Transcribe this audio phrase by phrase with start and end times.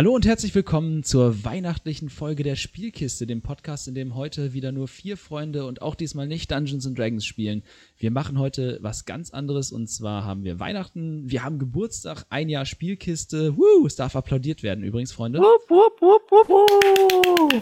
[0.00, 4.72] Hallo und herzlich willkommen zur weihnachtlichen Folge der Spielkiste, dem Podcast, in dem heute wieder
[4.72, 7.62] nur vier Freunde und auch diesmal nicht Dungeons and Dragons spielen.
[7.98, 12.48] Wir machen heute was ganz anderes und zwar haben wir Weihnachten, wir haben Geburtstag, ein
[12.48, 13.58] Jahr Spielkiste.
[13.58, 15.38] Woo, es darf applaudiert werden übrigens, Freunde.
[15.38, 17.60] Wupp, wupp, wupp, wupp, wupp.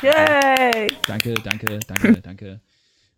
[0.00, 0.86] Yay!
[1.08, 2.60] Danke, danke, danke, danke.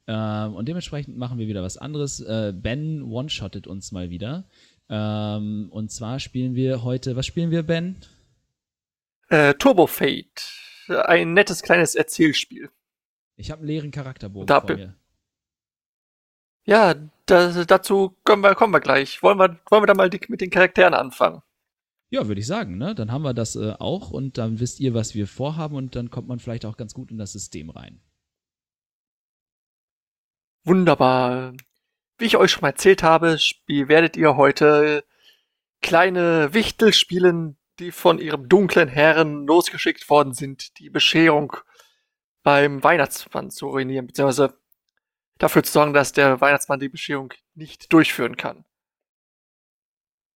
[0.07, 2.21] Ähm, und dementsprechend machen wir wieder was anderes.
[2.21, 4.45] Äh, ben one-shottet uns mal wieder.
[4.89, 7.97] Ähm, und zwar spielen wir heute, was spielen wir, Ben?
[9.29, 10.53] Äh, Turbo Fate.
[10.89, 12.71] Ein nettes kleines Erzählspiel.
[13.37, 14.97] Ich habe einen leeren Charakterbogen Da vor mir.
[16.65, 16.95] Ja,
[17.27, 19.23] da, dazu kommen wir, kommen wir gleich.
[19.23, 21.43] Wollen wir, wollen wir da mal die, mit den Charakteren anfangen?
[22.11, 22.95] Ja, würde ich sagen, ne?
[22.95, 26.11] Dann haben wir das äh, auch und dann wisst ihr, was wir vorhaben und dann
[26.11, 28.01] kommt man vielleicht auch ganz gut in das System rein.
[30.65, 31.53] Wunderbar.
[32.19, 33.37] Wie ich euch schon mal erzählt habe,
[33.67, 35.05] werdet ihr heute
[35.83, 41.57] kleine Wichtel spielen, die von ihrem dunklen Herren losgeschickt worden sind, die Bescherung
[42.43, 44.59] beim Weihnachtsmann zu ruinieren, beziehungsweise
[45.39, 48.65] dafür zu sorgen, dass der Weihnachtsmann die Bescherung nicht durchführen kann.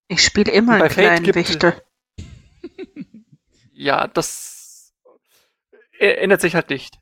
[0.09, 1.81] Ich spiele immer einen kleinen gibt- Wichtel.
[3.73, 4.93] Ja, das
[5.99, 6.99] ändert sich halt nicht.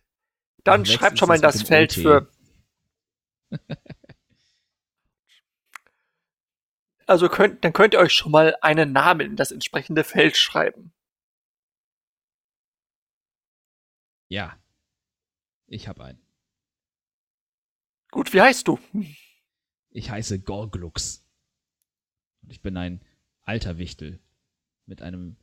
[0.63, 2.31] Dann schreibt schon mal in das Feld für.
[7.09, 10.93] Also könnt, dann könnt ihr euch schon mal einen Namen in das entsprechende Feld schreiben.
[14.29, 14.63] Ja.
[15.67, 16.21] Ich habe einen.
[18.11, 18.79] Gut, wie heißt du?
[19.91, 21.27] Ich heiße Gorglux.
[22.43, 23.03] Und ich bin ein
[23.43, 24.21] alter Wichtel
[24.85, 25.37] mit einem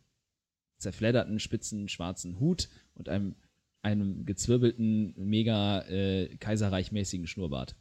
[0.78, 3.36] zerfledderten, spitzen, schwarzen Hut und einem,
[3.82, 7.76] einem gezwirbelten, mega äh, kaiserreichmäßigen Schnurrbart.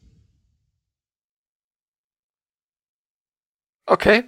[3.87, 4.25] Okay.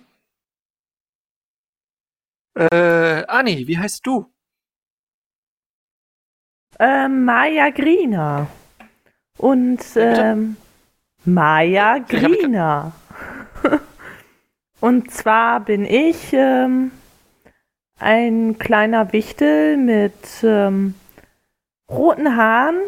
[2.54, 4.26] Äh, Anni, wie heißt du?
[6.78, 8.48] Ähm, Maya Greener.
[9.38, 10.56] Und ähm,
[11.24, 12.92] Maya Greener.
[14.80, 16.90] Und zwar bin ich ähm,
[17.98, 20.95] ein kleiner Wichtel mit ähm,
[21.90, 22.80] roten Haaren,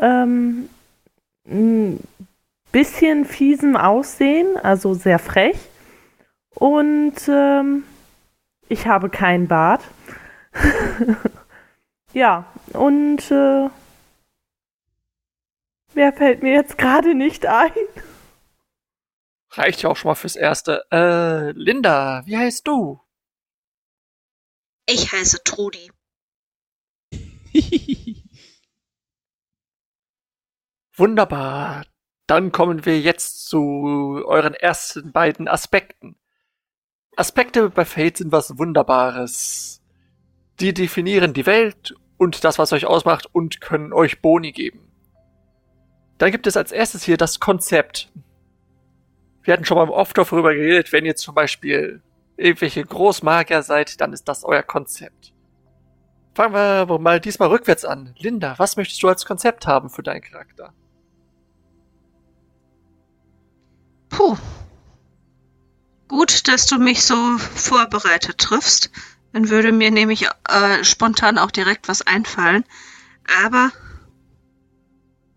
[0.00, 0.70] ähm,
[1.46, 2.00] ein
[2.72, 5.56] bisschen fiesem Aussehen, also sehr frech.
[6.56, 7.84] Und ähm,
[8.68, 9.84] ich habe keinen Bart.
[12.14, 13.68] ja, und äh,
[15.92, 17.72] wer fällt mir jetzt gerade nicht ein?
[19.50, 20.86] Reicht ja auch schon mal fürs Erste.
[20.90, 23.02] Äh, Linda, wie heißt du?
[24.86, 25.90] Ich heiße Trudi.
[30.96, 31.84] Wunderbar.
[32.26, 36.18] Dann kommen wir jetzt zu euren ersten beiden Aspekten.
[37.16, 39.82] Aspekte bei Fate sind was Wunderbares.
[40.60, 44.92] Die definieren die Welt und das, was euch ausmacht und können euch Boni geben.
[46.18, 48.10] Dann gibt es als erstes hier das Konzept.
[49.42, 52.02] Wir hatten schon mal oft darüber geredet, wenn ihr zum Beispiel
[52.36, 55.32] irgendwelche Großmagier seid, dann ist das euer Konzept.
[56.34, 58.14] Fangen wir mal diesmal rückwärts an.
[58.18, 60.74] Linda, was möchtest du als Konzept haben für deinen Charakter?
[64.10, 64.36] Puh.
[66.08, 68.90] Gut, dass du mich so vorbereitet triffst.
[69.32, 72.64] Dann würde mir nämlich äh, spontan auch direkt was einfallen.
[73.42, 73.70] Aber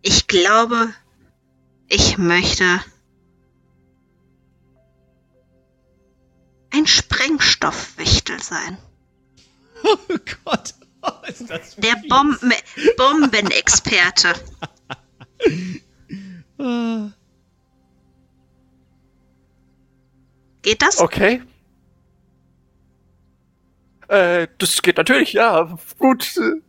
[0.01, 0.93] ich glaube,
[1.87, 2.81] ich möchte
[6.71, 8.77] ein Sprengstoffwichtel sein.
[9.83, 9.97] oh
[10.45, 11.95] Gott, oh, ist das Der.
[12.07, 12.53] Bomben
[12.97, 14.33] Bombenexperte.
[20.61, 20.99] Geht das?
[20.99, 21.41] Okay.
[24.07, 25.77] Äh, das geht natürlich, ja.
[25.97, 26.35] Gut.
[26.37, 26.61] äh,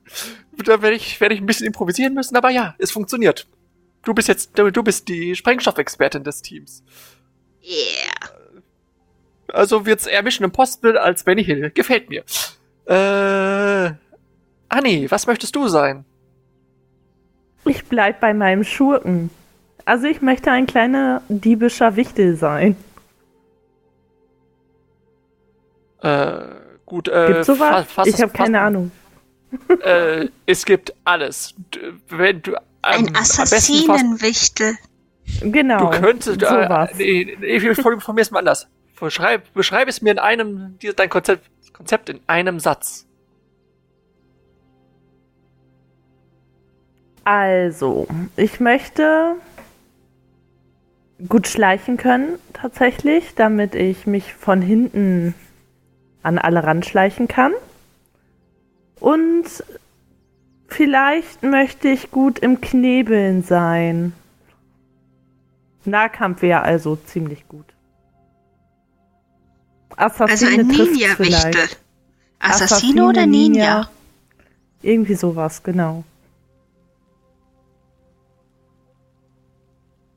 [0.65, 3.47] Da werde ich, werde ich ein bisschen improvisieren müssen, aber ja, es funktioniert.
[4.05, 6.83] Du bist jetzt, du du bist die Sprengstoffexpertin des Teams.
[7.63, 8.31] Yeah.
[9.53, 11.71] Also wird's eher Mission Impossible als Benny Hill.
[11.75, 12.25] Gefällt mir.
[12.87, 13.93] Äh,
[14.69, 16.05] Anni, was möchtest du sein?
[17.67, 19.31] Ich bleib bei meinem Schurken.
[19.85, 22.77] Also ich möchte ein kleiner diebischer Wichtel sein.
[26.03, 26.39] Äh,
[26.87, 27.87] gut, äh, Gibt's sowas?
[27.87, 28.91] fa- ich habe keine Ahnung.
[29.85, 31.55] Äh, es gibt alles.
[31.75, 34.77] D- Wenn du, Ein besten fast- Assassinenwichtel.
[35.43, 35.91] Genau.
[35.91, 36.91] Du könntest, äh, sowas.
[36.97, 38.69] nee, nee, ich formuliere es mal anders.
[38.99, 43.07] Beschreib, beschreib es mir in einem, dein Konzept, Konzept in einem Satz.
[47.25, 48.07] Also,
[48.37, 49.37] ich möchte
[51.29, 55.35] gut schleichen können, tatsächlich, damit ich mich von hinten
[56.23, 57.53] an alle ranschleichen kann.
[58.99, 59.45] Und
[60.69, 64.13] vielleicht möchte ich gut im Knebeln sein.
[65.85, 67.65] Nahkampf wäre also ziemlich gut.
[69.97, 71.27] Also Assassine ein trifft's Ninja-Wichtel.
[71.27, 71.81] vielleicht.
[72.39, 73.91] Assassino oder Ninja?
[74.83, 76.05] Irgendwie sowas, genau.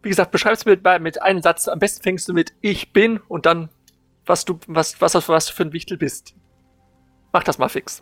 [0.01, 1.67] Wie gesagt, beschreib's mir mit, mit einem Satz.
[1.67, 3.69] Am besten fängst du mit Ich bin und dann,
[4.25, 6.35] was du, was, was, was du für ein Wichtel bist.
[7.31, 8.01] Mach das mal fix.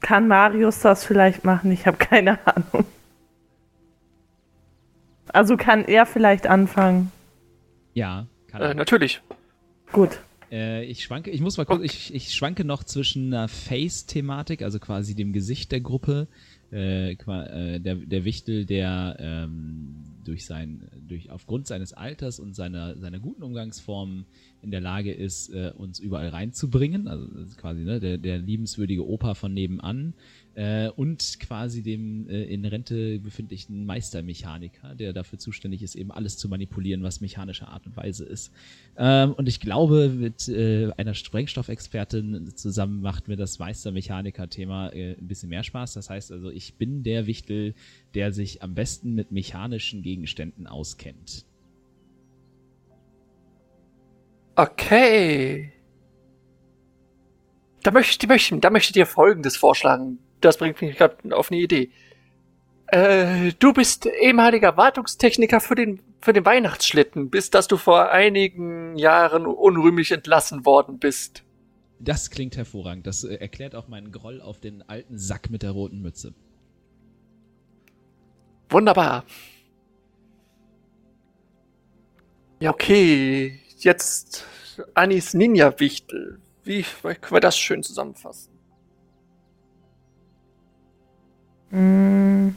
[0.00, 1.70] Kann Marius das vielleicht machen?
[1.72, 2.84] Ich habe keine Ahnung.
[5.28, 7.12] Also kann er vielleicht anfangen.
[7.94, 8.74] Ja, kann Äh, er.
[8.74, 9.22] natürlich.
[9.92, 10.20] Gut.
[10.50, 14.78] Äh, ich schwanke, ich muss mal kurz, ich, ich schwanke noch zwischen einer Face-Thematik, also
[14.80, 16.26] quasi dem Gesicht der Gruppe,
[16.72, 22.96] äh, äh, der, der Wichtel, der ähm, durch sein, durch aufgrund seines Alters und seiner,
[22.96, 24.26] seiner guten Umgangsformen
[24.62, 27.26] in der Lage ist, äh, uns überall reinzubringen, also
[27.56, 30.14] quasi ne, der, der liebenswürdige Opa von nebenan
[30.60, 36.36] äh, und quasi dem äh, in Rente befindlichen Meistermechaniker, der dafür zuständig ist, eben alles
[36.36, 38.52] zu manipulieren, was mechanische Art und Weise ist.
[38.98, 45.26] Ähm, und ich glaube, mit äh, einer Sprengstoffexpertin zusammen macht mir das Meistermechaniker-Thema äh, ein
[45.26, 45.94] bisschen mehr Spaß.
[45.94, 47.74] Das heißt also, ich bin der Wichtel,
[48.12, 51.46] der sich am besten mit mechanischen Gegenständen auskennt.
[54.56, 55.72] Okay.
[57.82, 60.18] Da möchte, da möchte ich dir Folgendes vorschlagen.
[60.40, 61.90] Das bringt mich gerade auf eine Idee.
[62.86, 68.96] Äh, du bist ehemaliger Wartungstechniker für den, für den Weihnachtsschlitten, bis dass du vor einigen
[68.96, 71.44] Jahren unrühmlich entlassen worden bist.
[72.00, 73.06] Das klingt hervorragend.
[73.06, 76.34] Das äh, erklärt auch meinen Groll auf den alten Sack mit der roten Mütze.
[78.70, 79.24] Wunderbar.
[82.60, 83.60] Ja, okay.
[83.78, 84.44] Jetzt
[84.94, 86.40] Anis Ninja-Wichtel.
[86.64, 88.49] Wie können wir das schön zusammenfassen?
[91.70, 92.50] Mm,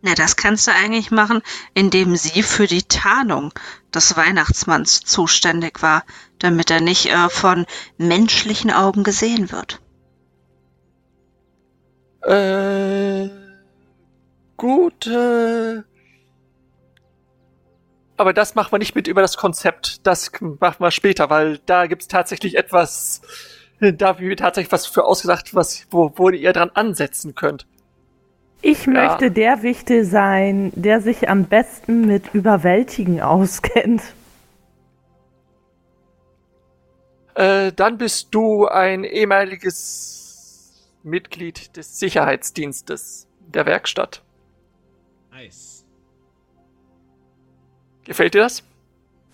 [0.00, 1.42] Na, das kannst du eigentlich machen,
[1.74, 3.52] indem sie für die Tarnung
[3.92, 6.04] des Weihnachtsmanns zuständig war,
[6.38, 7.66] damit er nicht äh, von
[7.96, 9.80] menschlichen Augen gesehen wird.
[12.22, 13.28] Äh,
[14.56, 15.82] gut, äh,
[18.16, 20.06] aber das machen wir nicht mit über das Konzept.
[20.06, 23.20] Das machen wir später, weil da gibt's tatsächlich etwas,
[23.80, 27.66] da haben wir tatsächlich was für ausgedacht, was, wo, wo ihr dran ansetzen könnt.
[28.60, 28.92] Ich Ja.
[28.92, 34.02] möchte der Wichtel sein, der sich am besten mit Überwältigen auskennt.
[37.34, 44.22] Äh, dann bist du ein ehemaliges Mitglied des Sicherheitsdienstes der Werkstatt.
[45.30, 45.84] Nice.
[48.04, 48.64] Gefällt dir das?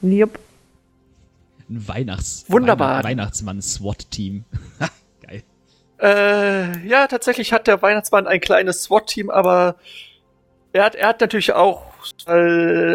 [0.02, 0.38] Jupp.
[1.68, 2.98] Ein Weihnachts Wunderbar.
[2.98, 4.44] Weihn- Weihnachtsmann-SWAT-Team.
[5.26, 5.42] Geil.
[6.00, 9.76] Äh, ja, tatsächlich hat der Weihnachtsmann ein kleines SWAT-Team, aber
[10.72, 11.86] er hat, er hat natürlich auch
[12.26, 12.32] äh,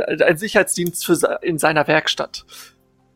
[0.04, 2.46] einen Sicherheitsdienst für, in seiner Werkstatt.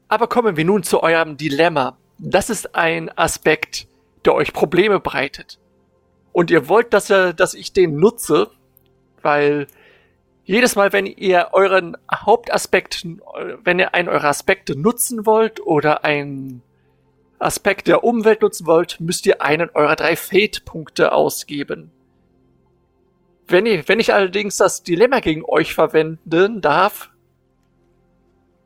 [0.07, 1.97] Aber kommen wir nun zu eurem Dilemma.
[2.17, 3.87] Das ist ein Aspekt,
[4.25, 5.59] der euch Probleme bereitet.
[6.31, 8.49] Und ihr wollt, dass, er, dass ich den nutze,
[9.21, 9.67] weil
[10.45, 13.05] jedes Mal, wenn ihr euren Hauptaspekt,
[13.63, 16.61] wenn ihr einen eurer Aspekte nutzen wollt oder einen
[17.39, 21.91] Aspekt der Umwelt nutzen wollt, müsst ihr einen eurer drei Fate-Punkte ausgeben.
[23.47, 27.09] Wenn, ihr, wenn ich allerdings das Dilemma gegen euch verwenden darf,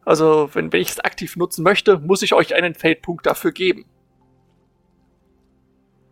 [0.06, 3.86] also wenn, wenn ich es aktiv nutzen möchte, muss ich euch einen Fate-Punkt dafür geben.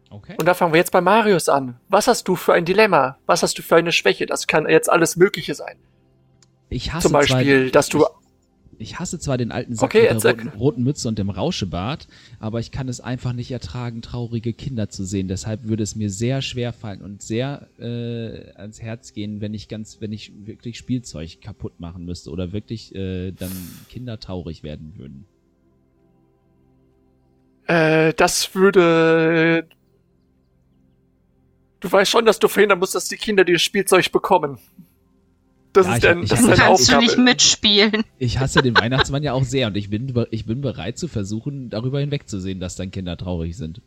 [0.09, 0.35] Okay.
[0.39, 1.77] Und da fangen wir jetzt bei Marius an.
[1.89, 3.17] Was hast du für ein Dilemma?
[3.25, 4.25] Was hast du für eine Schwäche?
[4.25, 5.77] Das kann jetzt alles Mögliche sein.
[6.69, 8.05] Ich hasse Zum Beispiel, zwar, dass du
[8.77, 11.29] Ich, ich hasse zwar den alten Sack Okay, mit der roten, roten Mütze und dem
[11.29, 12.07] Rauschebart,
[12.39, 15.27] aber ich kann es einfach nicht ertragen, traurige Kinder zu sehen.
[15.27, 19.67] Deshalb würde es mir sehr schwer fallen und sehr äh, ans Herz gehen, wenn ich
[19.67, 23.51] ganz, wenn ich wirklich Spielzeug kaputt machen müsste oder wirklich äh, dann
[23.89, 25.25] Kinder traurig werden würden.
[27.67, 29.67] Äh, das würde.
[31.85, 34.57] Du weißt schon, dass du verhindern musst, dass die Kinder dieses Spielzeug bekommen.
[35.71, 37.03] Das Ja, ist dein, ich das ist deine Kannst du Aufgabe.
[37.03, 38.03] nicht mitspielen?
[38.17, 41.69] Ich hasse den Weihnachtsmann ja auch sehr und ich bin, ich bin bereit zu versuchen,
[41.69, 43.81] darüber hinwegzusehen, dass dann Kinder traurig sind.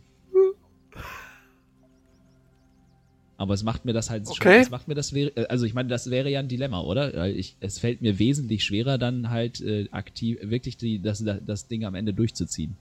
[3.36, 4.60] Aber es macht mir das halt schon, Okay.
[4.60, 7.26] es macht mir das wäre, also ich meine, das wäre ja ein Dilemma, oder?
[7.26, 11.84] Ich, es fällt mir wesentlich schwerer, dann halt äh, aktiv, wirklich die, das, das Ding
[11.84, 12.76] am Ende durchzuziehen.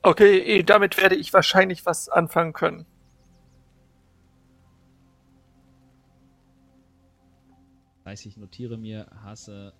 [0.00, 2.86] Okay, eh, damit werde ich wahrscheinlich was anfangen können.
[8.04, 9.72] Das heißt, ich notiere mir, hasse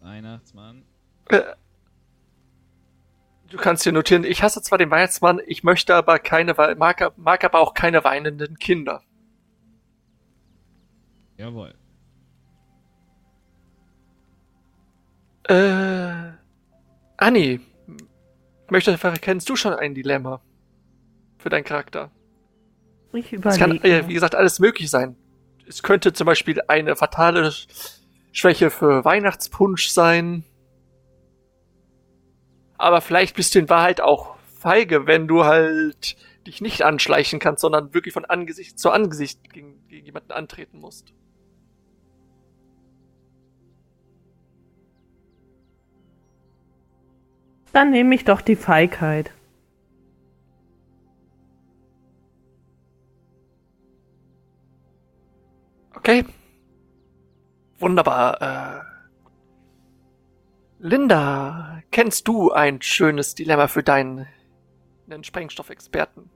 [0.00, 0.84] Weihnachtsmann.
[1.30, 1.40] Äh,
[3.48, 7.44] Du kannst dir notieren, ich hasse zwar den Weihnachtsmann, ich möchte aber keine, mag, mag
[7.44, 9.02] aber auch keine weinenden Kinder.
[11.36, 11.74] Jawohl.
[15.48, 16.32] Äh,
[17.16, 17.60] Anni,
[18.68, 20.40] möchte, kennst du schon ein Dilemma
[21.38, 22.12] für deinen Charakter?
[23.12, 23.88] Ich Es kann, überlege.
[24.04, 25.16] äh, wie gesagt, alles möglich sein.
[25.70, 27.52] Es könnte zum Beispiel eine fatale
[28.32, 30.42] Schwäche für Weihnachtspunsch sein.
[32.76, 37.60] Aber vielleicht bist du in Wahrheit auch feige, wenn du halt dich nicht anschleichen kannst,
[37.60, 41.14] sondern wirklich von Angesicht zu Angesicht gegen, gegen jemanden antreten musst.
[47.72, 49.30] Dann nehme ich doch die Feigheit.
[56.00, 56.24] Okay.
[57.78, 58.40] Wunderbar.
[58.40, 58.80] Äh,
[60.78, 64.26] Linda, kennst du ein schönes Dilemma für deinen,
[65.20, 66.30] Sprengstoffexperten?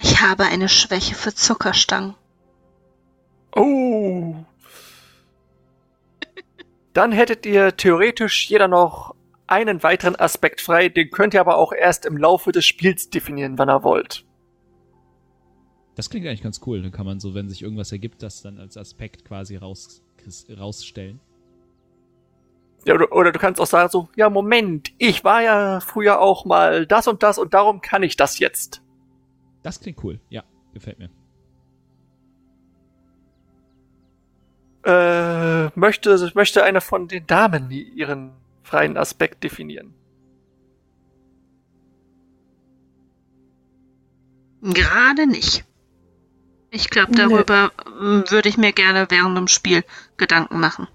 [0.00, 2.14] Ich habe eine Schwäche für Zuckerstangen.
[3.56, 4.36] Oh.
[6.92, 9.16] Dann hättet ihr theoretisch jeder noch
[9.48, 13.58] einen weiteren Aspekt frei, den könnt ihr aber auch erst im Laufe des Spiels definieren,
[13.58, 14.27] wann ihr wollt.
[15.98, 16.80] Das klingt eigentlich ganz cool.
[16.80, 20.00] Dann kann man so, wenn sich irgendwas ergibt, das dann als Aspekt quasi raus,
[20.48, 21.18] rausstellen.
[22.84, 26.44] Ja, oder, oder du kannst auch sagen so, ja, Moment, ich war ja früher auch
[26.44, 28.80] mal das und das und darum kann ich das jetzt.
[29.64, 30.20] Das klingt cool.
[30.28, 31.10] Ja, gefällt mir.
[34.84, 39.94] Äh, möchte, möchte eine von den Damen ihren freien Aspekt definieren?
[44.62, 45.67] Gerade nicht.
[46.70, 47.28] Ich glaube, Nö.
[47.28, 49.84] darüber ähm, würde ich mir gerne während dem Spiel
[50.16, 50.86] Gedanken machen.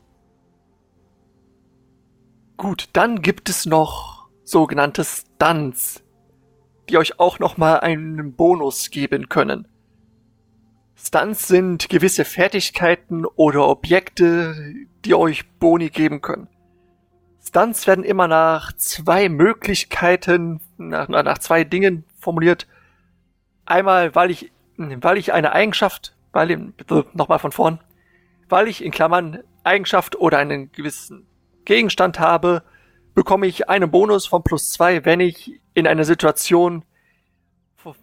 [2.57, 6.03] Gut, dann gibt es noch sogenannte Stunts,
[6.89, 9.67] die euch auch nochmal einen Bonus geben können.
[10.95, 14.55] Stunts sind gewisse Fertigkeiten oder Objekte,
[15.03, 16.47] die euch Boni geben können.
[17.45, 22.67] Stunts werden immer nach zwei Möglichkeiten, nach, nach zwei Dingen formuliert.
[23.65, 24.51] Einmal, weil ich,
[25.03, 26.73] weil ich eine Eigenschaft, weil,
[27.13, 27.79] nochmal von vorn,
[28.49, 31.25] weil ich in Klammern Eigenschaft oder einen gewissen
[31.65, 32.63] Gegenstand habe,
[33.13, 36.83] bekomme ich einen Bonus von plus zwei, wenn ich in einer Situation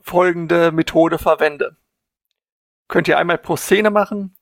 [0.03, 1.77] folgende Methode verwende.
[2.89, 4.37] Könnt ihr einmal pro Szene machen,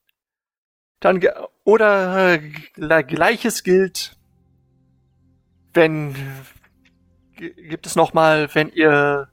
[1.00, 1.23] dann
[1.64, 4.16] oder äh, gleiches gilt,
[5.75, 6.14] wenn
[7.37, 9.28] gibt es nochmal, wenn ihr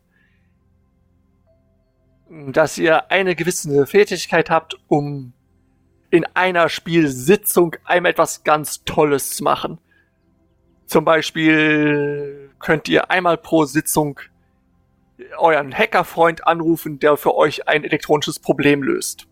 [2.47, 5.33] dass ihr eine gewisse Fähigkeit habt, um
[6.09, 9.79] in einer Spielsitzung einmal etwas ganz Tolles zu machen.
[10.85, 14.19] Zum Beispiel könnt ihr einmal pro Sitzung
[15.37, 19.27] euren Hackerfreund anrufen, der für euch ein elektronisches Problem löst.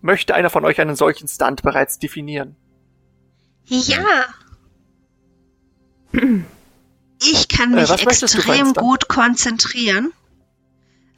[0.00, 2.56] Möchte einer von euch einen solchen Stunt bereits definieren?
[3.64, 4.26] Ja.
[7.30, 10.12] Ich kann Äh, mich einen extrem gut konzentrieren,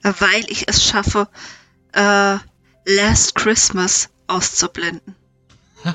[0.02, 1.28] weil ich es schaffe,
[1.92, 2.36] äh,
[2.86, 5.16] Last Christmas auszublenden.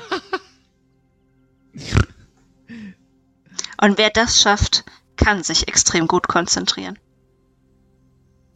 [3.80, 4.84] Und wer das schafft,
[5.16, 6.98] kann sich extrem gut konzentrieren.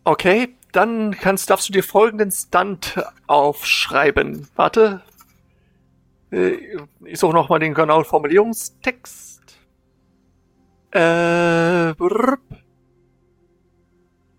[0.04, 4.49] Okay, dann kannst, darfst du dir folgenden Stunt aufschreiben.
[4.56, 5.02] Warte.
[6.30, 9.33] Äh, Ich suche nochmal den genauen Formulierungstext.
[10.94, 12.38] Äh, brrr.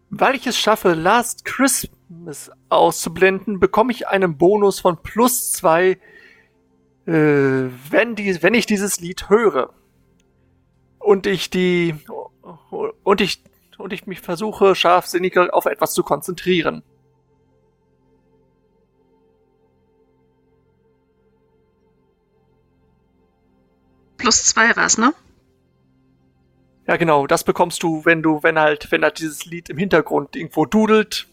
[0.10, 6.00] Weil ich es schaffe, Last Christmas auszublenden, bekomme ich einen Bonus von plus zwei,
[7.06, 9.74] äh, wenn, die, wenn ich dieses Lied höre.
[10.98, 11.96] Und ich die,
[13.04, 13.44] und ich
[13.78, 16.82] und ich mich versuche, scharfsinniger auf etwas zu konzentrieren.
[24.16, 25.14] Plus zwei war's, ne?
[26.88, 30.36] Ja, genau, das bekommst du, wenn du, wenn halt, wenn halt dieses Lied im Hintergrund
[30.36, 31.28] irgendwo dudelt,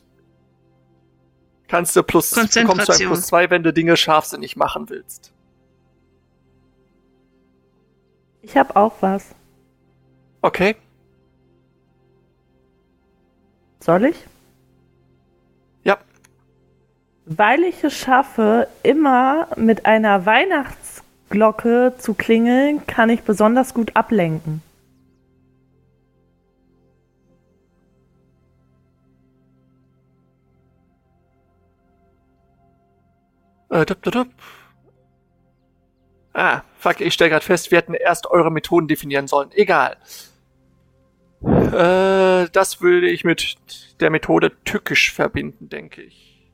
[1.69, 2.57] kannst du plus, bekommst
[2.89, 5.33] du ein plus zwei, wenn du Dinge scharfsinnig machen willst.
[8.41, 9.35] Ich habe auch was.
[10.41, 10.75] Okay,
[13.83, 14.17] Soll ich?
[15.83, 15.99] ja.
[17.27, 24.63] Weil ich es schaffe, immer mit einer Weihnachtsglocke zu klingeln, kann ich besonders gut ablenken.
[33.73, 34.29] Äh, dup, dup, dup.
[36.35, 39.51] Ah, fuck, ich stelle gerade fest, wir hätten erst eure Methoden definieren sollen.
[39.53, 39.97] Egal.
[41.43, 43.57] Äh, das würde ich mit
[44.01, 46.53] der Methode tückisch verbinden, denke ich.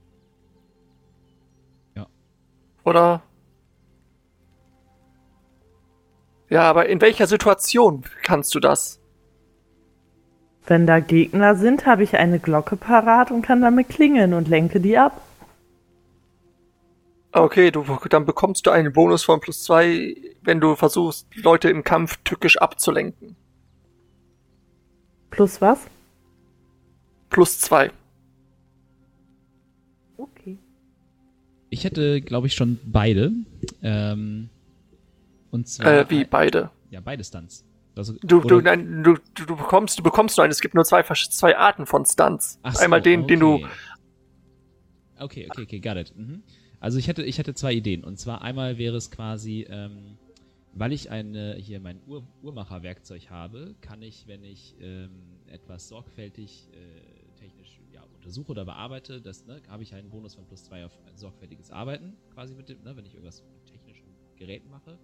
[1.96, 2.06] Ja.
[2.84, 3.22] Oder?
[6.48, 9.00] Ja, aber in welcher Situation kannst du das?
[10.66, 14.80] Wenn da Gegner sind, habe ich eine Glocke parat und kann damit klingeln und lenke
[14.80, 15.20] die ab.
[17.40, 21.85] Okay, du, dann bekommst du einen Bonus von plus zwei, wenn du versuchst, Leute im
[21.85, 23.37] Kampf tückisch abzulenken.
[25.30, 25.87] Plus was?
[27.30, 27.90] Plus zwei.
[30.16, 30.59] Okay.
[31.71, 33.33] Ich hätte, glaube ich, schon beide.
[33.83, 34.49] Ähm,
[35.50, 35.87] und zwar.
[35.92, 36.71] Äh, wie beide.
[36.90, 37.64] Ja, beide Stunts.
[37.95, 40.52] Also, Du, du, nein, du, du, du bekommst, du bekommst nur einen.
[40.52, 42.59] Es gibt nur zwei, zwei Arten von Stunts.
[42.62, 43.66] Ach so, Einmal den, den du, okay.
[45.21, 46.16] Okay, okay, okay, got it.
[46.16, 46.42] Mhm.
[46.80, 48.04] Also ich hätte, ich hätte zwei Ideen.
[48.04, 50.16] Und zwar einmal wäre es quasi, ähm,
[50.75, 55.11] weil ich eine, hier mein Uhr, Uhrmacherwerkzeug habe, kann ich, wenn ich ähm,
[55.47, 60.47] etwas sorgfältig äh, technisch ja, untersuche oder bearbeite, das ne, habe ich einen Bonus von
[60.47, 64.06] plus zwei auf sorgfältiges Arbeiten, quasi mit dem, ne, wenn ich irgendwas mit technischen
[64.37, 64.99] Geräten mache.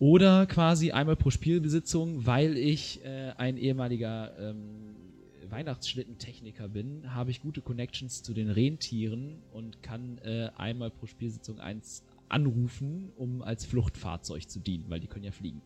[0.00, 4.96] Oder quasi einmal pro Spielbesitzung, weil ich äh, ein ehemaliger ähm,
[5.50, 11.60] Weihnachtsschlittentechniker bin, habe ich gute Connections zu den Rentieren und kann äh, einmal pro Spielsitzung
[11.60, 15.62] eins anrufen, um als Fluchtfahrzeug zu dienen, weil die können ja fliegen.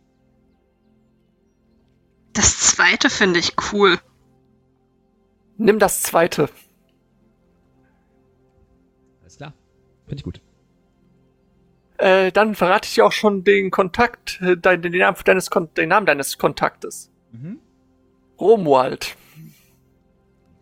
[2.32, 3.98] Das zweite finde ich cool.
[5.56, 6.48] nimm das zweite.
[9.22, 9.54] Alles klar.
[10.06, 10.40] Finde ich gut.
[11.98, 15.68] Äh, dann verrate ich dir auch schon den Kontakt, äh, dein, den, Namen deines, Kon
[15.74, 17.10] den Namen deines Kontaktes.
[17.30, 17.60] Mhm.
[18.38, 19.16] Romuald.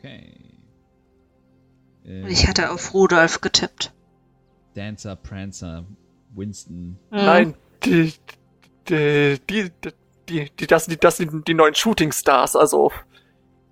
[0.03, 0.33] Okay.
[2.05, 3.93] Äh, Ich hatte auf Rudolf getippt.
[4.75, 5.85] Dancer, Prancer,
[6.35, 6.99] Winston.
[7.11, 7.55] Nein,
[7.85, 8.13] die,
[8.89, 9.71] die, die,
[10.29, 12.91] die, die, das, die, das sind die neuen Shooting Stars, also,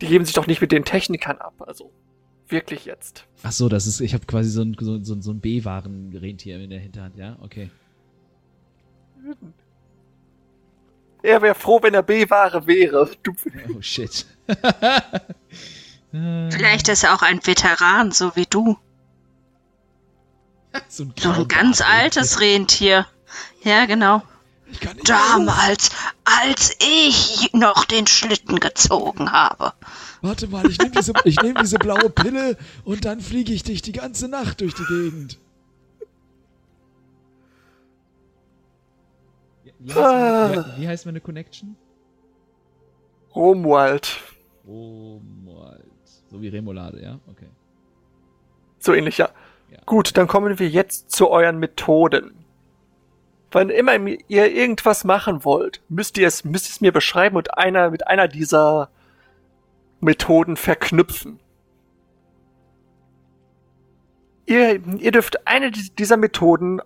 [0.00, 1.90] die geben sich doch nicht mit den Technikern ab, also,
[2.48, 3.24] wirklich jetzt.
[3.42, 6.70] Ach so, das ist, ich habe quasi so ein, so, so, so ein B-Waren-Rentier in
[6.70, 7.38] der Hinterhand, ja?
[7.40, 7.70] Okay.
[11.22, 13.10] Er wäre froh, wenn er B-Ware wäre.
[13.22, 13.32] Du,
[13.74, 14.26] Oh shit.
[16.12, 18.76] Vielleicht ist er auch ein Veteran, so wie du.
[20.88, 23.06] so ein, So ein ganz altes Rentier.
[23.62, 24.22] Ja, genau.
[25.04, 25.90] Damals,
[26.24, 29.72] als ich noch den Schlitten gezogen habe.
[30.22, 33.82] Warte mal, ich nehme diese, ich nehm diese blaue Pille und dann fliege ich dich
[33.82, 35.38] die ganze Nacht durch die Gegend.
[39.80, 41.76] Wie, heißt, meine, wie, wie heißt meine Connection?
[43.34, 44.18] Romuald.
[44.66, 45.89] Romuald.
[46.30, 47.18] So wie Remoulade, ja?
[47.28, 47.48] Okay.
[48.78, 49.30] So ähnlich, ja.
[49.70, 49.78] Ja.
[49.86, 52.34] Gut, dann kommen wir jetzt zu euren Methoden.
[53.52, 57.58] Wann immer ihr irgendwas machen wollt, müsst ihr es, müsst ihr es mir beschreiben und
[57.58, 58.90] einer, mit einer dieser
[60.00, 61.40] Methoden verknüpfen.
[64.46, 66.80] Ihr, ihr dürft eine di- dieser Methoden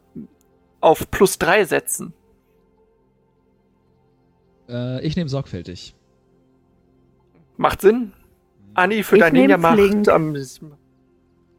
[0.80, 2.12] auf plus drei setzen.
[4.68, 5.94] Äh, ich nehme sorgfältig.
[7.56, 8.12] Macht Sinn?
[8.74, 10.08] Anni, für Ich dein Ninja macht flink.
[10.08, 10.60] am, ich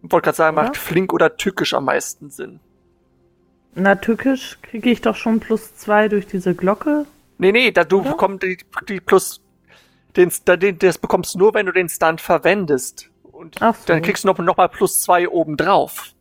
[0.01, 0.65] wollte gerade sagen, Oder?
[0.67, 2.60] macht flink oder tückisch am meisten Sinn.
[3.73, 7.06] Na, tückisch kriege ich doch schon plus zwei durch diese Glocke.
[7.38, 9.41] Nee, nee, da du bekommst die, die plus
[10.15, 13.10] den, den, das bekommst du nur, wenn du den Stunt verwendest.
[13.23, 13.73] Und so.
[13.88, 16.13] dann kriegst du noch, noch mal plus zwei oben drauf.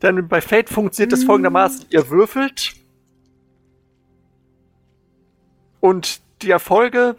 [0.00, 1.26] Dann bei Fate funktioniert das Hm.
[1.28, 1.86] folgendermaßen.
[1.88, 2.74] Ihr würfelt
[5.80, 7.16] und die Erfolge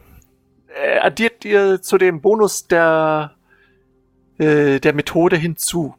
[0.76, 3.36] äh, addiert ihr zu dem Bonus der,
[4.38, 5.96] äh, der Methode hinzu.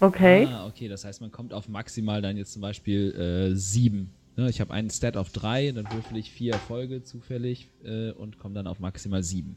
[0.00, 0.46] Okay.
[0.50, 4.14] Ah, okay, das heißt, man kommt auf maximal dann jetzt zum Beispiel äh, sieben.
[4.36, 8.38] Ne, ich habe einen Stat auf drei, dann würfel ich vier Erfolge zufällig äh, und
[8.38, 9.56] komme dann auf maximal sieben.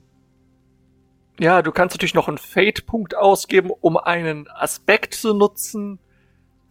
[1.39, 5.99] Ja, du kannst natürlich noch einen Fate-Punkt ausgeben, um einen Aspekt zu nutzen,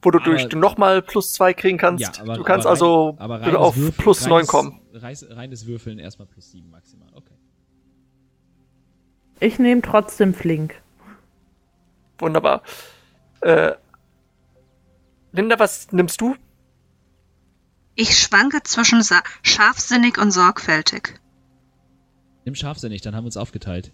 [0.03, 2.03] wo du Aber- durch nochmal plus zwei kriegen kannst.
[2.03, 4.81] Ja, aber, du kannst aber also rein, reines auf Würfeln- plus neun kommen.
[4.95, 7.09] Reines, reines Würfeln erstmal plus sieben maximal.
[7.15, 7.35] Okay.
[9.41, 10.81] Ich nehme trotzdem flink.
[12.19, 12.63] Wunderbar.
[13.41, 13.73] Äh,
[15.33, 16.37] Linda, was nimmst du?
[17.95, 19.03] Ich schwanke zwischen
[19.43, 21.21] scharfsinnig und sorgfältig.
[22.45, 23.93] Nimm scharfsinnig, dann haben wir uns aufgeteilt.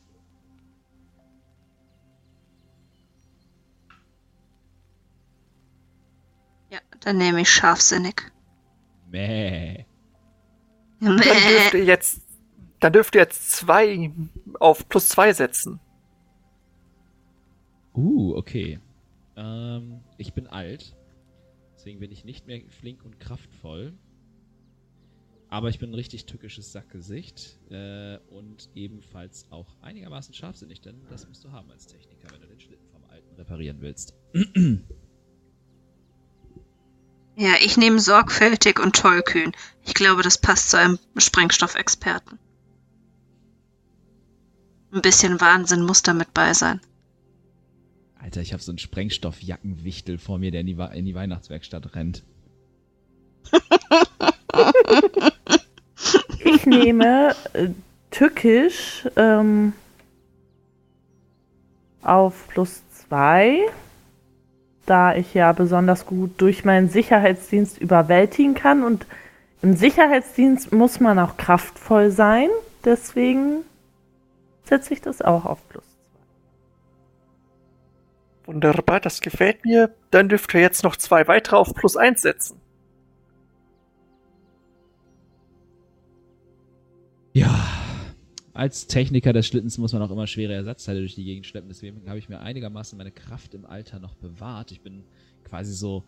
[7.06, 8.32] Dann nehme ich scharfsinnig.
[9.08, 9.86] Mäh.
[11.00, 11.78] Dann dürft Mäh.
[11.78, 12.20] ihr jetzt,
[12.80, 14.10] dann dürft ihr jetzt zwei
[14.58, 15.78] auf plus zwei setzen.
[17.94, 18.80] Uh, okay.
[19.36, 20.96] Ähm, ich bin alt.
[21.76, 23.94] Deswegen bin ich nicht mehr flink und kraftvoll.
[25.48, 27.60] Aber ich bin ein richtig tückisches Sackgesicht.
[27.70, 32.48] Äh, und ebenfalls auch einigermaßen scharfsinnig, denn das musst du haben als Techniker, wenn du
[32.48, 34.12] den Schlitten vom Alten reparieren willst.
[37.38, 39.52] Ja, ich nehme sorgfältig und tollkühn.
[39.84, 42.38] Ich glaube, das passt zu einem Sprengstoffexperten.
[44.90, 46.80] Ein bisschen Wahnsinn muss da mit bei sein.
[48.18, 52.24] Alter, ich habe so einen Sprengstoffjackenwichtel vor mir, der in die, in die Weihnachtswerkstatt rennt.
[56.42, 57.68] Ich nehme äh,
[58.10, 59.74] tückisch ähm,
[62.00, 63.68] auf plus zwei,
[64.86, 68.82] da ich ja besonders gut durch meinen Sicherheitsdienst überwältigen kann.
[68.82, 69.06] Und
[69.62, 72.48] im Sicherheitsdienst muss man auch kraftvoll sein.
[72.84, 73.64] Deswegen
[74.64, 75.84] setze ich das auch auf plus
[78.46, 79.92] Wunderbar, das gefällt mir.
[80.12, 82.60] Dann dürft ihr jetzt noch zwei weitere auf plus eins setzen.
[87.32, 87.75] Ja,
[88.56, 91.68] als Techniker des Schlittens muss man auch immer schwere Ersatzteile durch die Gegend schleppen.
[91.68, 94.72] Deswegen habe ich mir einigermaßen meine Kraft im Alter noch bewahrt.
[94.72, 95.04] Ich bin
[95.44, 96.04] quasi so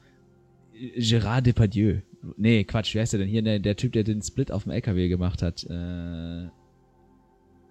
[0.75, 2.01] äh, Gérard Depardieu.
[2.37, 3.43] Nee, Quatsch, wie heißt der denn hier?
[3.43, 5.65] Der, der Typ, der den Split auf dem LKW gemacht hat.
[5.69, 5.73] Äh,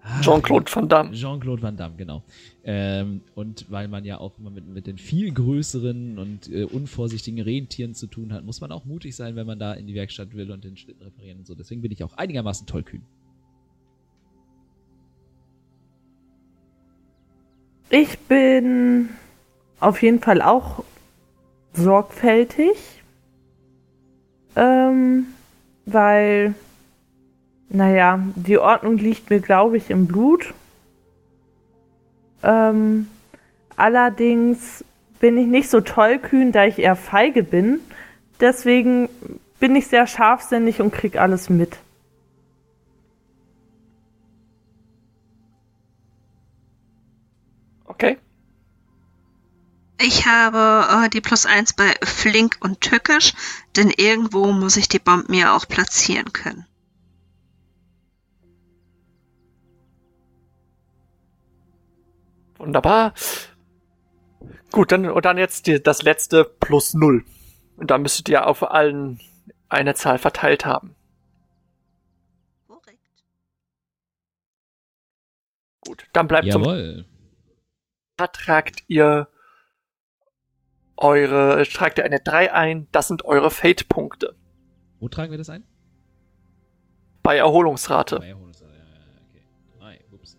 [0.01, 1.11] ah, Jean-Claude Van Damme.
[1.11, 2.23] Jean-Claude Van Damme, genau.
[2.63, 7.41] Ähm, und weil man ja auch immer mit, mit den viel größeren und äh, unvorsichtigen
[7.41, 10.35] Rentieren zu tun hat, muss man auch mutig sein, wenn man da in die Werkstatt
[10.35, 11.55] will und den Schlitten reparieren und so.
[11.55, 13.01] Deswegen bin ich auch einigermaßen tollkühn.
[17.89, 19.09] Ich bin
[19.79, 20.83] auf jeden Fall auch
[21.73, 23.01] sorgfältig,
[24.57, 25.27] ähm,
[25.85, 26.53] weil,
[27.69, 30.53] naja, die Ordnung liegt mir, glaube ich, im Blut.
[32.43, 33.07] Ähm,
[33.77, 34.83] allerdings
[35.19, 37.79] bin ich nicht so tollkühn, da ich eher feige bin.
[38.41, 39.07] Deswegen
[39.59, 41.77] bin ich sehr scharfsinnig und krieg alles mit.
[47.87, 48.17] Okay.
[49.99, 53.33] Ich habe äh, die plus eins bei flink und tückisch,
[53.75, 56.67] denn irgendwo muss ich die Bomben ja auch platzieren können.
[62.57, 63.13] Wunderbar.
[64.71, 67.25] Gut, dann, und dann jetzt die, das letzte plus null.
[67.77, 69.19] Und da müsstet ihr auf allen
[69.69, 70.95] eine Zahl verteilt haben.
[72.67, 72.99] Korrekt.
[75.81, 77.05] Gut, dann bleibt zum Jawohl.
[78.25, 79.27] Tragt ihr
[80.95, 84.35] eure, tragt ihr eine 3 ein, das sind eure Fate-Punkte
[84.99, 85.63] Wo tragen wir das ein?
[87.21, 88.19] bei Erholungsrate.
[88.19, 89.43] Bei Erholungsrate, ja, ja, ja, okay.
[89.77, 90.37] Drei, ups.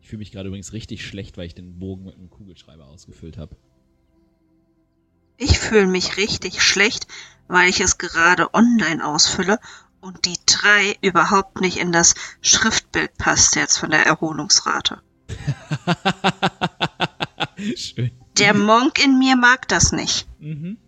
[0.00, 3.38] Ich fühle mich gerade übrigens richtig schlecht, weil ich den Bogen mit einem Kugelschreiber ausgefüllt
[3.38, 3.56] habe.
[5.36, 7.06] Ich fühle mich richtig schlecht,
[7.46, 9.60] weil ich es gerade online ausfülle
[10.00, 15.02] und die drei überhaupt nicht in das Schriftbild passt jetzt von der Erholungsrate.
[17.76, 18.10] Schön.
[18.38, 20.26] Der Monk in mir mag das nicht.
[20.38, 20.78] Mhm.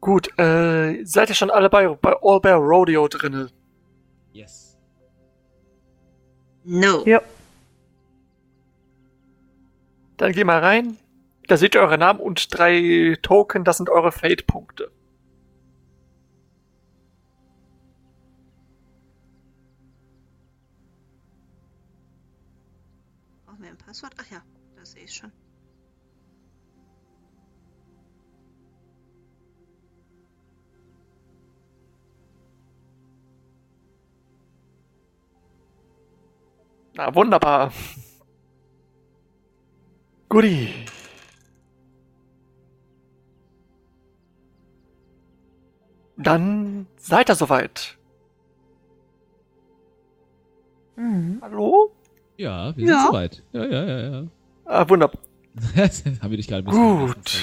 [0.00, 3.50] Gut, äh, seid ihr schon alle bei, bei All Bear Rodeo drinne?
[4.32, 4.78] Yes.
[6.62, 7.04] No.
[7.06, 7.20] Ja.
[10.16, 10.96] Dann geh mal rein.
[11.48, 14.90] Da seht ihr eure Namen und drei Token, das sind eure Fate-Punkte.
[23.96, 24.14] Passwort?
[24.18, 24.42] Ach ja,
[24.76, 25.32] das sehe ich schon.
[36.94, 37.72] Na, wunderbar.
[40.28, 40.74] Guti.
[46.18, 47.96] Dann seid ihr soweit.
[50.96, 51.38] Mhm.
[51.42, 51.95] Hallo?
[52.36, 52.98] Ja, wir Ja.
[53.00, 53.42] sind soweit.
[53.52, 54.26] Ja, ja, ja, ja.
[54.64, 55.20] Ah, wunderbar.
[55.76, 57.40] Haben wir dich gerade ein bisschen Gut.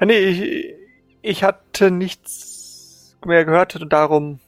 [0.00, 0.74] Ja, nee, ich,
[1.22, 4.40] ich hatte nichts mehr gehört und darum.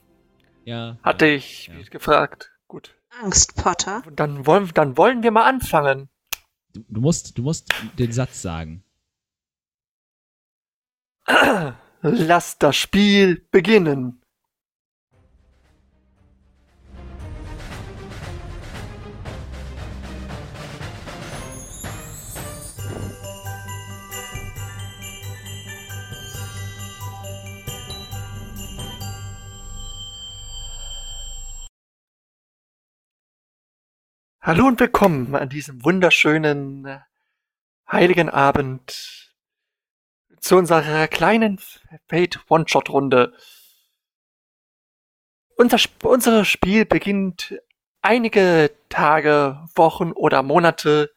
[0.64, 0.99] Ja.
[1.03, 1.35] hatte ja.
[1.35, 1.75] ich ja.
[1.90, 2.53] gefragt.
[2.68, 2.94] Gut.
[3.23, 4.03] Angst, Potter.
[4.14, 6.09] Dann wollen, dann wollen wir mal anfangen.
[6.73, 8.85] Du, du, musst, du musst den Satz sagen.
[12.03, 14.19] Lass das Spiel beginnen.
[34.50, 36.98] Hallo und willkommen an diesem wunderschönen äh,
[37.88, 39.32] heiligen Abend
[40.40, 41.60] zu unserer kleinen
[42.08, 43.32] Fate One-Shot-Runde.
[45.56, 47.62] Unser, Sp unser Spiel beginnt
[48.02, 51.12] einige Tage, Wochen oder Monate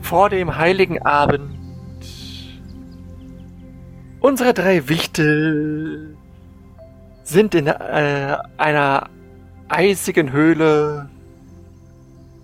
[0.00, 1.58] vor dem heiligen Abend.
[4.20, 6.16] Unsere drei Wichtel
[7.22, 9.10] sind in äh, einer
[9.68, 11.10] eisigen Höhle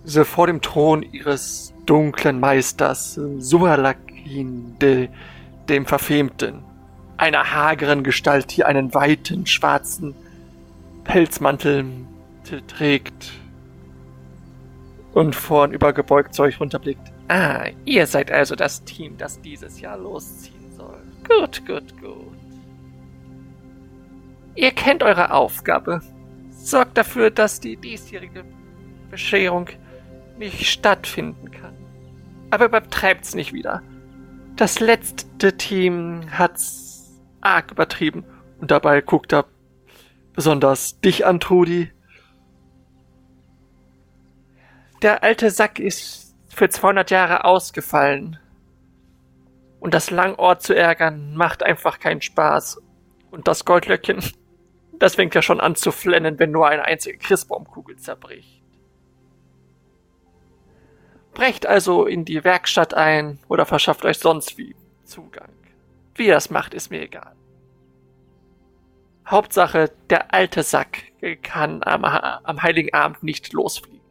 [0.07, 5.09] so vor dem Thron ihres dunklen Meisters Sualakin, de,
[5.67, 6.63] dem Verfemten,
[7.17, 10.15] einer hageren Gestalt, die einen weiten schwarzen
[11.03, 11.85] Pelzmantel
[12.67, 13.33] trägt
[15.13, 17.11] und vorn übergebeugt zu euch runterblickt.
[17.27, 21.01] Ah, ihr seid also das Team, das dieses Jahr losziehen soll.
[21.27, 22.37] Gut, gut, gut.
[24.55, 26.01] Ihr kennt eure Aufgabe.
[26.49, 28.45] Sorgt dafür, dass die diesjährige
[29.11, 29.67] Bescherung
[30.37, 31.75] nicht stattfinden kann.
[32.51, 33.83] Aber übertreibt's nicht wieder.
[34.55, 38.25] Das letzte Team hat's arg übertrieben.
[38.59, 39.45] Und dabei guckt er
[40.33, 41.91] besonders dich an, Trudi.
[45.01, 48.39] Der alte Sack ist für 200 Jahre ausgefallen.
[49.79, 52.81] Und das Langort zu ärgern macht einfach keinen Spaß.
[53.29, 54.23] Und das Goldlöckchen,
[54.93, 58.56] das fängt ja schon an zu flennen, wenn nur eine einzige Christbaumkugel zerbricht.
[61.37, 65.49] Brecht also in die Werkstatt ein oder verschafft euch sonst wie Zugang.
[66.15, 67.35] Wie ihr das macht, ist mir egal.
[69.27, 71.03] Hauptsache, der alte Sack
[71.43, 74.01] kann am, am Heiligen Abend nicht losfliegen.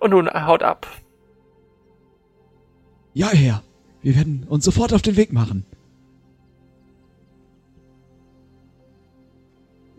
[0.00, 0.86] Und nun haut ab.
[3.12, 3.62] Ja, Herr.
[4.00, 5.66] Wir werden uns sofort auf den Weg machen.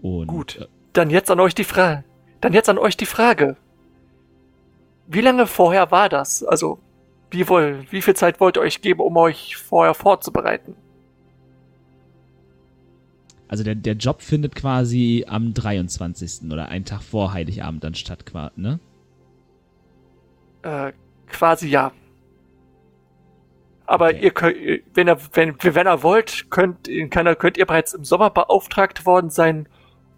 [0.02, 0.58] Und, Gut.
[0.58, 2.04] Äh, dann jetzt an euch die Frage.
[2.42, 3.58] Dann jetzt an euch die Frage.
[5.08, 6.44] Wie lange vorher war das?
[6.44, 6.80] Also,
[7.32, 10.76] wie, wohl, wie viel Zeit wollt ihr euch geben, um euch vorher vorzubereiten?
[13.48, 16.52] Also der, der Job findet quasi am 23.
[16.52, 18.24] oder einen Tag vor Heiligabend dann statt,
[18.56, 18.80] ne?
[20.64, 20.92] Äh,
[21.28, 21.92] quasi ja.
[23.86, 24.20] Aber okay.
[24.24, 24.56] ihr könnt,
[24.96, 29.68] wenn ihr, wenn, wenn ihr wollt, könnt, könnt ihr bereits im Sommer beauftragt worden sein,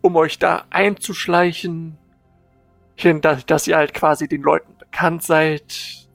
[0.02, 1.98] um euch da einzuschleichen,
[2.95, 6.08] hin, dass, dass ihr halt quasi den Leuten bekannt seid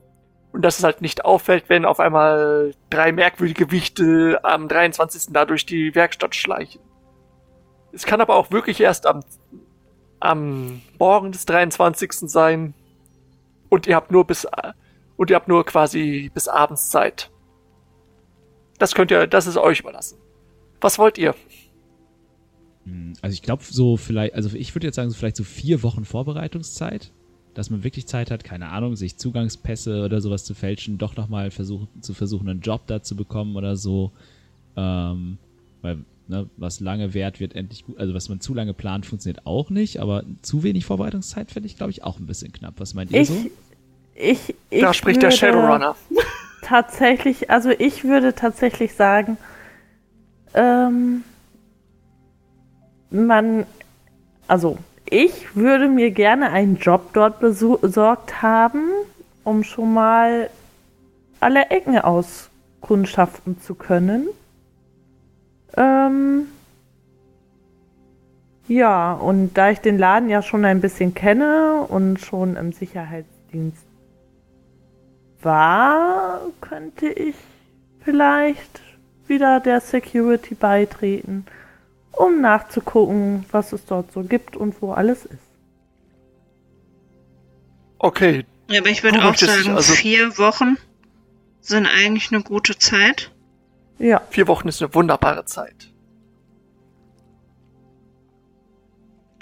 [0.52, 5.32] und dass es halt nicht auffällt, wenn auf einmal drei merkwürdige Wichtel am 23.
[5.32, 6.80] da durch die Werkstatt schleichen.
[7.92, 9.20] Es kann aber auch wirklich erst am,
[10.18, 12.12] am Morgen des 23.
[12.30, 12.72] sein
[13.68, 14.46] und ihr habt nur bis
[15.16, 17.30] und ihr habt nur quasi bis abends Zeit.
[18.78, 20.18] Das könnt ihr, das ist euch überlassen.
[20.80, 21.34] Was wollt ihr?
[22.84, 25.82] Hm, also ich glaube so vielleicht, also ich würde jetzt sagen so vielleicht so vier
[25.82, 27.12] Wochen Vorbereitungszeit
[27.54, 31.50] dass man wirklich Zeit hat, keine Ahnung, sich Zugangspässe oder sowas zu fälschen, doch nochmal
[31.50, 34.12] versuchen, zu versuchen, einen Job da zu bekommen oder so.
[34.76, 35.38] Ähm,
[35.82, 37.98] weil, ne, was lange währt, wird endlich gut.
[37.98, 41.76] Also was man zu lange plant, funktioniert auch nicht, aber zu wenig Vorbereitungszeit finde ich,
[41.76, 42.74] glaube ich, auch ein bisschen knapp.
[42.78, 43.50] Was meint ihr ich, so?
[44.14, 45.96] Ich, ich da spricht der Shadowrunner.
[46.62, 49.38] Tatsächlich, also ich würde tatsächlich sagen,
[50.54, 51.24] ähm,
[53.10, 53.66] man,
[54.46, 54.78] also
[55.10, 58.88] ich würde mir gerne einen Job dort besorgt haben,
[59.44, 60.48] um schon mal
[61.40, 64.28] alle Ecken auskundschaften zu können.
[65.76, 66.46] Ähm
[68.68, 73.84] ja, und da ich den Laden ja schon ein bisschen kenne und schon im Sicherheitsdienst
[75.42, 77.34] war, könnte ich
[78.04, 78.80] vielleicht
[79.26, 81.46] wieder der Security beitreten
[82.12, 85.38] um nachzugucken, was es dort so gibt und wo alles ist.
[87.98, 88.44] Okay.
[88.68, 90.76] Ja, aber ich würde auch sagen, also vier Wochen
[91.60, 93.30] sind eigentlich eine gute Zeit.
[93.98, 94.22] Ja.
[94.30, 95.90] Vier Wochen ist eine wunderbare Zeit.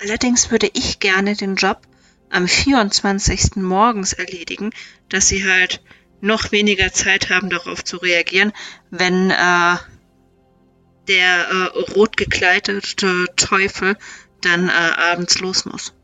[0.00, 1.80] Allerdings würde ich gerne den Job
[2.30, 3.56] am 24.
[3.56, 4.70] morgens erledigen,
[5.08, 5.82] dass sie halt
[6.20, 8.52] noch weniger Zeit haben, darauf zu reagieren,
[8.90, 9.76] wenn äh,
[11.08, 13.96] der äh, rot gekleidete Teufel
[14.42, 15.94] dann äh, abends los muss.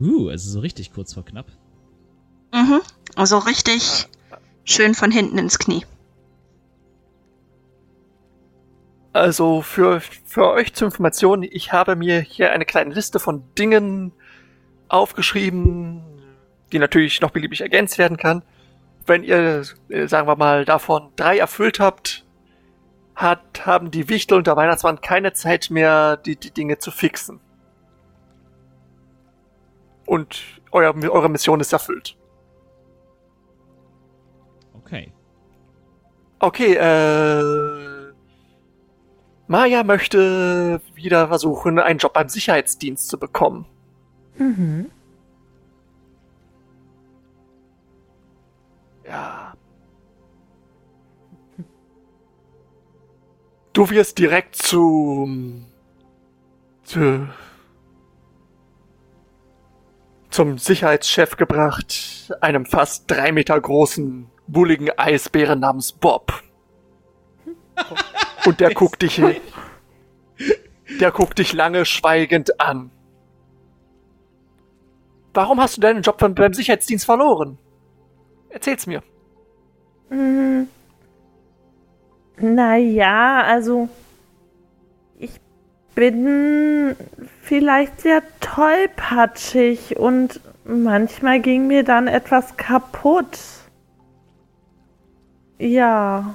[0.00, 1.46] Uh, also so richtig kurz vor knapp.
[2.52, 2.80] Mhm.
[3.14, 4.06] Also richtig
[4.64, 5.84] schön von hinten ins Knie.
[9.12, 14.12] Also für, für euch zur Information, ich habe mir hier eine kleine Liste von Dingen
[14.88, 16.02] aufgeschrieben,
[16.70, 18.42] die natürlich noch beliebig ergänzt werden kann.
[19.06, 22.25] Wenn ihr, äh, sagen wir mal, davon drei erfüllt habt,
[23.16, 27.40] hat, haben die Wichtel und der Weihnachtsmann keine Zeit mehr, die, die Dinge zu fixen.
[30.04, 32.16] Und euer, eure Mission ist erfüllt.
[34.74, 35.12] Okay.
[36.38, 38.12] Okay, äh.
[39.48, 43.66] Maya möchte wieder versuchen, einen Job beim Sicherheitsdienst zu bekommen.
[44.36, 44.90] Mhm.
[49.06, 49.45] Ja.
[53.76, 55.28] Du wirst direkt zu.
[56.82, 57.28] zu
[60.30, 66.42] zum Sicherheitschef gebracht, einem fast drei Meter großen, bulligen Eisbären namens Bob.
[68.46, 69.20] Und der guckt dich,
[70.98, 72.90] der guckt dich lange schweigend an.
[75.34, 77.58] Warum hast du deinen Job beim, beim Sicherheitsdienst verloren?
[78.48, 79.02] Erzähl's mir.
[80.08, 80.68] Mhm.
[82.38, 83.88] Naja, also
[85.18, 85.40] ich
[85.94, 86.94] bin
[87.42, 93.38] vielleicht sehr tollpatschig und manchmal ging mir dann etwas kaputt.
[95.58, 96.34] Ja.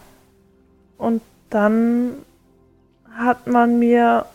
[0.98, 2.14] Und dann
[3.16, 4.26] hat man mir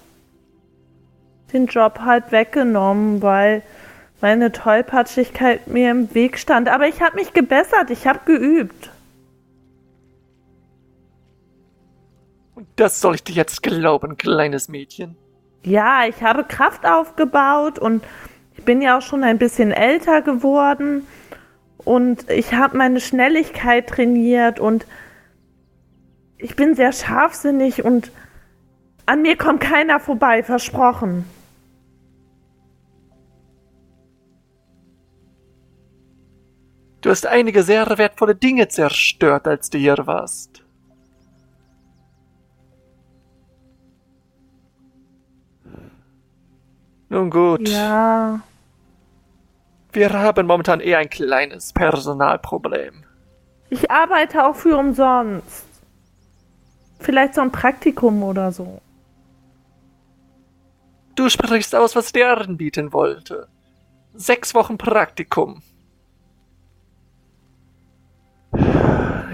[1.52, 3.62] den Job halt weggenommen, weil
[4.20, 6.68] meine Tollpatschigkeit mir im Weg stand.
[6.68, 8.90] Aber ich habe mich gebessert, ich habe geübt.
[12.56, 15.14] Und das soll ich dir jetzt glauben, kleines Mädchen.
[15.62, 18.02] Ja, ich habe Kraft aufgebaut und
[18.56, 21.06] ich bin ja auch schon ein bisschen älter geworden
[21.76, 24.86] und ich habe meine Schnelligkeit trainiert und
[26.38, 28.10] ich bin sehr scharfsinnig und
[29.04, 31.26] an mir kommt keiner vorbei, versprochen.
[37.02, 40.65] Du hast einige sehr wertvolle Dinge zerstört, als du hier warst.
[47.16, 47.66] Nun gut.
[47.66, 48.40] Ja,
[49.90, 53.04] Wir haben momentan eher ein kleines Personalproblem.
[53.70, 55.64] ich arbeite auch für umsonst.
[57.00, 58.82] Vielleicht so ein Praktikum oder so.
[61.14, 63.48] Du sprichst aus, was der anbieten wollte.
[64.12, 65.62] Sechs Wochen Praktikum.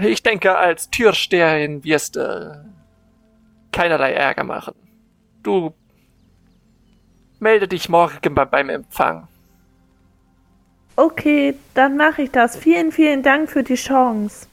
[0.01, 2.65] Ich denke, als Türsteherin wirst du
[3.73, 4.75] keinerlei Ärger machen.
[5.43, 5.73] Du
[7.43, 9.27] melde dich morgen bei- beim Empfang.
[10.95, 12.55] Okay, dann mache ich das.
[12.55, 14.47] Vielen, vielen Dank für die Chance.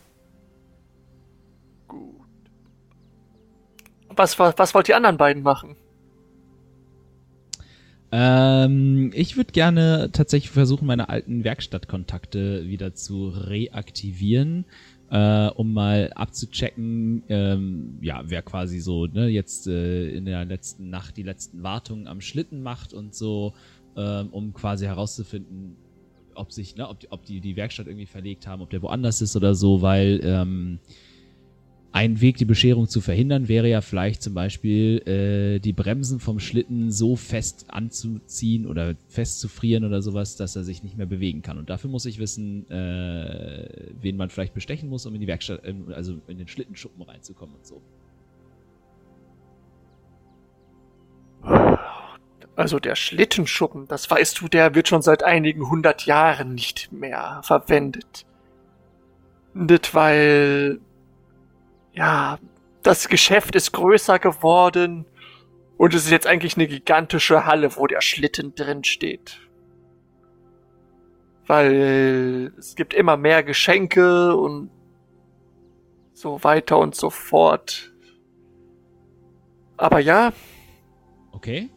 [4.08, 5.76] Was, was, was wollt die anderen beiden machen?
[8.12, 14.64] Ähm, ich würde gerne tatsächlich versuchen, meine alten Werkstattkontakte wieder zu reaktivieren,
[15.10, 20.88] äh, um mal abzuchecken, ähm, ja, wer quasi so ne, jetzt äh, in der letzten
[20.88, 23.54] Nacht die letzten Wartungen am Schlitten macht und so,
[23.96, 25.76] ähm, um quasi herauszufinden,
[26.34, 29.20] ob sich, ne, ob die, ob die die Werkstatt irgendwie verlegt haben, ob der woanders
[29.20, 30.78] ist oder so, weil ähm,
[31.92, 36.38] ein Weg, die Bescherung zu verhindern, wäre ja vielleicht zum Beispiel äh, die Bremsen vom
[36.38, 41.58] Schlitten so fest anzuziehen oder festzufrieren oder sowas, dass er sich nicht mehr bewegen kann.
[41.58, 43.68] Und dafür muss ich wissen, äh,
[44.00, 47.56] wen man vielleicht bestechen muss, um in die Werkstatt, ähm, also in den Schlittenschuppen reinzukommen
[47.56, 47.82] und so.
[52.54, 57.40] Also der Schlittenschuppen, das weißt du, der wird schon seit einigen hundert Jahren nicht mehr
[57.42, 58.26] verwendet.
[59.54, 60.78] Nicht weil,
[61.92, 62.38] ja,
[62.82, 65.06] das Geschäft ist größer geworden
[65.76, 69.40] und es ist jetzt eigentlich eine gigantische Halle, wo der Schlitten drin steht.
[71.46, 74.70] Weil es gibt immer mehr Geschenke und
[76.12, 77.92] so weiter und so fort.
[79.76, 80.32] Aber ja,
[81.32, 81.70] Okay?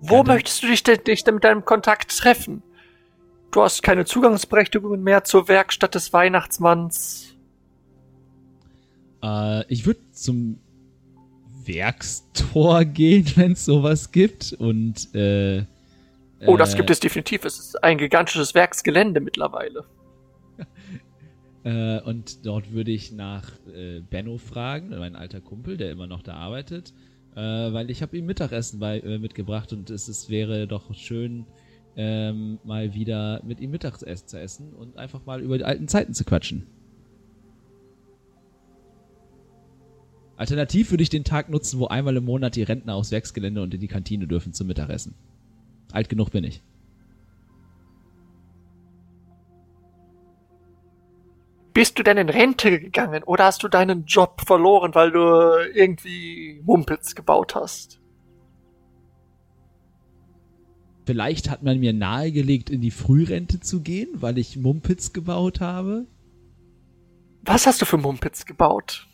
[0.00, 2.62] Wo Ja, möchtest du dich denn, dich mit deinem Kontakt treffen?
[3.50, 7.31] Du hast keine Zugangsberechtigung mehr zur Werkstatt des Weihnachtsmanns.
[9.22, 10.58] Äh, ich würde zum
[11.64, 14.52] Werkstor gehen, wenn es sowas gibt.
[14.52, 15.64] Und äh,
[16.46, 17.44] Oh, das äh, gibt es definitiv.
[17.44, 19.84] Es ist ein gigantisches Werksgelände mittlerweile.
[21.64, 26.20] Äh, und dort würde ich nach äh, Benno fragen, mein alter Kumpel, der immer noch
[26.20, 26.92] da arbeitet,
[27.36, 31.46] äh, weil ich habe ihm Mittagessen bei, äh, mitgebracht und es ist, wäre doch schön,
[31.94, 36.14] ähm, mal wieder mit ihm Mittagessen zu essen und einfach mal über die alten Zeiten
[36.14, 36.66] zu quatschen.
[40.36, 43.74] Alternativ würde ich den Tag nutzen, wo einmal im Monat die Rentner aufs Werksgelände und
[43.74, 45.14] in die Kantine dürfen zum Mittagessen.
[45.92, 46.62] Alt genug bin ich.
[51.74, 55.20] Bist du denn in Rente gegangen oder hast du deinen Job verloren, weil du
[55.74, 58.02] irgendwie Mumpitz gebaut hast?
[61.06, 66.06] vielleicht hat man mir nahegelegt, in die Frührente zu gehen, weil ich Mumpitz gebaut habe.
[67.42, 69.08] Was hast du für Mumpitz gebaut?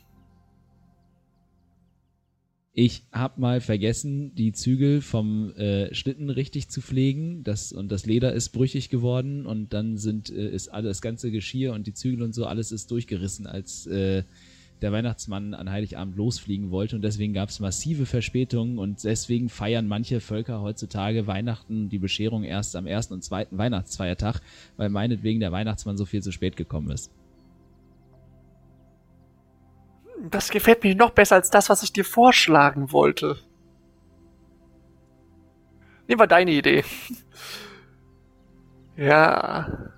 [2.80, 7.42] Ich habe mal vergessen, die Zügel vom äh, Schlitten richtig zu pflegen.
[7.42, 11.32] Das, und das Leder ist brüchig geworden und dann sind, äh, ist alles das ganze
[11.32, 14.22] Geschirr und die Zügel und so, alles ist durchgerissen, als äh,
[14.80, 16.94] der Weihnachtsmann an Heiligabend losfliegen wollte.
[16.94, 22.44] Und deswegen gab es massive Verspätungen und deswegen feiern manche Völker heutzutage Weihnachten, die Bescherung
[22.44, 24.40] erst am ersten und zweiten Weihnachtsfeiertag,
[24.76, 27.10] weil meinetwegen der Weihnachtsmann so viel zu spät gekommen ist.
[30.22, 33.38] Das gefällt mir noch besser als das, was ich dir vorschlagen wollte.
[36.08, 36.84] Nehmen wir deine Idee.
[38.96, 39.92] ja.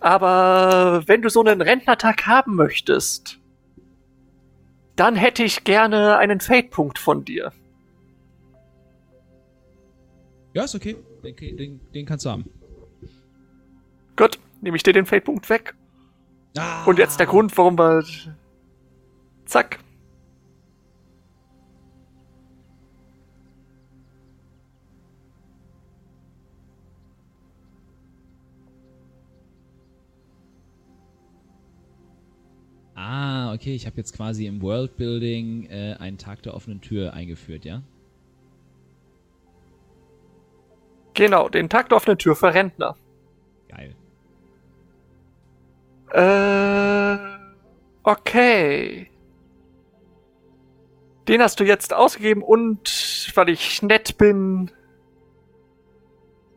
[0.00, 3.38] Aber wenn du so einen Rentnertag haben möchtest,
[4.96, 7.52] dann hätte ich gerne einen Fade-Punkt von dir.
[10.54, 10.96] Ja, ist okay.
[11.22, 12.44] Den, den, den kannst du haben.
[14.16, 15.74] Gut, nehme ich dir den Fade-Punkt weg.
[16.56, 16.84] Ah.
[16.84, 18.04] Und jetzt der Grund, warum wir.
[19.44, 19.78] Zack.
[32.94, 37.64] Ah, okay, ich habe jetzt quasi im Worldbuilding äh, einen Tag der offenen Tür eingeführt,
[37.64, 37.82] ja?
[41.14, 42.96] Genau, den Tag der offenen Tür für Rentner.
[43.68, 43.94] Geil.
[46.12, 47.18] Äh,
[48.02, 49.10] okay.
[51.28, 54.70] Den hast du jetzt ausgegeben und weil ich nett bin,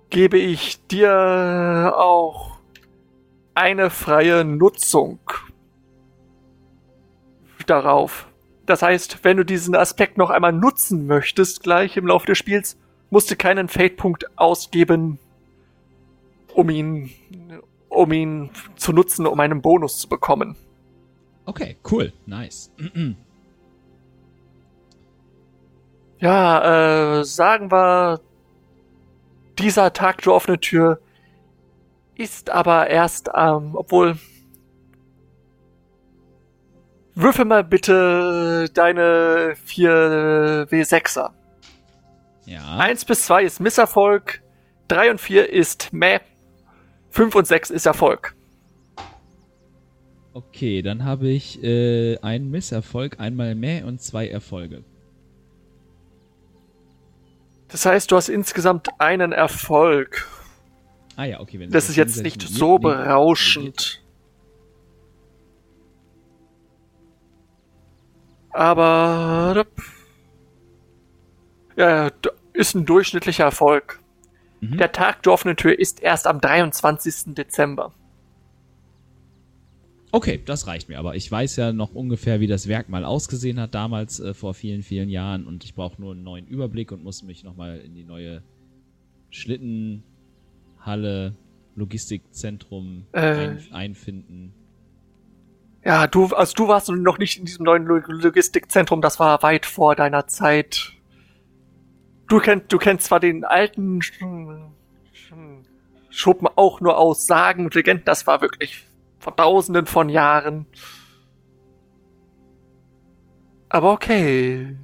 [0.10, 2.58] gebe ich dir auch
[3.54, 5.20] eine freie Nutzung
[7.66, 8.28] darauf.
[8.66, 12.78] Das heißt, wenn du diesen Aspekt noch einmal nutzen möchtest, gleich im Laufe des Spiels,
[13.10, 15.20] musst du keinen Fate-Punkt ausgeben,
[16.54, 17.12] um ihn,
[17.96, 20.56] um ihn zu nutzen, um einen Bonus zu bekommen.
[21.46, 22.72] Okay, cool, nice.
[26.20, 28.20] Ja, äh, sagen wir,
[29.60, 31.00] dieser Tag der offenen Tür
[32.16, 34.18] ist aber erst, ähm, obwohl.
[37.18, 41.32] Würfel mal bitte deine vier W6er.
[42.46, 42.78] Ja.
[42.78, 44.42] 1 bis 2 ist Misserfolg,
[44.90, 46.20] 3 und 4 ist Meh,
[47.16, 48.36] 5 und 6 ist Erfolg.
[50.34, 54.84] Okay, dann habe ich äh, einen Misserfolg, einmal mehr und zwei Erfolge.
[57.70, 60.28] Das heißt, du hast insgesamt einen Erfolg.
[61.16, 61.58] Ah ja, okay.
[61.58, 64.04] Wenn Das ist jetzt nicht so berauschend.
[68.50, 69.66] Aber
[71.78, 72.12] ja,
[72.52, 74.02] ist ein durchschnittlicher Erfolg.
[74.62, 74.78] Mhm.
[74.78, 77.34] Der Tag der offenen Tür ist erst am 23.
[77.36, 77.94] Dezember.
[80.12, 80.98] Okay, das reicht mir.
[81.00, 84.54] Aber ich weiß ja noch ungefähr, wie das Werk mal ausgesehen hat damals äh, vor
[84.54, 85.46] vielen, vielen Jahren.
[85.46, 88.42] Und ich brauche nur einen neuen Überblick und muss mich nochmal in die neue
[89.30, 91.36] Schlittenhalle,
[91.76, 93.20] Logistikzentrum Äh.
[93.20, 94.54] ein, einfinden.
[95.84, 99.66] Ja, du, also du warst noch nicht in diesem neuen Log- Logistikzentrum, das war weit
[99.66, 100.94] vor deiner Zeit.
[102.28, 104.20] Du kennst, du kennst zwar den alten Sch-
[105.14, 105.66] Sch-
[106.10, 108.86] Schuppen auch nur aus Sagen und Legenden, das war wirklich
[109.20, 110.66] vor tausenden von Jahren.
[113.70, 114.76] Aber okay.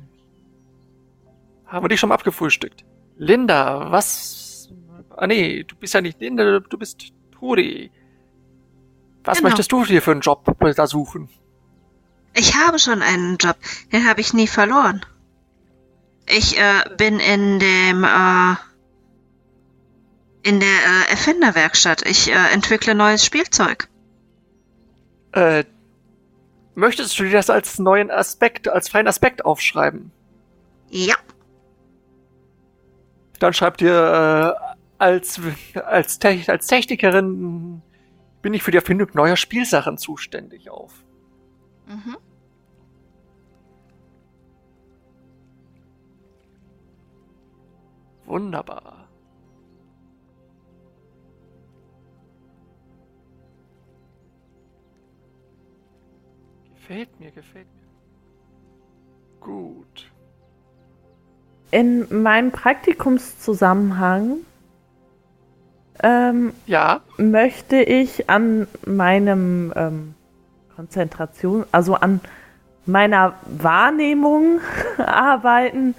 [1.65, 2.83] Haben wir dich schon mal abgefrühstückt.
[3.17, 4.69] Linda, was?
[5.15, 7.91] Ah nee, du bist ja nicht Linda, du bist Turi.
[9.23, 9.49] Was Genau.
[9.49, 11.29] möchtest du dir für einen Job da suchen?
[12.33, 13.57] Ich habe schon einen Job,
[13.91, 15.01] den habe ich nie verloren.
[16.38, 18.55] Ich äh, bin in dem äh,
[20.43, 22.03] in der äh, Erfinderwerkstatt.
[22.07, 23.89] Ich äh, entwickle neues Spielzeug.
[25.34, 25.65] Äh,
[26.75, 30.11] möchtest du dir das als neuen Aspekt, als freien Aspekt aufschreiben?
[30.89, 31.15] Ja,
[33.39, 35.41] Dann schreib dir äh, als,
[35.84, 37.82] als, Te als Technikerin
[38.41, 40.93] bin ich für die Erfindung neuer Spielsachen zuständig auf.
[41.88, 42.17] mhm.
[48.32, 49.09] Wunderbar.
[56.73, 57.82] Gefällt mir, gefällt mir.
[59.41, 60.09] Gut.
[61.71, 64.38] In meinem Praktikumszusammenhang
[66.01, 70.15] ähm, Ja, möchte ich an meinem ähm,
[70.73, 72.21] Konzentration, also an
[72.86, 74.61] meiner Wahrnehmung
[74.97, 75.95] arbeiten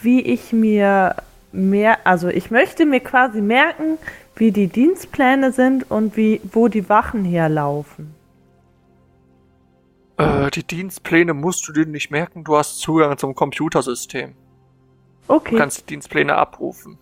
[0.00, 1.16] wie ich mir
[1.52, 3.98] mehr, also ich möchte mir quasi merken,
[4.36, 8.14] wie die Dienstpläne sind und wie, wo die Wachen herlaufen.
[10.16, 14.34] Äh, die Dienstpläne musst du dir nicht merken, du hast Zugang zum Computersystem.
[15.28, 15.50] Okay.
[15.52, 16.98] Du kannst die Dienstpläne abrufen.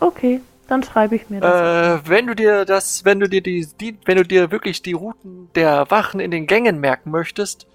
[0.00, 2.00] Okay, dann schreibe ich mir das.
[2.00, 4.94] Äh, wenn du dir das, wenn du dir die, die, wenn du dir wirklich die
[4.94, 7.66] Routen der Wachen in den Gängen merken möchtest,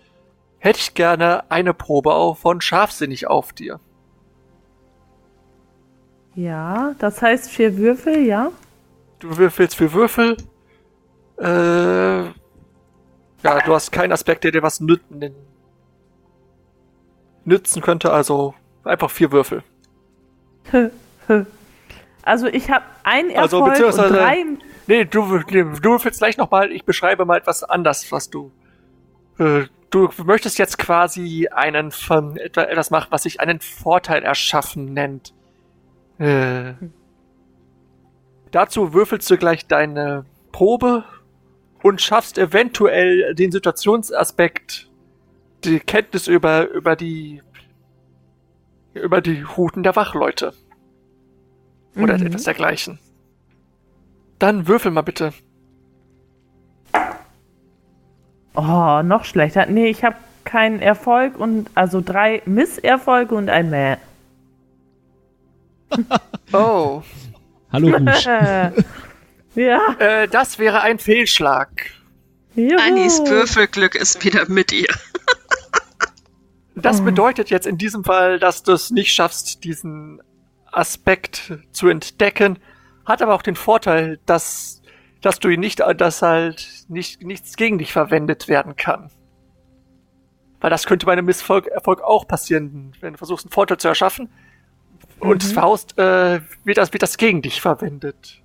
[0.59, 3.79] hätte ich gerne eine Probe auf von scharfsinnig auf dir.
[6.37, 8.51] Ja, das heißt vier Würfel, ja?
[9.17, 10.37] Du würfelst für Würfel.
[11.39, 12.31] Äh, ja,
[13.65, 15.33] du hast keinen Aspekt, der dir was nützen,
[17.43, 19.63] nützen könnte, also einfach vier Würfel.
[22.23, 24.43] Also ich habe ein Also, Erfolg und beziehungsweise- drei.
[24.87, 28.51] Nee, du, du würfelst gleich nochmal, ich beschreibe mal etwas anders, was du.
[29.39, 34.93] Äh, du möchtest jetzt quasi einen von etwa etwas machen, was sich einen Vorteil erschaffen
[34.93, 35.33] nennt.
[36.19, 36.73] Äh,
[38.51, 41.03] dazu würfelst du gleich deine Probe
[41.83, 44.89] und schaffst eventuell den Situationsaspekt,
[45.63, 47.41] die Kenntnis über, über die
[48.93, 50.53] über die Routen der Wachleute.
[51.95, 52.27] Oder Mhm.
[52.27, 52.97] etwas dergleichen.
[54.39, 55.33] Dann würfel mal bitte.
[58.55, 59.67] Oh, noch schlechter.
[59.67, 60.15] Nee, ich habe
[60.45, 63.97] keinen Erfolg und also drei Misserfolge und ein Mäh.
[66.53, 67.01] Oh.
[67.71, 68.25] Hallo Husch.
[69.55, 69.95] ja.
[69.99, 71.69] Äh, das wäre ein Fehlschlag.
[72.55, 72.77] Juhu.
[72.79, 74.87] Annis Würfelglück ist wieder mit ihr.
[76.79, 80.21] Das bedeutet jetzt in diesem Fall, dass du es nicht schaffst, diesen
[80.71, 82.59] Aspekt zu entdecken.
[83.03, 84.83] Hat aber auch den Vorteil, dass,
[85.21, 89.09] dass du ihn nicht, dass halt nicht, nichts gegen dich verwendet werden kann.
[90.59, 93.87] Weil das könnte bei einem Misserfolg Erfolg auch passieren, wenn du versuchst, einen Vorteil zu
[93.87, 94.29] erschaffen.
[95.19, 98.41] Und es verhaust, äh, wird das, wird das gegen dich verwendet.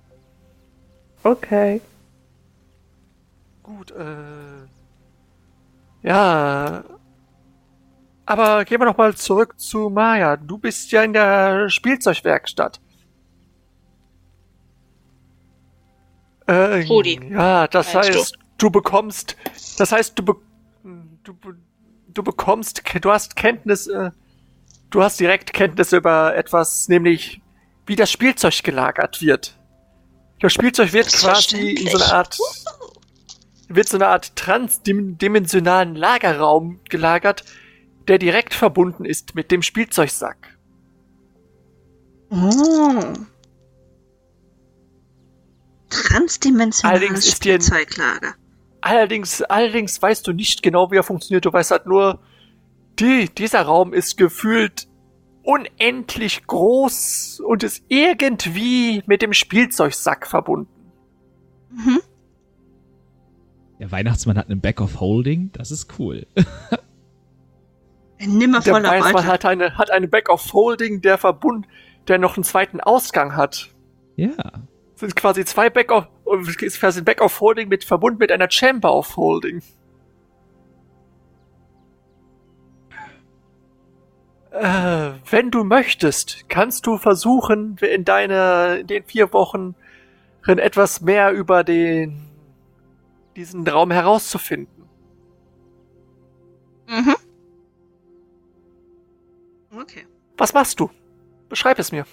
[1.23, 1.81] Okay.
[3.61, 4.67] Gut, äh.
[6.01, 6.83] Ja.
[8.25, 10.37] Aber gehen wir noch mal zurück zu Maya.
[10.37, 12.79] Du bist ja in der Spielzeugwerkstatt.
[16.45, 18.19] Äh, Rudi, Ja, das meinst du?
[18.19, 18.69] heißt, du?
[18.69, 19.37] bekommst.
[19.77, 20.35] Das heißt, du, be
[21.23, 21.33] du,
[22.13, 22.83] du bekommst.
[23.01, 23.87] Du hast Kenntnis.
[23.87, 24.11] Äh,
[24.93, 27.41] du hast direkt Kenntnis über etwas, nämlich
[27.85, 29.57] wie das Spielzeug gelagert wird.
[30.39, 32.37] Das Spielzeug wird quasi in so einer Art
[33.69, 37.43] wird so eine Art transdimensionalen Lagerraum gelagert,
[38.07, 40.57] der direkt verbunden ist mit dem Spielzeugsack.
[42.29, 43.13] Oh.
[45.89, 48.35] Transdimensionales Allerdings ist dir- Spielzeuglager.
[48.81, 51.45] Allerdings, allerdings weißt du nicht genau, wie er funktioniert.
[51.45, 52.19] Du weißt halt nur,
[52.99, 54.87] die, dieser Raum ist gefühlt
[55.43, 60.69] unendlich groß und ist irgendwie mit dem Spielzeugsack verbunden.
[61.71, 61.99] Mhm.
[63.79, 65.51] Der Weihnachtsmann hat einen Back of Holding.
[65.53, 66.25] Das ist cool.
[68.19, 69.25] Ein nimmer Der Beute.
[69.25, 71.67] hat eine, hat eine Back of Holding, der verbund,
[72.07, 73.69] der noch einen zweiten Ausgang hat.
[74.15, 74.31] Ja.
[74.95, 76.07] sind quasi zwei Back of,
[76.61, 79.61] ist quasi ein Back of Holding mit verbunden mit einer Chamber of Holding.
[84.53, 89.73] Äh, wenn du möchtest, kannst du versuchen, in deine, in den vier Wochen
[90.45, 92.29] etwas mehr über den,
[93.35, 94.87] diesen Raum herauszufinden.
[96.87, 97.15] Mhm.
[99.75, 100.05] Okay.
[100.37, 100.91] Was machst du?
[101.49, 102.05] Beschreib es mir.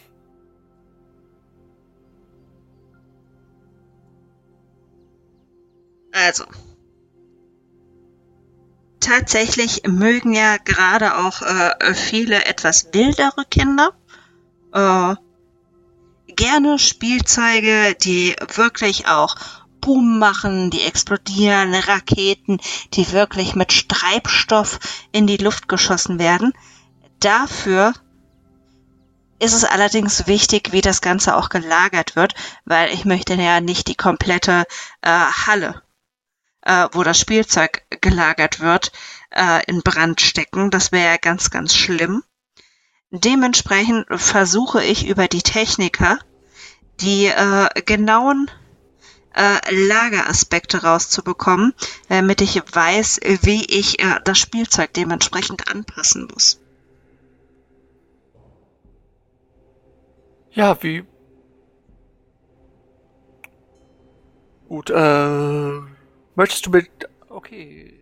[6.13, 6.45] Also.
[9.01, 13.93] Tatsächlich mögen ja gerade auch äh, viele etwas wildere Kinder
[14.73, 15.15] äh,
[16.37, 19.37] gerne Spielzeuge, die wirklich auch
[19.81, 22.61] Boom machen, die explodieren, Raketen,
[22.93, 24.79] die wirklich mit Treibstoff
[25.13, 26.53] in die Luft geschossen werden.
[27.21, 27.95] Dafür
[29.39, 32.35] ist es allerdings wichtig, wie das Ganze auch gelagert wird,
[32.67, 34.65] weil ich möchte ja nicht die komplette
[35.01, 35.83] äh, Halle
[36.71, 38.93] äh, wo das Spielzeug gelagert wird,
[39.31, 40.71] äh, in Brand stecken.
[40.71, 42.23] Das wäre ja ganz, ganz schlimm.
[43.11, 46.19] Dementsprechend versuche ich über die Techniker
[47.01, 48.51] die äh, genauen
[49.35, 51.73] äh, Lageraspekte rauszubekommen,
[52.09, 56.61] damit ich weiß, wie ich äh, das Spielzeug dementsprechend anpassen muss.
[60.53, 61.05] Ja, wie?
[64.69, 65.81] Gut, äh,
[66.35, 66.89] möchtest du mit,
[67.29, 67.95] okay.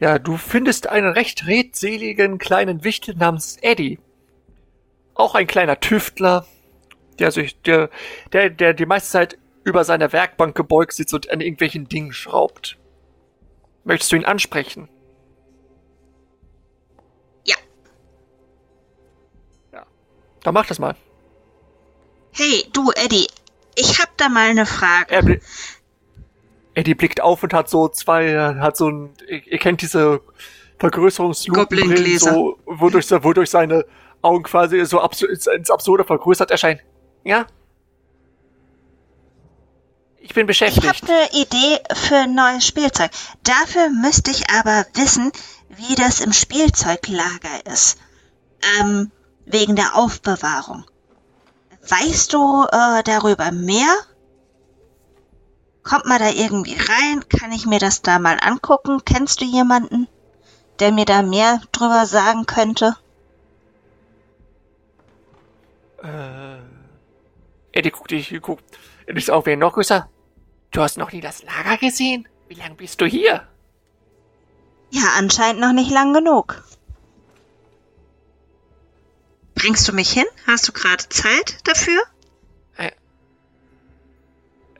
[0.00, 3.98] Ja, du findest einen recht redseligen kleinen Wichtel namens Eddie.
[5.14, 6.46] auch ein kleiner Tüftler,
[7.18, 7.90] der sich, der,
[8.32, 12.78] der, der die meiste Zeit über seiner Werkbank gebeugt sitzt und an irgendwelchen Dingen schraubt.
[13.84, 14.88] Möchtest du ihn ansprechen?
[17.44, 17.56] Ja.
[19.72, 19.86] Ja.
[20.42, 20.96] Dann mach das mal.
[22.32, 23.26] Hey, du, Eddie,
[23.76, 25.14] ich hab da mal eine Frage.
[25.14, 25.40] Er,
[26.74, 30.20] Eddie blickt auf und hat so zwei, hat so ein, ihr ihr kennt diese
[30.78, 32.32] Goblin-Gläser.
[32.32, 33.84] so, wodurch, wodurch seine
[34.22, 36.80] Augen quasi so absu ins, ins Absurde vergrößert erscheinen.
[37.24, 37.46] Ja?
[40.20, 41.10] Ich bin Ich habe beschäftigt.
[41.10, 43.10] eine Idee für ein neues Spielzeug.
[43.42, 45.32] Dafür müsste ich aber wissen,
[45.68, 47.98] wie das im Spielzeuglager ist.
[48.80, 49.10] Ähm,
[49.46, 50.84] wegen der Aufbewahrung.
[51.88, 53.88] Weißt du äh, darüber mehr?
[55.82, 57.28] Kommt man da irgendwie rein?
[57.28, 59.02] Kann ich mir das da mal angucken?
[59.04, 60.08] Kennst du jemanden,
[60.78, 62.96] der mir da mehr drüber sagen könnte?
[66.02, 66.58] Äh,
[67.72, 68.64] Eddie guckt dich, guckt.
[69.06, 70.08] Eddie ist auch wieder noch größer.
[70.70, 72.28] Du hast noch nie das Lager gesehen?
[72.48, 73.46] Wie lange bist du hier?
[74.90, 76.62] Ja, anscheinend noch nicht lang genug.
[79.54, 80.26] Bringst du mich hin?
[80.46, 82.02] Hast du gerade Zeit dafür?
[82.76, 82.90] Äh.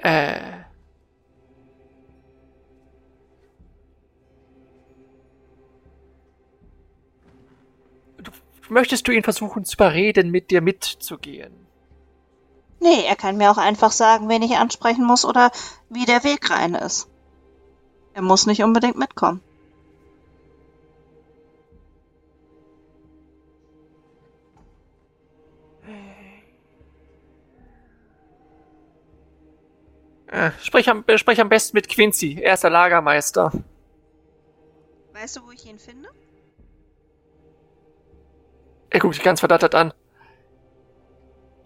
[0.02, 0.59] Du,
[8.70, 11.66] möchtest du ihn versuchen zu überreden, mit dir mitzugehen?
[12.80, 15.50] Nee, er kann mir auch einfach sagen, wen ich ansprechen muss oder
[15.90, 17.08] wie der Weg rein ist.
[18.14, 19.42] Er muss nicht unbedingt mitkommen.
[30.26, 32.38] Äh, sprich, am, äh, sprich am besten mit Quincy.
[32.40, 33.52] Er ist der Lagermeister.
[35.12, 36.08] Weißt du, wo ich ihn finde?
[38.90, 39.94] Er guckt dich ganz verdattert an.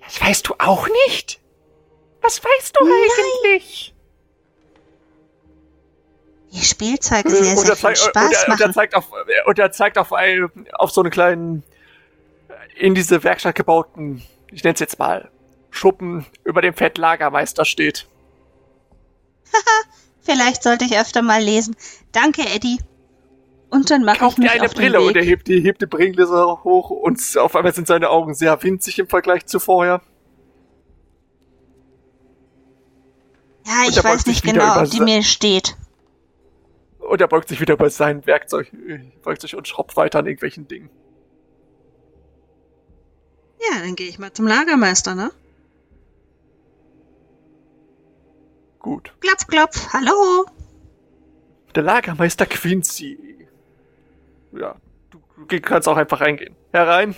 [0.04, 1.40] Das weißt du auch nicht?
[2.20, 3.94] Was weißt du eigentlich?
[6.52, 9.10] Die Spielzeuge Äh, sehr, und sehr er viel und Spaß er, und er zeigt auf,
[9.46, 11.64] und er zeigt auf, ein, auf so einen kleinen,
[12.76, 14.22] in diese Werkstatt gebauten,
[14.52, 15.30] ich nenne es jetzt mal,
[15.70, 18.06] Schuppen, über dem Fett Lagermeister steht.
[20.22, 21.76] Vielleicht sollte ich öfter mal lesen.
[22.12, 22.78] Danke, Eddie.
[23.74, 25.30] Und dann mache ich mich eine auf Brille den und er Weg.
[25.30, 29.08] hebt die, hebt die Brillengläser hoch und auf einmal sind seine Augen sehr winzig im
[29.08, 30.00] Vergleich zu vorher.
[33.66, 35.76] Ja, ich weiß nicht genau, über ob die mir steht.
[37.00, 40.26] Und er beugt sich wieder bei seinem Werkzeug, äh, beugt sich und schraubt weiter an
[40.26, 40.88] irgendwelchen Dingen.
[43.58, 45.32] Ja, dann gehe ich mal zum Lagermeister, ne?
[48.78, 49.12] Gut.
[49.18, 49.92] Klopf, klopf.
[49.92, 50.46] Hallo.
[51.74, 53.43] Der Lagermeister Quincy.
[54.58, 54.76] Ja,
[55.10, 56.54] du, du kannst auch einfach reingehen.
[56.72, 57.14] Herein.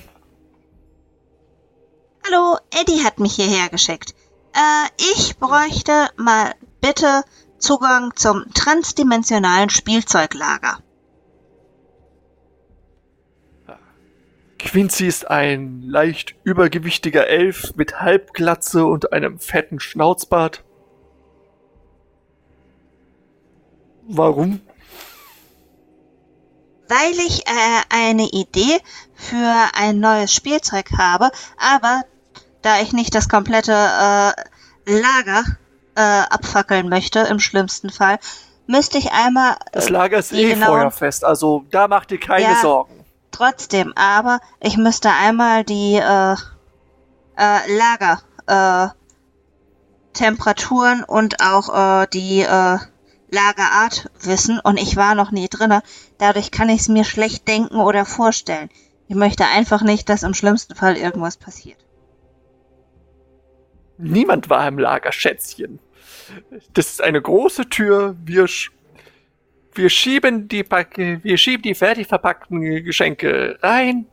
[2.26, 4.14] Hallo, Eddie hat mich hierher geschickt.
[4.52, 7.22] Äh, ich bräuchte mal bitte
[7.58, 10.78] Zugang zum transdimensionalen Spielzeuglager.
[14.58, 20.64] Quincy ist ein leicht übergewichtiger Elf mit Halbglatze und einem fetten Schnauzbart.
[24.08, 24.60] Warum?
[26.88, 27.50] Weil ich äh,
[27.90, 28.78] eine Idee
[29.14, 32.02] für ein neues Spielzeug habe, aber
[32.62, 34.32] da ich nicht das komplette äh,
[34.88, 35.44] Lager
[35.96, 38.18] äh, abfackeln möchte, im schlimmsten Fall,
[38.66, 42.20] müsste ich einmal Das äh, Lager ist die eh genauen- feuerfest, also da macht ihr
[42.20, 42.54] keine Ja.
[42.56, 43.04] Sorgen.
[43.32, 46.32] Trotzdem, aber ich müsste einmal die äh,
[47.36, 48.88] äh, Lager äh,
[50.12, 52.40] Temperaturen und auch äh, die
[53.30, 55.82] Lagerart wissen und ich war noch nie drinne.
[56.18, 58.70] Dadurch kann ich es mir schlecht denken oder vorstellen.
[59.08, 61.78] Ich möchte einfach nicht, dass im schlimmsten Fall irgendwas passiert.
[63.98, 65.78] Niemand war im Lager, Schätzchen.
[66.74, 68.16] Das ist eine große Tür.
[68.24, 68.70] Wir, sch
[69.74, 74.06] wir schieben die wir schieben die fertig verpackten Geschenke rein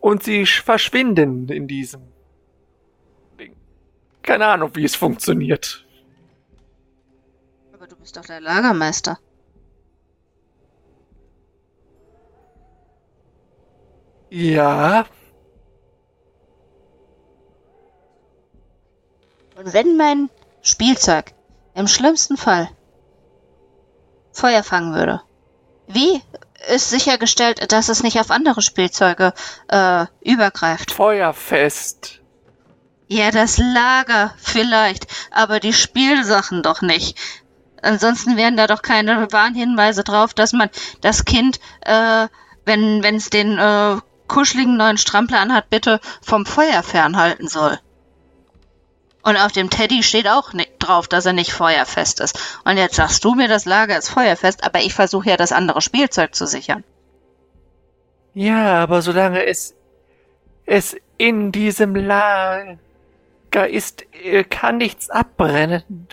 [0.00, 2.02] und sie sch- verschwinden in diesem
[3.38, 3.54] Ding.
[4.22, 5.86] Keine Ahnung, wie es funktioniert.
[8.12, 9.18] Bist doch der Lagermeister.
[14.28, 15.06] Ja,
[19.56, 20.28] Und wenn mein
[20.60, 21.32] Spielzeug
[21.74, 22.68] im schlimmsten Fall
[24.32, 25.22] Feuer fangen würde,
[25.86, 26.20] wie
[26.68, 29.32] ist sichergestellt, dass es nicht auf andere Spielzeuge
[29.68, 30.90] äh, übergreift?
[30.90, 32.20] feuerfest.
[33.08, 37.18] Ja, das Lager vielleicht, aber die Spielsachen doch nicht.
[37.82, 40.70] Ansonsten wären da doch keine Warnhinweise drauf, dass man
[41.00, 42.28] das Kind, äh,
[42.64, 43.96] wenn es den äh,
[44.28, 47.78] kuscheligen neuen Strampler anhat, bitte vom Feuer fernhalten soll.
[49.24, 52.60] Und auf dem Teddy steht auch nicht drauf, dass er nicht feuerfest ist.
[52.64, 55.80] Und jetzt sagst du mir, das Lager ist feuerfest, aber ich versuche ja das andere
[55.80, 56.82] Spielzeug zu sichern.
[58.34, 59.74] Ja, aber solange es,
[60.66, 62.78] es in diesem Lager
[63.68, 66.08] ist, äh, kann nichts abbrennen.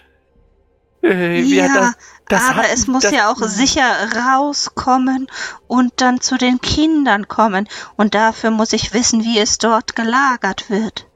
[1.01, 1.97] Äh, ja, das,
[2.27, 3.83] das aber hat- es muss das- ja auch sicher
[4.15, 5.27] rauskommen
[5.67, 7.67] und dann zu den Kindern kommen.
[7.95, 11.07] Und dafür muss ich wissen, wie es dort gelagert wird.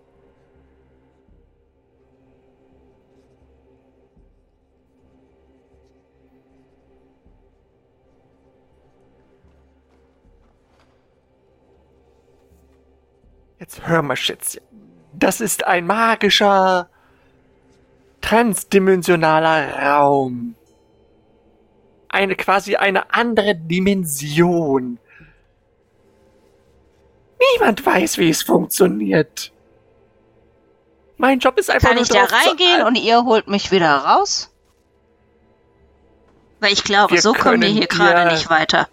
[13.59, 14.61] Jetzt hör mal, Schätzchen.
[15.13, 16.89] Das ist ein magischer,
[18.23, 20.55] transdimensionaler Raum.
[22.09, 24.99] Eine quasi eine andere Dimension.
[27.53, 29.51] Niemand weiß, wie es funktioniert.
[31.17, 33.95] Mein Job ist einfach Kann nur ich da zu reingehen und ihr holt mich wieder
[33.95, 34.49] raus?
[36.59, 38.87] Weil ich glaube, Wir so kommen wir hier gerade nicht weiter.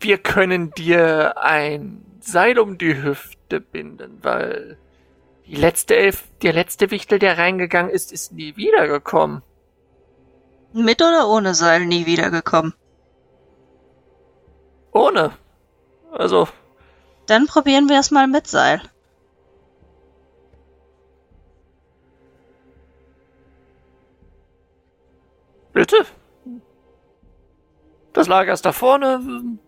[0.00, 4.78] Wir können dir ein Seil um die Hüfte binden, weil
[5.52, 9.42] die letzte Elf, der letzte Wichtel, der reingegangen ist, ist nie wiedergekommen.
[10.72, 12.72] Mit oder ohne Seil nie wiedergekommen.
[14.92, 15.32] Ohne.
[16.10, 16.48] Also,
[17.26, 18.80] Dann probieren wir es mal mit Seil.
[25.72, 26.06] bitte.
[28.12, 29.58] Das Lager ist da vorne.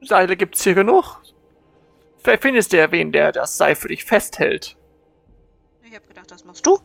[0.00, 1.20] Seile gibt's hier genug.
[2.22, 4.76] Vielleicht findest du ja wen, der das Seil für dich festhält.
[5.82, 6.78] Ich hab gedacht, das machst du.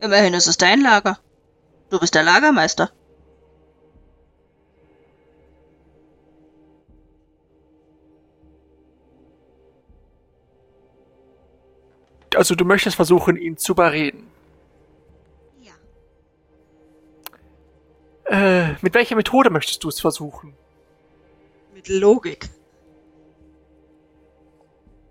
[0.00, 1.18] Immerhin ist es dein Lager.
[1.90, 2.90] Du bist der Lagermeister.
[12.36, 14.28] Also du möchtest versuchen, ihn zu überreden.
[15.60, 15.72] Ja.
[18.24, 20.54] Äh, mit welcher Methode möchtest du es versuchen?
[21.74, 22.48] Mit Logik.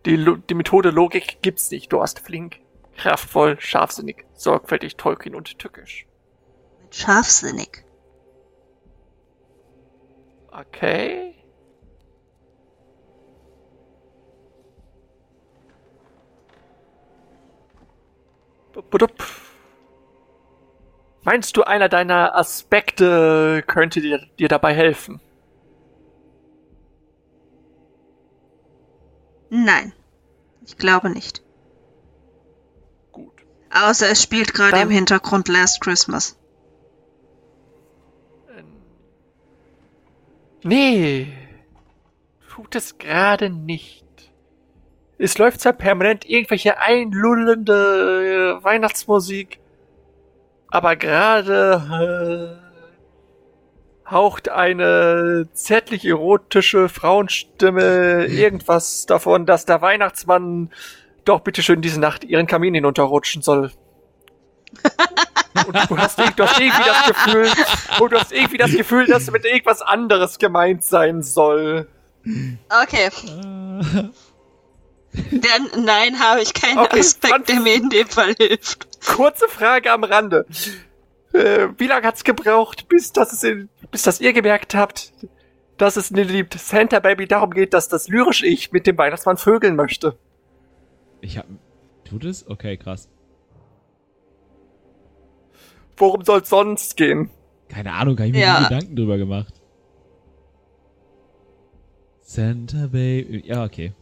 [0.05, 1.91] Die, die Methode Logik gibt's nicht.
[1.91, 2.61] Du hast flink,
[2.95, 6.05] kraftvoll, scharfsinnig, sorgfältig, tollkühn und tückisch.
[6.91, 7.83] Scharfsinnig.
[10.51, 11.35] Okay.
[18.73, 19.23] Bup-budup.
[21.23, 25.21] Meinst du, einer deiner Aspekte könnte dir, dir dabei helfen?
[29.49, 29.93] Nein.
[30.65, 31.41] Ich glaube nicht.
[33.11, 33.33] Gut.
[33.71, 36.37] Außer es spielt gerade im Hintergrund Last Christmas.
[40.63, 41.31] Nee,
[42.49, 44.05] tut es gerade nicht.
[45.17, 49.59] Es läuft zwar permanent irgendwelche einlullende äh, Weihnachtsmusik,
[50.67, 52.68] aber gerade äh,
[54.11, 60.71] haucht eine zärtlich erotische Frauenstimme irgendwas davon, dass der Weihnachtsmann
[61.25, 63.71] doch bitteschön diese Nacht ihren Kamin hinunterrutschen soll.
[65.67, 67.49] Und du hast, du hast irgendwie das Gefühl,
[67.99, 71.87] und du hast irgendwie das Gefühl, dass mit irgendwas anderes gemeint sein soll.
[72.83, 73.09] Okay,
[75.13, 78.87] dann nein, habe ich keinen Okay, Aspekt, der mir in dem Fall hilft.
[79.05, 80.45] Kurze Frage am Rande.
[81.33, 85.13] Äh, wie lange hat's gebraucht, bis das, es in, bis das ihr gemerkt habt,
[85.77, 88.97] dass es in dem Lied Santa Baby darum geht, dass das lyrische Ich mit dem
[88.97, 90.17] Weihnachtsmann vögeln möchte?
[91.21, 91.45] Ich hab.
[92.03, 92.47] Tut es?
[92.49, 93.09] Okay, krass.
[95.97, 97.29] Worum soll's sonst gehen?
[97.67, 98.59] Keine Ahnung, gar nicht mir Ja.
[98.61, 99.53] nie Gedanken drüber gemacht.
[102.21, 103.43] Santa Baby.
[103.45, 103.93] Ja, okay.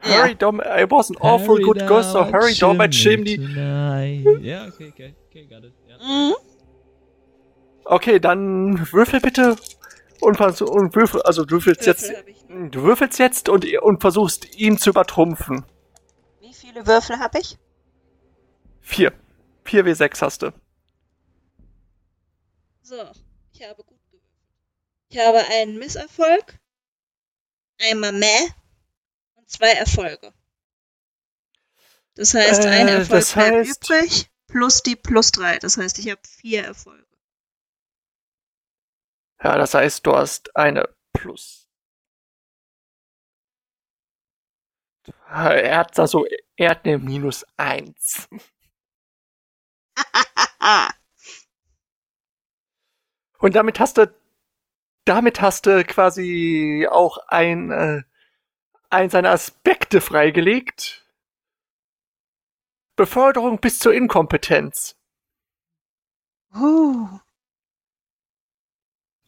[0.00, 3.36] Hurry down, I was an awful Hurry good ghost, so hurry down my chimney.
[4.42, 5.14] Ja, okay, okay.
[5.32, 5.72] Okay, got it.
[5.88, 5.96] Ja.
[5.98, 6.34] Mhm.
[7.84, 9.56] Okay, dann würfel bitte
[10.20, 12.12] und, vers- und würfel, also du würfelst jetzt,
[12.48, 15.64] du würfelst jetzt und, und versuchst ihn zu übertrumpfen.
[16.40, 17.58] Wie viele Würfel habe ich?
[18.82, 19.12] Vier.
[19.64, 20.52] Vier W6 hast du.
[22.82, 22.96] So,
[23.52, 24.22] ich habe gut gewürfelt.
[25.08, 26.58] Ich habe einen Misserfolg,
[27.80, 28.26] einmal Mäh
[29.36, 30.32] und zwei Erfolge.
[32.16, 35.58] Das heißt, ein Äh, Erfolg das bleibt heißt- übrig, plus die plus drei.
[35.58, 37.06] Das heißt, ich habe vier Erfolge.
[39.42, 41.68] Ja, das heißt, du hast eine Plus.
[45.28, 46.26] Er hat da so,
[46.56, 48.28] er hat eine Minus eins.
[50.60, 50.90] Ah,
[53.38, 54.14] Und damit hast du
[55.04, 58.02] damit hast du quasi auch ein, äh,
[58.90, 61.01] ein seiner Aspekte freigelegt.
[62.96, 64.96] Beförderung bis zur Inkompetenz.
[66.54, 67.20] Uh,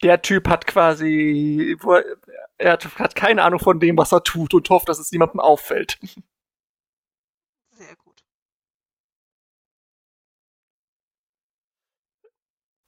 [0.03, 2.05] Der Typ hat quasi, er,
[2.59, 5.41] er hat, hat keine Ahnung von dem, was er tut und hofft, dass es niemandem
[5.41, 5.99] auffällt.
[7.71, 8.23] sehr gut.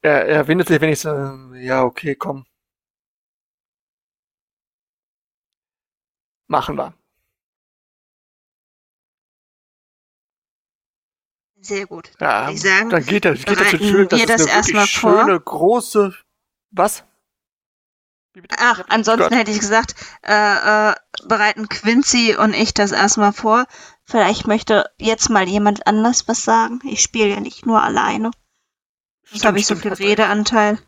[0.02, 2.46] Er, er windet sich wenigstens, äh, ja, okay, komm.
[6.48, 6.94] Machen wir.
[11.66, 12.12] Sehr gut.
[12.20, 14.86] Ja, ich sagen, dann geht er, geht zu bereiten schön, das wir das eine erstmal
[14.86, 15.20] vor?
[15.24, 16.14] schöne, große,
[16.70, 17.04] was?
[18.56, 20.94] Ach, ansonsten hätte ich gesagt, äh, äh,
[21.26, 23.66] bereiten Quincy und ich das erstmal vor.
[24.04, 26.78] Vielleicht möchte jetzt mal jemand anders was sagen.
[26.84, 28.30] Ich spiele ja nicht nur alleine.
[29.24, 29.92] Sonst habe ich so viel.
[29.92, 30.78] Redeanteil.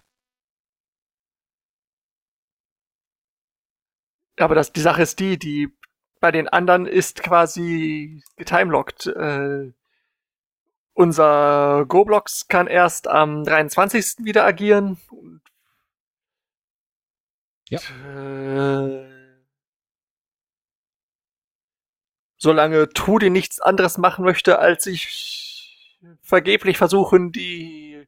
[4.39, 5.77] Aber das, die Sache ist die, die
[6.21, 9.07] bei den anderen ist quasi getimelockt.
[9.07, 9.73] Äh,
[10.99, 14.25] unser Goblox kann erst am 23.
[14.25, 14.99] wieder agieren.
[15.11, 15.41] Und,
[17.71, 17.79] Ja.
[17.79, 19.07] Äh,
[22.37, 28.07] solange Trudi nichts anderes machen möchte, als sich vergeblich versuchen, die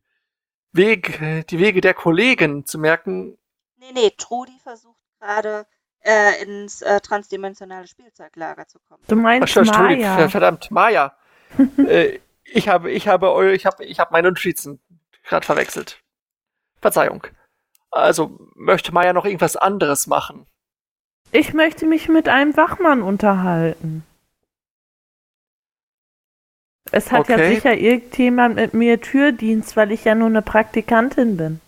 [0.72, 3.36] Wege, die Wege der Kollegen zu merken,
[3.76, 5.66] Nee, nee, Trudi versucht gerade
[6.01, 9.03] äh, ins äh, transdimensionale Spielzeuglager zu kommen.
[9.09, 10.16] Du Ach, meinst Entschuldigung, Maya.
[10.16, 11.16] ver- verdammt, Maya.
[11.78, 12.18] äh,
[12.53, 14.80] ich habe, ich habe, eu- ich habe, ich habe meine Notizen
[15.24, 16.03] gerade verwechselt.
[16.80, 17.26] Verzeihung.
[17.90, 20.46] Also möchte Maya noch irgendwas anderes machen?
[21.32, 24.05] Ich möchte mich mit einem Wachmann unterhalten.
[26.92, 27.55] Es hat ja Okay.
[27.55, 31.61] sicher irgendjemand mit mir Türdienst, weil ich ja nur eine Praktikantin bin.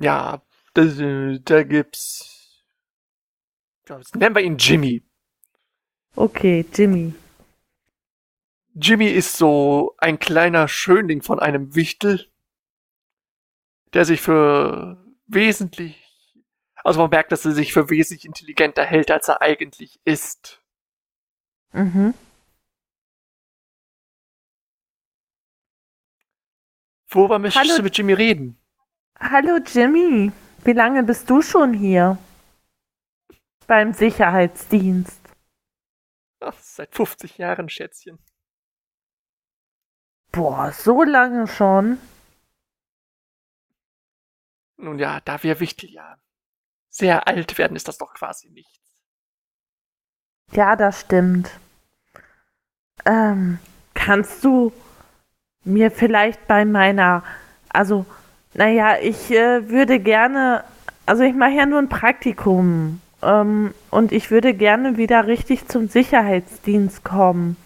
[0.00, 0.42] Ja,
[0.74, 2.64] das, äh, da gibt's.
[3.88, 5.02] Ja, Nennen wir ihn Jimmy.
[6.16, 7.14] Okay, Jimmy.
[8.74, 12.28] Jimmy ist so ein kleiner Schönling von einem Wichtel,
[13.92, 16.02] der sich für wesentlich,
[16.82, 20.60] also man merkt, dass er sich für wesentlich intelligenter hält, als er eigentlich ist.
[21.72, 22.14] Mhm.
[27.08, 27.76] Worüber möchtest Hallo.
[27.76, 28.58] du mit Jimmy reden?
[29.20, 30.32] Hallo Jimmy,
[30.64, 32.18] wie lange bist du schon hier?
[33.68, 35.23] Beim Sicherheitsdienst.
[36.44, 38.18] Ach, seit 50 Jahren, Schätzchen.
[40.30, 41.98] Boah, so lange schon.
[44.76, 46.18] Nun ja, da wir Wichtel ja
[46.90, 49.00] sehr alt werden, ist das doch quasi nichts.
[50.52, 51.50] Ja, das stimmt.
[53.04, 53.58] Ähm,
[53.94, 54.72] kannst du
[55.64, 57.24] mir vielleicht bei meiner,
[57.68, 58.04] also,
[58.52, 60.64] naja, ich äh, würde gerne,
[61.06, 65.88] also ich mache ja nur ein Praktikum ähm, und ich würde gerne wieder richtig zum
[65.88, 67.56] Sicherheitsdienst kommen.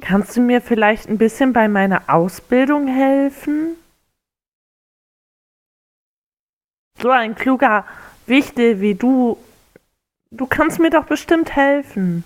[0.00, 3.76] Kannst du mir vielleicht ein bisschen bei meiner Ausbildung helfen?
[7.00, 7.84] So ein kluger
[8.26, 9.38] Wichtel wie du
[10.30, 12.22] Du kannst mir doch bestimmt helfen.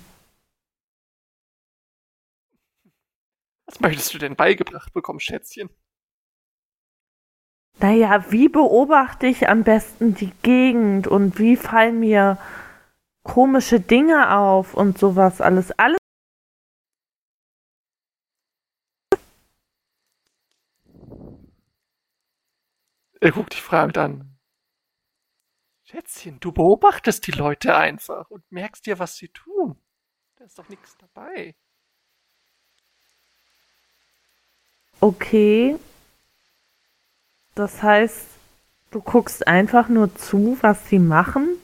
[3.67, 5.71] Was möchtest du denn beigebracht bekommen, Schätzchen?
[7.79, 12.39] Naja, wie beobachte ich am besten die Gegend und wie fallen mir
[13.23, 15.71] komische Dinge auf und sowas alles.
[15.73, 15.99] Alles.
[23.21, 24.37] Er guckt dich fragend an.
[25.85, 29.81] Schätzchen, du beobachtest die Leute einfach und merkst dir, was sie tun.
[30.37, 31.55] Da ist doch nichts dabei.
[35.01, 35.79] Okay.
[37.55, 38.27] Das heißt,
[38.91, 41.62] du guckst einfach nur zu, was sie machen?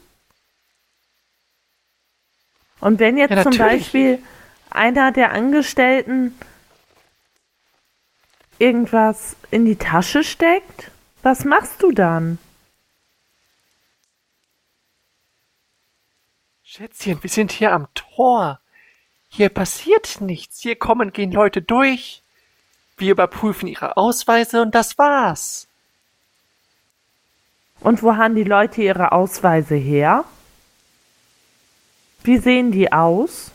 [2.80, 3.56] Und wenn jetzt Ja, zum.
[3.56, 4.22] Beispiel
[4.70, 6.34] einer der Angestellten
[8.58, 10.90] irgendwas in die Tasche steckt,
[11.22, 12.38] was machst du dann?
[16.62, 18.60] Schätzchen, wir sind hier am Tor.
[19.28, 20.60] Hier passiert nichts.
[20.60, 22.22] Hier kommen, gehen Leute durch.
[22.96, 25.66] Wir überprüfen ihre Ausweise und das war's.
[27.80, 30.24] Und wo haben die Leute ihre Ausweise her?
[32.22, 33.52] Wie sehen die aus?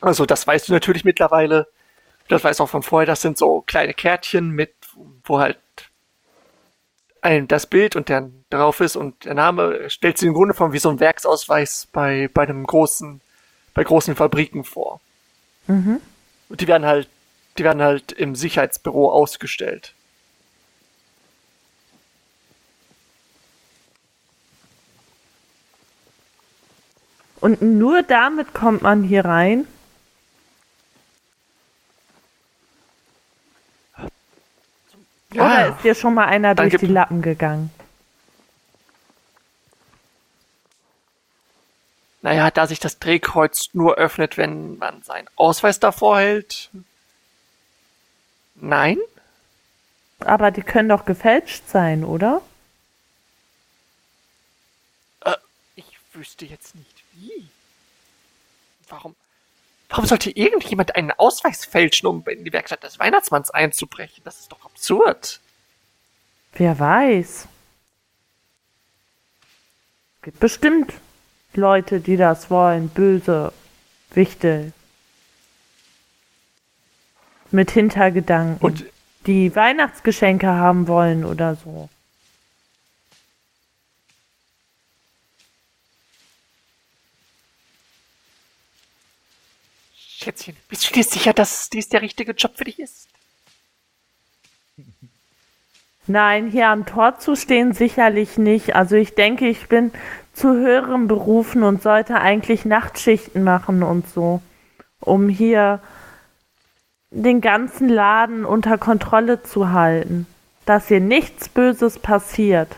[0.00, 1.68] Also, das weißt du natürlich mittlerweile.
[2.28, 3.06] Das weißt du auch von vorher.
[3.06, 4.74] Das sind so kleine Kärtchen mit,
[5.24, 5.58] wo halt
[7.22, 10.72] ein, das Bild und der drauf ist und der Name stellt sich im Grunde von
[10.72, 13.20] wie so ein Werksausweis bei, bei einem großen,
[13.74, 15.00] bei großen Fabriken vor.
[15.66, 16.00] Mhm.
[16.48, 17.08] Und die werden halt,
[17.58, 19.94] die werden halt im Sicherheitsbüro ausgestellt.
[27.40, 29.66] Und nur damit kommt man hier rein.
[35.32, 37.70] Oder ist dir schon mal einer durch die Lappen gegangen?
[42.22, 46.68] Naja, da sich das Drehkreuz nur öffnet, wenn man seinen Ausweis davor hält.
[48.56, 48.98] Nein?
[50.18, 52.42] Aber die können doch gefälscht sein, oder?
[55.24, 55.36] Äh,
[55.76, 57.48] ich wüsste jetzt nicht wie.
[58.88, 59.14] Warum?
[59.88, 64.22] Warum sollte irgendjemand einen Ausweis fälschen, um in die Werkstatt des Weihnachtsmanns einzubrechen?
[64.24, 65.40] Das ist doch absurd.
[66.52, 67.46] Wer weiß.
[70.16, 70.92] Es gibt bestimmt
[71.54, 72.88] Leute, die das wollen.
[72.88, 73.52] Böse
[74.10, 74.72] Wichtel.
[77.50, 78.64] Mit Hintergedanken.
[78.64, 78.84] Und
[79.26, 81.88] die Weihnachtsgeschenke haben wollen oder so.
[90.22, 93.08] Schätzchen, bist du dir sicher, dass dies der richtige Job für dich ist?
[96.06, 98.74] Nein, hier am Tor zu stehen sicherlich nicht.
[98.74, 99.92] Also ich denke, ich bin
[100.34, 104.42] zu höheren Berufen und sollte eigentlich Nachtschichten machen und so,
[105.00, 105.80] um hier
[107.10, 110.26] den ganzen Laden unter Kontrolle zu halten,
[110.66, 112.76] dass hier nichts Böses passiert.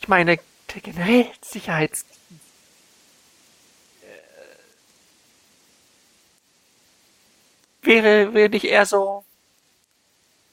[0.00, 0.38] Ich meine,
[0.74, 2.17] der generell Sicherheitsdienst.
[7.88, 9.24] Wäre, wäre nicht eher so,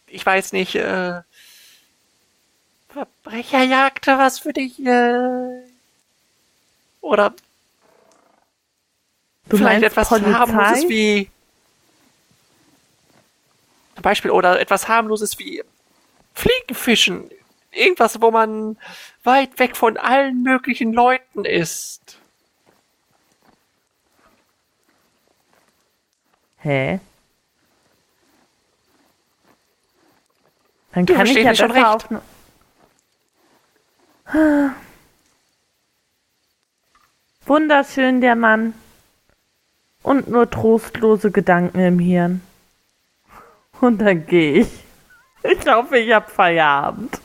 [0.08, 1.22] ich weiß nicht, äh,
[2.90, 5.62] Verbrecherjagd was für dich, äh,
[7.02, 7.34] oder
[9.48, 10.32] Du vielleicht etwas Polizei?
[10.32, 11.30] harmloses wie
[13.96, 15.64] zum Beispiel oder etwas harmloses wie
[16.34, 17.30] Fliegenfischen.
[17.72, 18.78] Irgendwas, wo man
[19.24, 22.18] weit weg von allen möglichen Leuten ist.
[26.58, 27.00] Hä?
[30.96, 31.86] Dann Du kann ich ja schon recht.
[31.86, 32.10] auf.
[32.10, 32.22] ne-
[37.46, 38.74] Wunderschön, der Mann.
[40.02, 42.42] Und nur trostlose Gedanken im Hirn.
[43.82, 44.70] Und dann gehe ich.
[45.44, 47.20] Ich hoffe, ich hab Feierabend.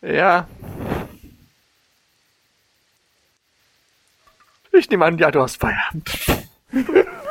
[0.00, 0.46] Ja.
[4.72, 6.10] Ich nehme an, ja, du hast Feierabend.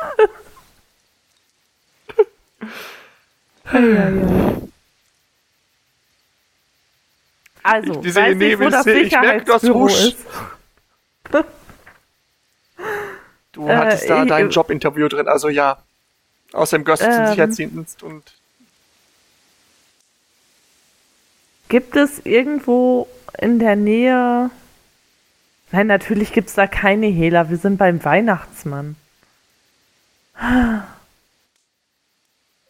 [7.62, 9.88] Also, Diese weiß nicht, wo das Nebelszene, ich merke, du Sicherheitsbüro
[13.68, 15.78] Äh, hattest da ich- dein Jobinterview drin, also ja.
[16.84, 17.28] Gehörst du zum Ähm.
[17.28, 18.34] Sicherheitsdienst und
[21.68, 23.08] Gibt es irgendwo
[23.38, 24.50] in der Nähe.
[25.70, 27.48] Nein, natürlich gibt es da keine Hehler.
[27.48, 28.96] Wir sind beim Weihnachtsmann.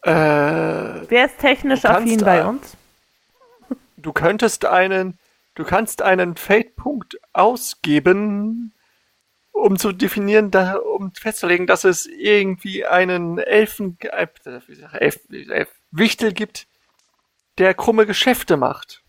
[0.03, 2.77] Äh, Wer ist technisch affin bei uns?
[4.03, 5.17] du könntest einen,
[5.55, 8.73] du kannst einen Fate-Punkt ausgeben,
[9.51, 14.27] um zu definieren, da, um festzulegen, dass es irgendwie einen Elfen, äh,
[14.99, 16.67] Elf, Elf, Wichtel gibt,
[17.57, 19.01] der krumme Geschäfte macht.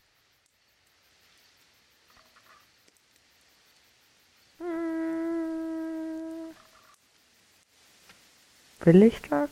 [8.80, 9.48] Will ich das?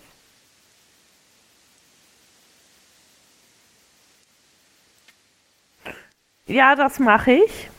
[6.53, 7.71] Ja, das mache ich.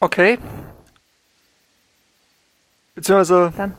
[0.00, 0.38] Okay.
[2.94, 3.76] Beziehungsweise, Dann.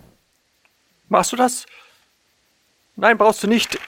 [1.09, 1.65] machst du das?
[2.95, 3.79] Nein, brauchst du nicht.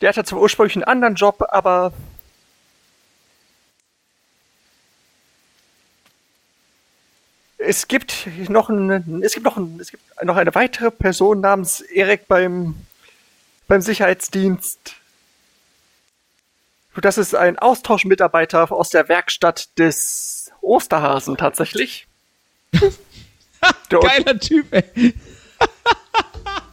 [0.00, 1.92] Der hatte zwar ursprünglich einen anderen Job, aber
[7.58, 11.80] es gibt noch einen, es gibt noch einen, es gibt noch eine weitere Person namens
[11.80, 12.74] Erik beim
[13.68, 14.96] beim Sicherheitsdienst.
[17.00, 22.06] Das ist ein Austauschmitarbeiter aus der Werkstatt des Osterhasen tatsächlich.
[23.88, 25.14] Geiler Typ, ey.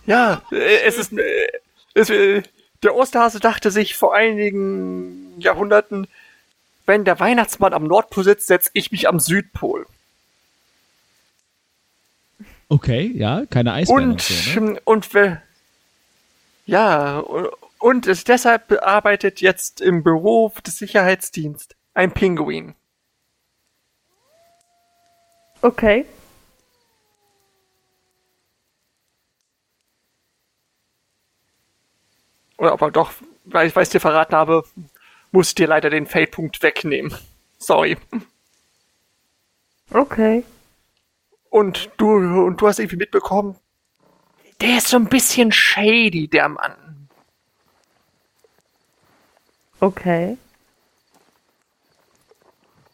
[0.05, 1.47] ja, äh, es ist, äh,
[1.93, 2.41] es, äh,
[2.83, 6.07] der Osterhase dachte sich vor einigen Jahrhunderten,
[6.85, 9.85] wenn der Weihnachtsmann am Nordpol sitzt, setze ich mich am Südpol.
[12.67, 14.81] Okay, ja, keine Eisbären und, Und, so, ne?
[14.85, 15.41] und, we-
[16.69, 17.17] Ja,
[17.79, 22.75] und es deshalb arbeitet jetzt im Büro des Sicherheitsdienstes ein Pinguin.
[25.63, 26.05] Okay.
[32.59, 33.13] Oder ob er doch,
[33.45, 34.63] weil ich weiß dir verraten habe,
[35.31, 37.17] muss ich dir leider den Feldpunkt wegnehmen.
[37.57, 37.97] Sorry.
[39.89, 40.43] Okay.
[41.49, 43.55] Und du, und du hast irgendwie mitbekommen,
[44.61, 46.75] der ist so ein bisschen shady, der Mann.
[49.79, 50.37] Okay.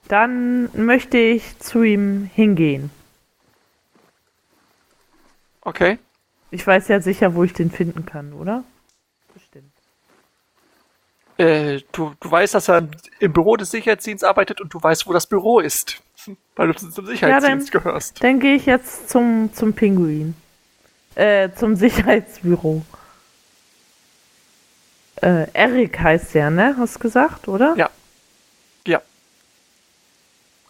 [0.08, 2.92] Dann möchte ich zu ihm hingehen.
[5.62, 5.98] Okay.
[6.52, 8.64] Ich weiß ja sicher, wo ich den finden kann, oder?
[9.34, 9.72] Bestimmt.
[11.38, 12.88] Äh, du, du weißt, dass er
[13.20, 16.02] im Büro des Sicherheitsdienstes arbeitet und du weißt, wo das Büro ist.
[16.56, 18.24] Weil du zum Sicherheitsdienst gehörst.
[18.24, 20.36] Dann gehe ich jetzt zum, zum Pinguin.
[21.16, 22.84] Äh, zum Sicherheitsbüro.
[25.22, 26.76] Äh, Erik heißt der, ne?
[26.78, 27.74] Hast du gesagt, oder?
[27.78, 27.90] Ja.
[28.86, 29.02] Ja.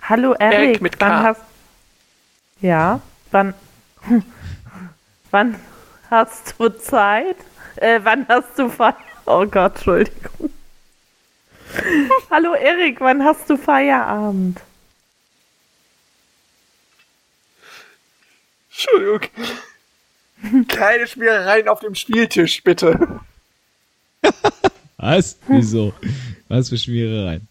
[0.04, 1.06] Hallo Erik, Erik mit K.
[1.06, 1.41] wann hast
[2.62, 3.54] Ja, wann
[5.32, 5.60] wann
[6.12, 7.38] hast du Zeit?
[7.78, 8.96] Äh, wann hast du Feier?
[9.26, 10.52] Oh Gott, Entschuldigung.
[12.30, 14.62] Hallo Erik, wann hast du Feierabend?
[18.70, 19.22] Entschuldigung.
[20.67, 23.21] Keine Schmierereien auf dem Spieltisch, bitte.
[24.97, 25.38] Was?
[25.47, 25.93] Wieso?
[26.47, 27.47] Was für Schmierereien?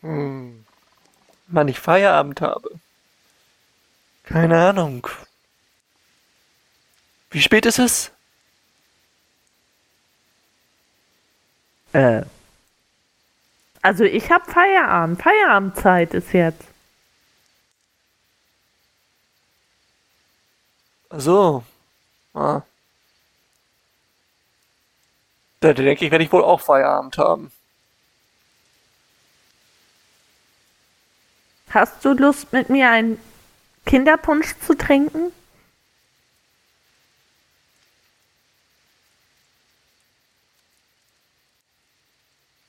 [0.00, 0.64] Hm.
[1.48, 2.70] Wann ich Feierabend habe.
[4.24, 5.06] Keine Ahnung.
[7.30, 8.10] Wie spät ist es?
[11.92, 12.22] Äh.
[13.82, 15.22] Also ich habe Feierabend.
[15.22, 16.73] Feierabendzeit ist jetzt.
[21.16, 21.64] So.
[22.34, 22.62] Ah.
[25.60, 27.50] Da denke ich, werde ich wohl auch Feierabend haben.
[31.70, 33.18] Hast du Lust mit mir einen
[33.86, 35.32] Kinderpunsch zu trinken?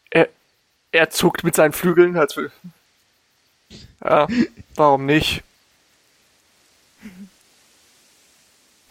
[0.09, 0.29] Er,
[0.91, 2.51] er zuckt mit seinen Flügeln, als will.
[4.03, 4.27] Ja,
[4.75, 5.43] warum nicht?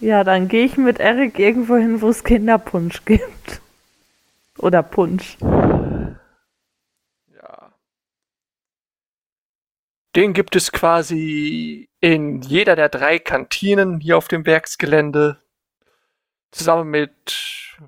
[0.04, 3.62] Ja, dann gehe ich mit Erik irgendwo hin, wo es Kinderpunsch gibt.
[4.58, 5.38] Oder Punsch.
[5.40, 6.18] Ja.
[10.14, 15.38] Den gibt es quasi in jeder der drei Kantinen hier auf dem Werksgelände.
[16.50, 17.78] Zusammen mit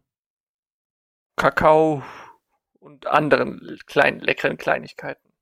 [1.37, 2.03] Kakao
[2.81, 5.35] und anderen kleinen, leckeren Kleinigkeiten.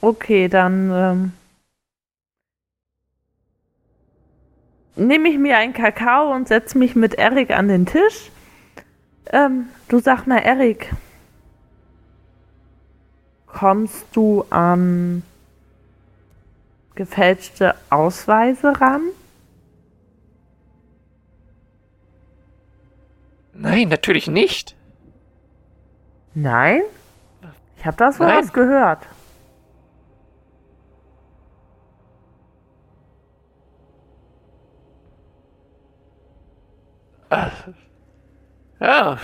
[0.00, 1.32] Okay, dann ähm,
[4.96, 8.30] nehme ich mir einen Kakao und setze mich mit Erik an den Tisch.
[9.32, 10.90] Ähm, du sag mal, Erik,
[13.46, 15.22] kommst du an
[16.94, 19.02] gefälschte Ausweise ran?
[23.52, 24.76] Nein, natürlich nicht.
[26.34, 26.82] Nein?
[27.76, 28.38] Ich habe das Nein.
[28.38, 29.00] was gehört.
[38.80, 39.18] Ja,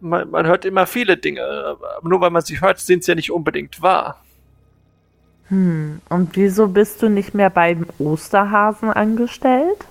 [0.00, 3.14] man, man hört immer viele Dinge, aber nur weil man sie hört, sind sie ja
[3.14, 4.22] nicht unbedingt wahr.
[5.48, 9.86] Hm, und wieso bist du nicht mehr beim Osterhasen angestellt?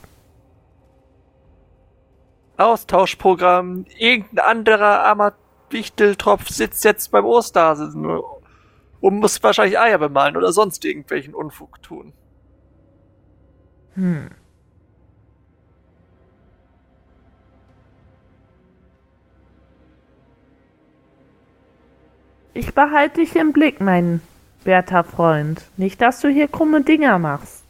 [2.58, 5.34] Austauschprogramm, irgendein anderer armer
[5.70, 8.06] Wichteltropf sitzt jetzt beim Osterhasen
[9.02, 12.14] und muss wahrscheinlich Eier bemalen oder sonst irgendwelchen Unfug tun.
[13.94, 14.30] Hm.
[22.54, 24.22] Ich behalte dich im Blick, mein
[24.64, 25.66] werter Freund.
[25.78, 27.64] Nicht, dass du hier krumme Dinger machst.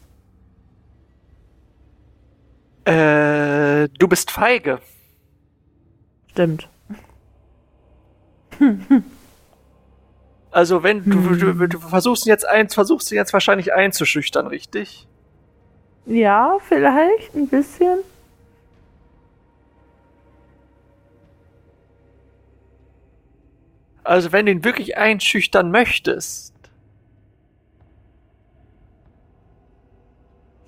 [2.85, 4.79] Äh, du bist feige.
[6.29, 6.67] Stimmt.
[10.51, 15.07] Also wenn du, du, du versuchst ihn jetzt eins, versuchst ihn jetzt wahrscheinlich einzuschüchtern, richtig?
[16.05, 17.99] Ja, vielleicht ein bisschen.
[24.11, 26.53] Also wenn du ihn wirklich einschüchtern möchtest.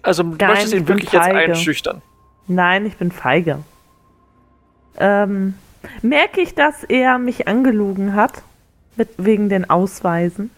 [0.01, 1.51] Also du Nein, möchtest ich ihn wirklich jetzt feige.
[1.51, 2.01] einschüchtern.
[2.47, 3.59] Nein, ich bin feige.
[4.97, 5.55] Ähm,
[6.01, 8.43] merke ich, dass er mich angelogen hat?
[8.95, 10.49] Mit, wegen den Ausweisen?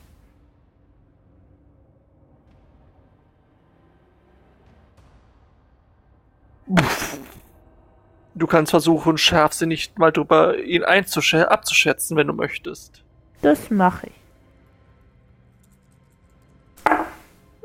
[8.36, 13.02] Du kannst versuchen, scharfsinnig mal drüber ihn abzuschätzen, wenn du möchtest.
[13.42, 14.14] Das mache ich.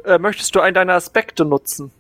[0.05, 1.91] Äh, möchtest du einen deiner Aspekte nutzen?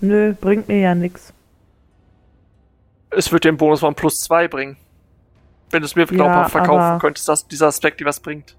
[0.00, 1.32] Nö, bringt mir ja nix.
[3.08, 4.76] Es wird den Bonus von plus zwei bringen.
[5.70, 8.54] Wenn du es mir glaubhaft ja, verkaufen könntest, dass dieser Aspekt dir was bringt.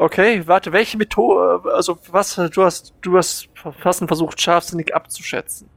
[0.00, 3.50] Okay, warte, welche Methode, also was, du hast, du hast
[3.80, 5.68] fast versucht, scharfsinnig abzuschätzen.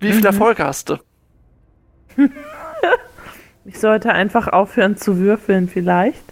[0.00, 0.26] Wie viel mhm.
[0.26, 0.98] Erfolge hast du?
[3.64, 6.22] ich sollte einfach aufhören zu würfeln, vielleicht.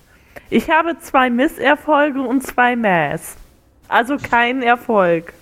[0.50, 3.36] Ich habe zwei Misserfolge und zwei Mass.
[3.88, 5.32] Also kein Erfolg.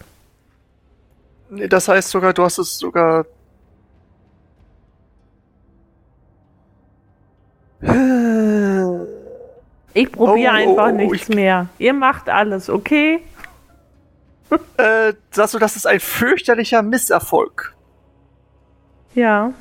[1.51, 3.27] Nee, das heißt sogar, du hast es sogar.
[9.95, 11.35] Ich probiere oh, einfach oh, nichts ich...
[11.35, 11.69] mehr.
[11.79, 13.21] Ihr macht alles, okay?
[14.77, 17.75] äh, sagst du, das ist ein fürchterlicher Misserfolg?
[19.15, 19.53] Ja.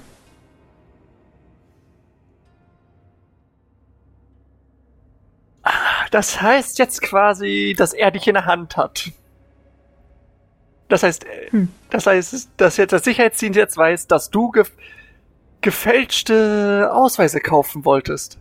[6.11, 9.11] Das heißt jetzt quasi, dass er dich in der Hand hat.
[10.89, 11.69] Das heißt, äh, hm.
[11.89, 14.65] das heißt, dass jetzt das Sicherheitsdienst jetzt weiß, dass du ge
[15.61, 18.37] gefälschte Ausweise kaufen wolltest.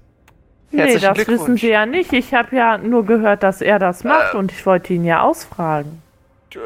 [0.73, 2.13] Nee, das wissen sie ja nicht.
[2.13, 5.23] Ich habe ja nur gehört, dass er das macht äh, und ich wollte ihn ja
[5.23, 6.03] ausfragen.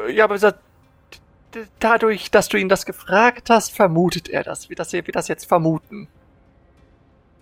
[0.09, 0.37] Ja, aber
[1.79, 4.69] dadurch, dass du ihn das gefragt hast, vermutet er das.
[4.69, 6.07] Wie das, wie das jetzt vermuten.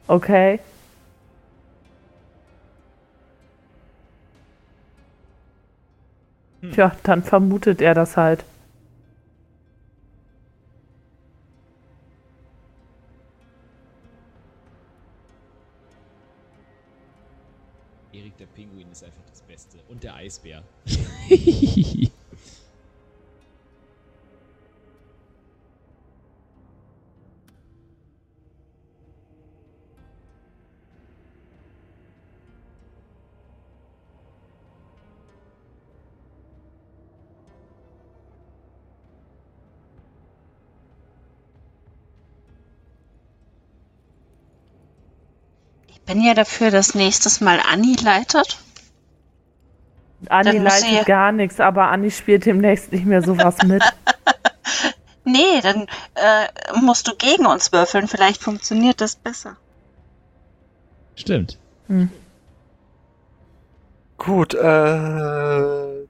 [0.07, 0.59] Okay.
[6.61, 6.71] Hm.
[6.71, 8.43] Tja, dann vermutet er das halt.
[18.95, 19.77] Ist einfach das Beste.
[19.89, 20.63] Und der Eisbär.
[46.05, 48.64] bin ja dafür, dass nächstes Mal Anni leitet.
[50.35, 53.83] Anni leitet ja gar nichts, aber Anni spielt demnächst nicht mehr sowas mit.
[55.23, 58.07] nee, dann äh, musst du gegen uns würfeln.
[58.07, 59.57] Vielleicht funktioniert das besser.
[61.15, 61.57] Stimmt.
[61.87, 62.09] Hm.
[64.17, 66.05] Gut, äh.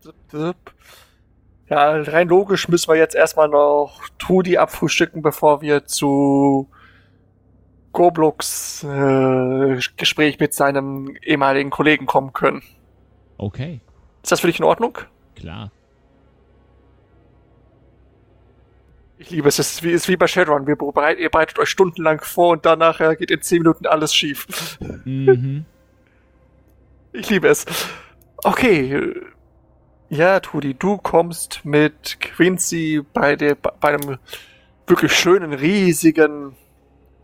[1.67, 6.69] Ja, rein logisch müssen wir jetzt erstmal noch Trudi abfrühstücken, bevor wir zu
[7.91, 12.61] Goblux äh, Gespräch mit seinem ehemaligen Kollegen kommen können.
[13.37, 13.81] Okay.
[14.25, 14.97] Ist das für dich in Ordnung?
[15.35, 15.71] Klar.
[19.19, 19.59] Ich liebe es.
[19.59, 20.65] Es ist wie, ist wie bei Shadowrun.
[20.65, 24.15] Wir bereit, ihr bereitet euch stundenlang vor und danach äh, geht in 10 Minuten alles
[24.15, 24.79] schief.
[25.05, 25.65] Mhm.
[27.13, 27.67] Ich liebe es.
[28.43, 29.13] Okay.
[30.09, 34.17] Ja, Tudi, du kommst mit Quincy bei, der, bei einem
[34.87, 36.55] wirklich schönen, riesigen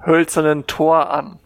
[0.05, 1.39] hölzernen Tor an.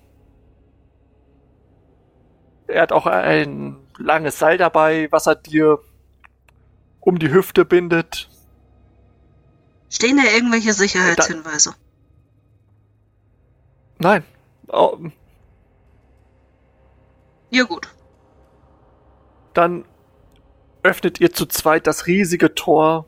[2.67, 5.79] Er hat auch ein langes Seil dabei, was er dir
[6.99, 8.29] um die Hüfte bindet.
[9.89, 11.75] Stehen da irgendwelche Sicherheitshinweise?
[13.99, 14.23] Da Nein.
[14.67, 14.97] Oh.
[17.49, 17.87] Ja gut.
[19.53, 19.85] Dann
[20.83, 23.07] öffnet ihr zu zweit das riesige Tor.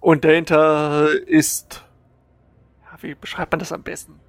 [0.00, 1.82] Und dahinter ist
[3.02, 4.20] wie beschreibt man das am besten?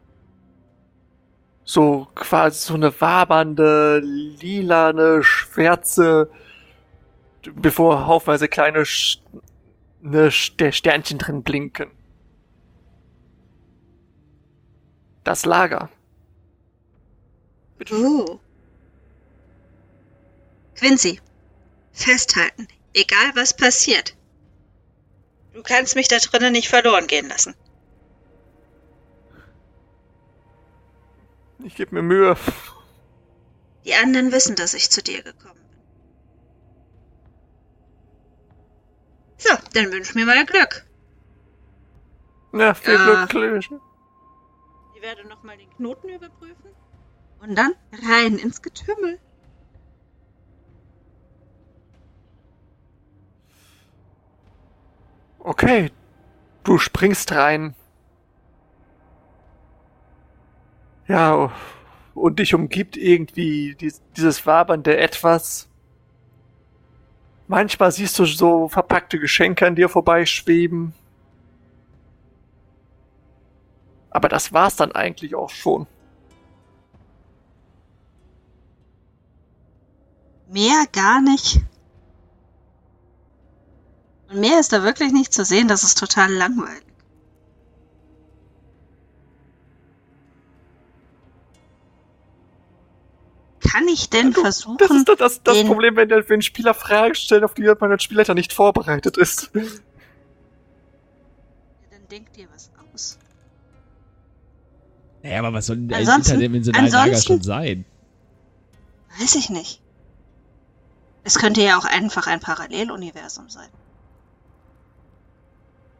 [1.64, 6.30] So quasi so eine wabernde, lilane, schwärze,
[7.56, 9.22] bevor haufenweise kleine Sch
[10.02, 11.92] ne Sternchen drin blinken.
[15.24, 15.90] Das Lager.
[17.78, 17.96] Bitte.
[17.96, 18.40] Uh.
[20.76, 21.20] Quincy,
[21.94, 22.68] festhalten.
[22.94, 24.16] Egal was passiert.
[25.54, 27.54] Du kannst mich da drinnen nicht verloren gehen lassen.
[31.64, 32.36] Ich gebe mir Mühe.
[33.86, 35.80] Die anderen wissen, dass ich zu dir gekommen bin.
[39.38, 40.86] So, dann wünsch mir mal Glück.
[42.54, 43.60] Ja, viel äh, Glück.
[44.96, 46.72] Ich werde nochmal den Knoten überprüfen.
[47.40, 47.74] Und dann
[48.08, 49.20] rein ins Getümmel.
[55.40, 55.92] Okay,
[56.64, 57.74] du springst rein
[61.12, 61.52] Ja,
[62.14, 65.68] und dich umgibt irgendwie dies, dieses wabernde Etwas.
[67.50, 70.94] Manchmal siehst du so verpackte Geschenke an dir vorbeischweben.
[74.10, 75.86] Aber das war's dann eigentlich auch schon.
[80.48, 81.60] Mehr gar nicht.
[84.30, 86.91] Und mehr ist da wirklich nicht zu sehen, das ist total langweilig.
[93.70, 96.74] Kann ich denn Du, versuchen, Das ist doch das, das Problem, wenn, der, wenn Spieler
[96.74, 99.52] Fragen stellen, auf die man als Spielleiter nicht vorbereitet ist.
[99.54, 99.68] dann
[102.10, 103.18] denkt ihr was aus.
[105.24, 107.86] Naja, aber was soll denn ein Ansonsten- interdimensionalen Lager schon sein?
[109.20, 109.80] Weiß ich nicht.
[111.24, 113.70] Es könnte ja auch einfach ein Paralleluniversum sein.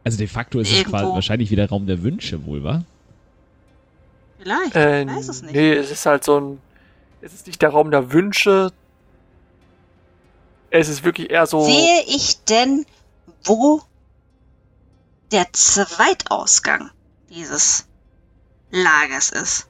[0.04, 0.96] Also de facto ist es Irgendwo.
[0.98, 2.82] quasi wahrscheinlich wieder Raum der Wünsche wohl, wa?
[4.40, 5.54] Vielleicht, Äh, ich weiß es nicht.
[5.54, 6.58] Nee, es ist halt so ein.
[7.22, 8.72] Es ist nicht der Raum der Wünsche.
[10.70, 11.64] Es ist wirklich eher so.
[11.64, 12.84] Sehe ich denn,
[13.44, 13.80] wo
[15.30, 16.90] der Zweitausgang
[17.28, 17.86] dieses
[18.70, 19.68] Lagers ist?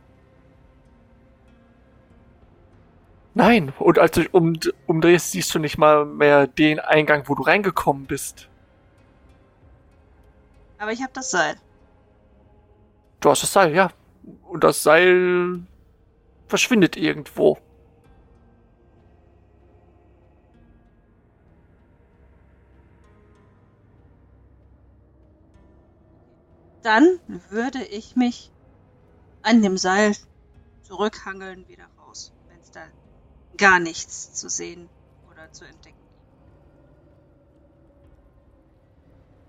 [3.35, 4.55] Nein, und als du um,
[4.87, 8.49] umdrehst, siehst du nicht mal mehr den Eingang, wo du reingekommen bist.
[10.79, 11.57] Aber ich habe das Seil.
[13.20, 13.91] Du hast das Seil, ja.
[14.49, 15.61] Und das Seil
[16.53, 17.57] verschwindet irgendwo.
[26.83, 27.19] Dann
[27.49, 28.51] würde ich mich
[29.41, 30.15] an dem Seil
[30.83, 32.83] zurückhangeln wieder raus, wenn es da
[33.57, 34.91] gar nichts zu sehen
[35.31, 35.97] oder zu entdecken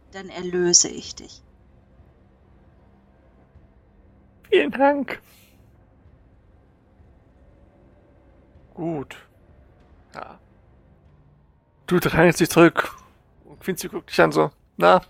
[0.07, 0.15] gibt.
[0.15, 1.43] Dann erlöse ich dich.
[4.49, 5.21] Vielen Dank.
[8.73, 9.15] Gut.
[10.15, 10.39] Ja.
[11.87, 12.95] Du drehst dich zurück.
[13.45, 14.51] Und Quincy guckt dich an so.
[14.77, 15.01] Na?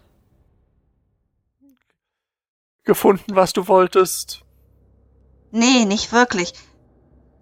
[2.84, 4.44] Gefunden, was du wolltest?
[5.52, 6.53] Nee, nicht wirklich.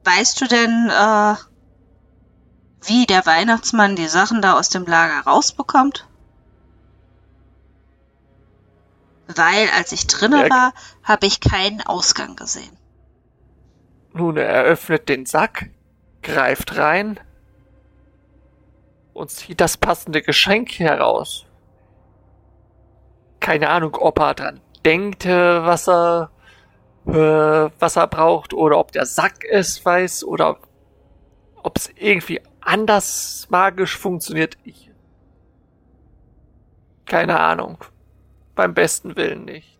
[0.03, 1.35] Weißt du denn, äh,
[2.83, 6.07] wie der Weihnachtsmann die Sachen da aus dem Lager rausbekommt?
[9.27, 10.73] Weil, als ich drinne war,
[11.03, 12.77] habe ich keinen Ausgang gesehen.
[14.13, 15.69] Nun, er öffnet den Sack,
[16.21, 17.19] greift rein
[19.13, 21.45] und zieht das passende Geschenk heraus.
[23.39, 26.31] Keine Ahnung, ob er dran denkt, äh, was er,
[27.07, 30.57] äh, was er braucht, oder ob der Sack es weiß, oder
[31.63, 34.57] ob es irgendwie anders magisch funktioniert.
[34.63, 34.91] Ich,
[37.05, 37.77] keine Ahnung.
[38.55, 39.79] Beim besten Willen nicht.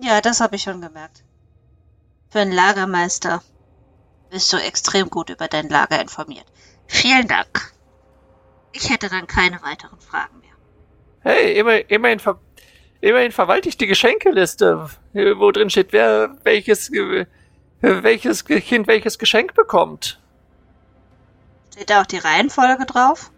[0.00, 1.24] Ja, das habe ich schon gemerkt.
[2.28, 3.42] Für einen Lagermeister
[4.32, 6.46] bist du extrem gut über dein Lager informiert.
[6.86, 7.72] Vielen Dank.
[8.72, 10.50] Ich hätte dann keine weiteren Fragen mehr.
[11.20, 12.40] Hey, immer, immerhin, ver
[13.02, 16.90] immerhin verwalte ich die Geschenkeliste, äh, wo drin steht, wer welches,
[17.80, 20.18] welches Kind welches Geschenk bekommt.
[21.74, 23.30] Steht da auch die Reihenfolge drauf?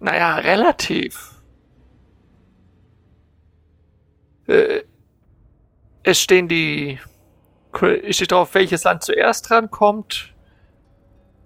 [0.00, 1.37] Naja, relativ.
[4.48, 4.82] Äh,
[6.02, 6.98] es stehen die,
[8.10, 10.32] steht drauf, welches Land zuerst rankommt.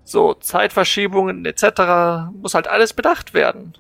[0.05, 2.33] So, Zeitverschiebungen etc.
[2.41, 3.75] muss halt alles bedacht werden.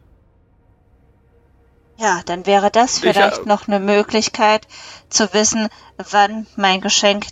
[1.98, 4.66] Ja, dann wäre das Ich, äh, vielleicht noch eine Möglichkeit
[5.08, 5.68] zu wissen,
[6.10, 7.26] wann mein Geschenk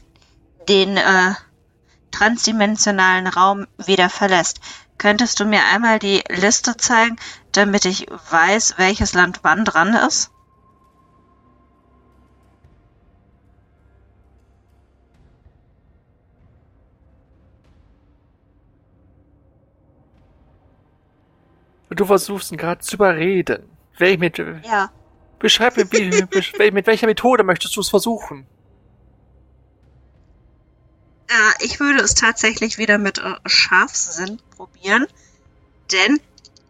[0.68, 1.34] den äh,
[2.12, 4.60] transdimensionalen Raum wieder verlässt.
[4.98, 7.16] Könntest du mir einmal die Liste zeigen,
[7.52, 10.30] damit ich weiß, welches Land wann dran ist?
[22.00, 23.68] Du versuchst ihn gerade zu überreden.
[23.98, 24.90] Wel mit, Ja,
[25.38, 28.46] beschreib mir, wie, mit welcher Methode möchtest du es versuchen?
[31.28, 35.08] Äh, ich würde es tatsächlich wieder mit äh, Scharfsinn probieren,
[35.92, 36.18] denn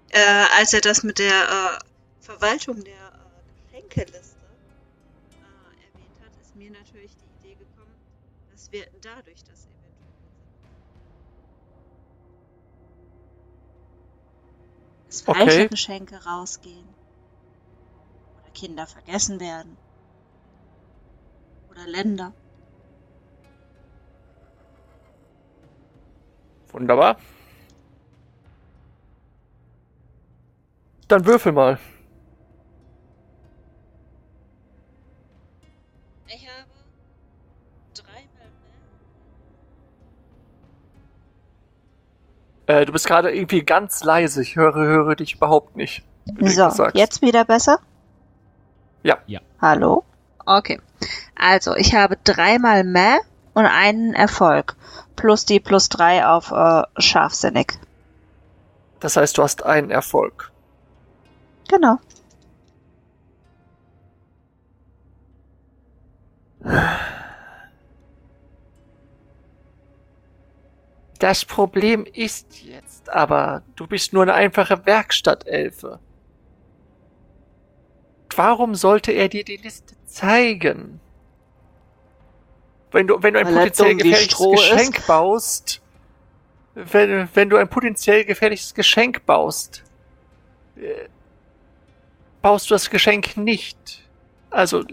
[0.08, 0.18] äh,
[0.58, 1.78] als er das mit der äh,
[2.18, 4.34] Verwaltung der äh, Geschenkeliste
[5.30, 7.94] äh, erwähnt hat, ist mir natürlich die Idee gekommen,
[8.50, 9.29] dass wir dadurch
[15.24, 15.68] dass falsche Okay.
[15.68, 16.88] Geschenke rausgehen
[18.42, 19.76] oder Kinder vergessen werden
[21.70, 22.32] oder Länder.
[26.72, 27.16] Wunderbar.
[31.08, 31.78] Dann würfel mal.
[42.70, 44.42] Äh, du bist gerade irgendwie ganz leise.
[44.42, 46.04] Ich höre, höre dich überhaupt nicht.
[46.38, 47.80] So, jetzt wieder besser?
[49.02, 49.18] Ja.
[49.26, 49.40] Ja.
[49.60, 50.04] Hallo?
[50.46, 50.80] Okay.
[51.34, 53.18] Also, ich habe dreimal Mäh
[53.54, 54.76] und einen Erfolg.
[55.16, 57.72] Plus die plus drei auf äh, scharfsinnig.
[59.00, 60.52] Das heißt, du hast einen Erfolg.
[61.68, 61.98] Genau.
[71.20, 76.00] Das Problem ist jetzt aber, du bist nur eine einfache Werkstattelfe.
[78.34, 80.98] Warum sollte er dir die Liste zeigen?
[82.90, 84.70] Wenn du, wenn du ein Weil potenziell gefährliches Stroh ist.
[84.70, 85.82] Geschenk baust,
[86.74, 89.84] wenn, wenn du ein potenziell gefährliches Geschenk baust,
[90.76, 91.08] äh,
[92.40, 94.08] baust du das Geschenk nicht.
[94.48, 94.84] Also,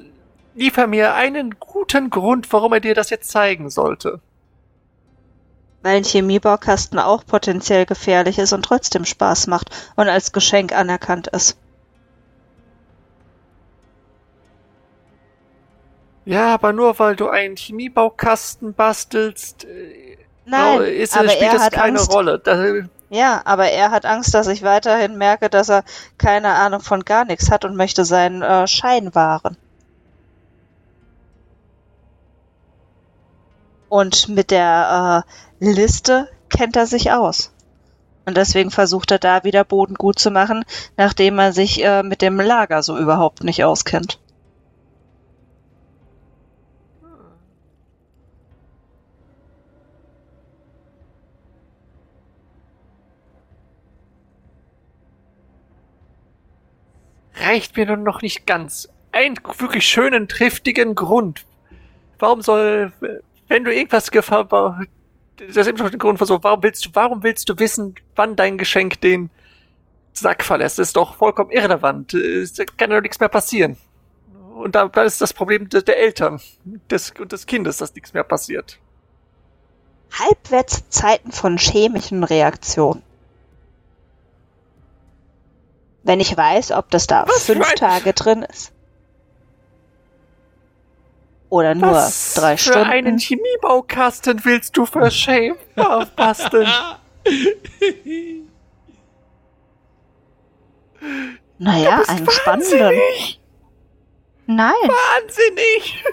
[0.55, 4.19] liefer mir einen guten Grund, warum er dir das jetzt zeigen sollte.
[5.83, 11.27] Weil ein Chemiebaukasten auch potenziell gefährlich ist und trotzdem Spaß macht und als Geschenk anerkannt
[11.27, 11.57] ist.
[16.25, 21.63] Ja, aber nur weil du einen Chemiebaukasten bastelst, äh, Nein, ist, aber spielt er das
[21.63, 22.13] hat keine Angst.
[22.13, 22.39] Rolle.
[22.39, 22.73] Da,
[23.09, 25.85] Ja, aber er hat Angst, dass ich weiterhin merke, dass er
[26.17, 29.55] keine Ahnung von gar nichts hat und möchte seinen äh, Schein wahren.
[33.89, 37.53] Und mit der äh, Liste kennt er sich aus.
[38.25, 40.65] Und deswegen versucht er da wieder Boden gut zu machen,
[40.97, 44.19] nachdem er sich äh, mit dem Lager so überhaupt nicht auskennt.
[57.47, 58.89] reicht mir nun noch nicht ganz.
[59.11, 61.45] Einen wirklich schönen, triftigen Grund.
[62.19, 62.91] Warum soll,
[63.47, 64.11] wenn du irgendwas
[65.37, 68.35] das ist eben noch der Grund, so, warum willst du, warum willst du wissen, wann
[68.35, 69.29] dein Geschenk den
[70.13, 70.79] Sack verlässt?
[70.79, 72.13] Das ist doch vollkommen irrelevant.
[72.13, 73.77] Es kann doch nichts mehr passieren.
[74.55, 76.41] Und da, da ist das Problem der der Eltern,
[76.89, 78.79] des, und des Kindes, dass nichts mehr passiert.
[80.11, 83.03] Halbwertszeiten von chemischen Reaktionen.
[86.03, 88.71] Wenn ich weiß, ob das da Was fünf Tage drin ist.
[91.49, 92.89] Oder nur Was drei für Stunden.
[92.89, 95.55] einen Chemiebaukasten willst du für Shame
[96.15, 96.67] basteln?
[101.57, 102.99] naja, einen spannenden.
[104.45, 106.03] Nein, Wahnsinnig!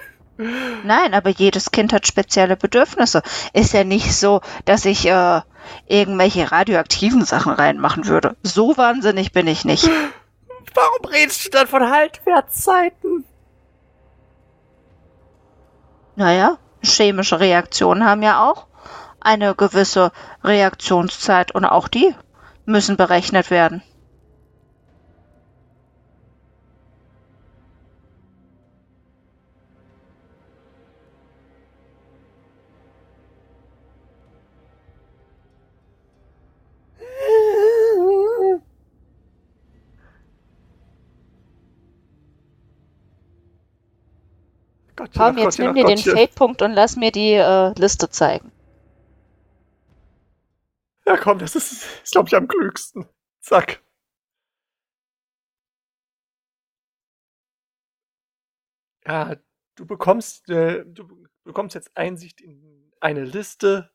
[0.85, 3.23] nein, aber jedes Kind hat spezielle Bedürfnisse.
[3.53, 5.41] Ist ja nicht so, dass ich äh,
[5.87, 8.37] irgendwelche radioaktiven Sachen reinmachen würde.
[8.43, 9.89] So wahnsinnig bin ich nicht.
[10.75, 13.25] Warum redest du dann von Haltwertszeiten?
[16.17, 18.67] Naja, chemische Reaktionen haben ja auch
[19.21, 20.13] eine gewisse
[20.45, 22.15] Reaktionszeit und auch die
[22.67, 23.83] müssen berechnet werden.
[45.05, 45.99] Gottchen, Komm, jetzt nimm dir den.
[45.99, 48.51] Fate-Punkt und lass mir die äh, Liste zeigen.
[51.07, 53.07] Ja, komm, das ist, ist glaube ich, am klügsten.
[53.41, 53.83] Zack.
[59.07, 59.37] Ja,
[59.75, 63.91] du bekommst, äh, du bekommst jetzt Einsicht in eine Liste,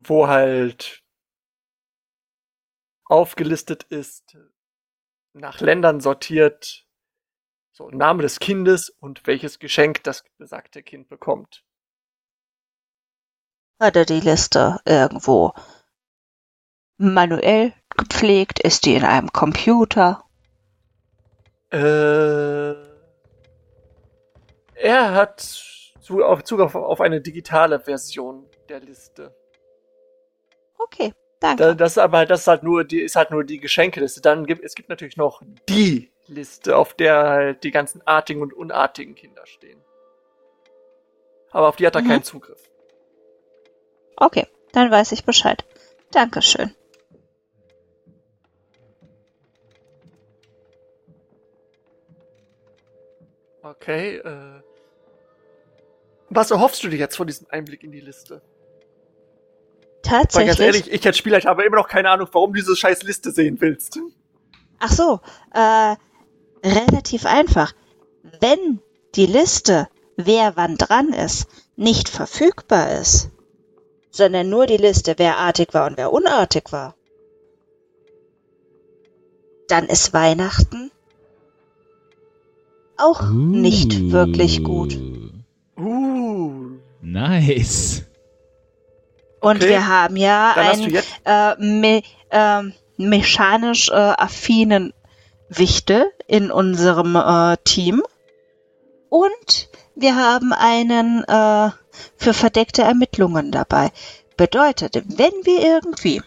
[0.00, 1.04] wo halt
[3.04, 4.36] aufgelistet ist,
[5.32, 6.85] nach Ländern sortiert,
[7.76, 11.62] so Name des Kindes und welches Geschenk das besagte Kind bekommt.
[13.78, 15.52] Hat er die Liste irgendwo
[16.96, 18.60] manuell gepflegt?
[18.60, 20.24] Ist die in einem Computer?
[21.70, 22.72] Äh,
[24.76, 25.40] er hat
[26.00, 29.36] Zugriff auf eine digitale Version der Liste.
[30.78, 31.76] Okay, Da, danke.
[31.76, 34.22] das ist aber das ist halt nur die ist halt nur die Geschenkeliste.
[34.22, 38.52] Dann gibt es gibt natürlich noch die Liste, auf der halt die ganzen artigen und
[38.52, 39.80] unartigen Kinder stehen.
[41.50, 42.08] Aber auf die hat er Mhm.
[42.08, 42.60] keinen Zugriff.
[44.16, 45.64] Okay, dann weiß ich Bescheid.
[46.10, 46.74] Dankeschön.
[53.62, 54.16] Okay.
[54.18, 54.62] Äh,
[56.30, 58.42] was erhoffst du dir jetzt von diesem Einblick in die Liste?
[60.04, 60.60] Weil ganz Tatsächlich.
[60.60, 63.60] ehrlich, ich als Spielleiter habe immer noch keine Ahnung, warum du diese scheiß Liste sehen
[63.60, 63.98] willst.
[64.78, 65.20] Ach so,
[65.52, 65.96] äh,
[66.66, 67.72] relativ einfach.
[68.40, 68.80] Wenn
[69.14, 73.30] die Liste, wer wann dran ist, nicht verfügbar ist,
[74.10, 76.94] sondern nur die Liste, wer artig war und wer unartig war,
[79.68, 80.90] dann ist Weihnachten
[82.96, 84.98] auch nicht wirklich gut.
[85.76, 86.78] Uh.
[87.02, 88.04] Nice.
[89.40, 89.68] Und Okay.
[89.68, 90.94] wir haben ja einen
[91.24, 94.92] äh, me ähm, mechanisch äh, affinen
[95.48, 98.02] Wichte in unserem äh, Team.
[99.08, 101.70] Und wir haben einen äh,
[102.16, 103.92] für verdeckte Ermittlungen dabei.
[104.36, 106.22] Bedeutet, wenn wir irgendwie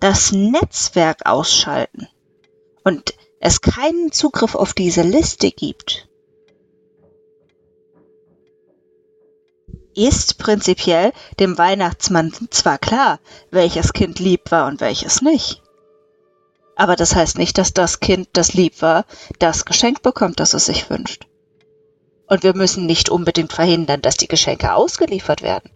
[0.00, 2.08] das Netzwerk ausschalten
[2.84, 6.08] und es keinen Zugriff auf diese Liste gibt,
[9.94, 13.20] ist prinzipiell dem Weihnachtsmann zwar klar,
[13.50, 15.62] welches Kind lieb war und welches nicht.
[16.80, 19.04] Aber das heißt nicht, dass das Kind, das lieb war,
[19.38, 21.26] das Geschenk bekommt, das es sich wünscht.
[22.26, 25.68] Und wir müssen nicht unbedingt verhindern, dass die Geschenke ausgeliefert werden.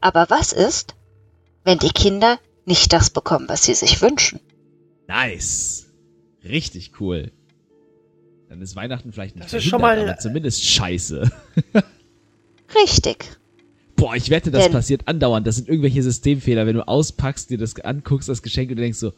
[0.00, 0.94] Aber was ist,
[1.64, 4.40] wenn die Kinder nicht das bekommen, was sie sich wünschen?
[5.08, 5.88] Nice.
[6.42, 7.32] Richtig cool.
[8.48, 11.30] Dann ist Weihnachten vielleicht nicht Das ist schon mal- aber zumindest scheiße.
[12.82, 13.26] Richtig.
[13.94, 15.46] Boah, ich wette, das Denn- passiert andauernd.
[15.46, 18.98] Das sind irgendwelche Systemfehler, wenn du auspackst, dir das anguckst, das Geschenk und du denkst
[18.98, 19.12] so,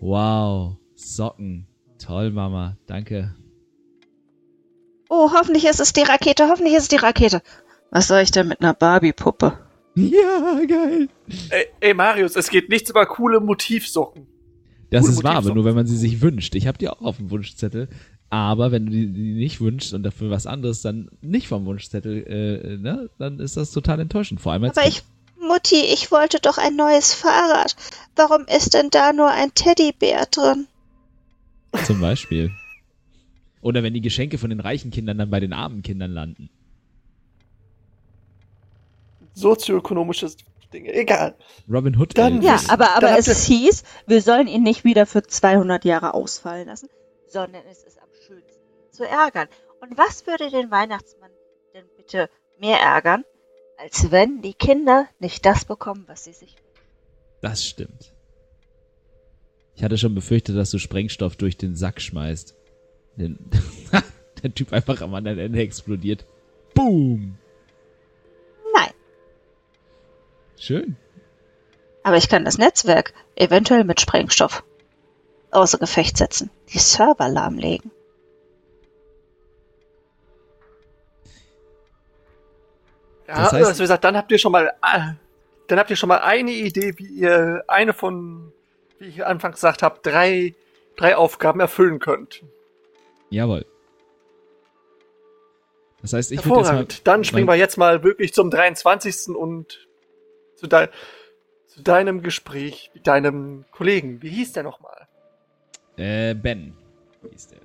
[0.00, 1.66] wow, Socken.
[1.98, 2.76] Toll, Mama.
[2.86, 3.34] Danke.
[5.08, 7.42] Oh, hoffentlich ist es die Rakete, hoffentlich ist es die Rakete.
[7.90, 9.58] Was soll ich denn mit einer Barbie-Puppe?
[9.94, 11.08] Ja, geil.
[11.50, 14.26] Ey, ey, Marius, es geht nichts über coole Motivsocken.
[14.90, 16.54] Das Coole ist wahr, aber nur wenn man sie sich wünscht.
[16.54, 17.88] Ich habe die auch auf dem Wunschzettel.
[18.30, 22.26] Aber wenn du die, die nicht wünschst und dafür was anderes dann nicht vom Wunschzettel,
[22.26, 24.40] äh, ne, dann ist das total enttäuschend.
[24.40, 25.02] Vor allem als Aber ich,
[25.38, 27.76] Mutti, ich wollte doch ein neues Fahrrad.
[28.16, 30.66] Warum ist denn da nur ein Teddybär drin?
[31.84, 32.52] Zum Beispiel.
[33.60, 36.50] Oder wenn die Geschenke von den reichen Kindern dann bei den armen Kindern landen.
[39.34, 40.36] Sozioökonomisches
[40.72, 40.86] Ding.
[40.86, 41.34] Egal.
[41.70, 42.16] Robin Hood.
[42.16, 42.42] Dann-.
[42.42, 46.66] Ja, aber, Dann aber es hieß, wir sollen ihn nicht wieder für 200 Jahre ausfallen
[46.66, 46.88] lassen,
[47.28, 49.48] sondern es ist am schönsten zu ärgern.
[49.80, 51.30] Und was würde den Weihnachtsmann
[51.74, 52.28] denn bitte
[52.58, 53.24] mehr ärgern,
[53.78, 56.72] als wenn die Kinder nicht das bekommen, was sie sich wünschen?
[57.40, 58.11] Das stimmt.
[59.82, 62.54] Ich hatte schon befürchtet, dass du Sprengstoff durch den Sack schmeißt.
[63.16, 63.36] Den,
[64.44, 66.24] der Typ einfach am anderen Ende explodiert.
[66.72, 67.36] Boom!
[68.72, 68.90] Nein,
[70.56, 70.96] Schön.
[72.04, 74.62] aber ich kann das Netzwerk eventuell mit Sprengstoff
[75.50, 77.90] außer Gefecht setzen, die Server lahmlegen.
[83.26, 85.12] Ja, Das heißt- also wie gesagt, dann habt ihr schon mal, äh,
[85.66, 88.52] dann habt ihr schon mal eine Idee, wie ihr eine von,
[89.02, 90.54] wie ich anfangs gesagt habe, drei,
[90.96, 92.42] drei Aufgaben erfüllen könnt.
[93.30, 93.66] Jawohl.
[96.00, 96.86] Das heißt, ich würde mal.
[97.04, 99.34] Dann springen wir jetzt mal wirklich zum 23.
[99.36, 99.86] und
[100.56, 100.88] zu, dei
[101.66, 104.22] zu deinem Gespräch mit deinem Kollegen.
[104.22, 105.08] Wie hieß der nochmal?
[105.96, 106.74] äh, Ben.
[107.30, 107.58] Hieß der.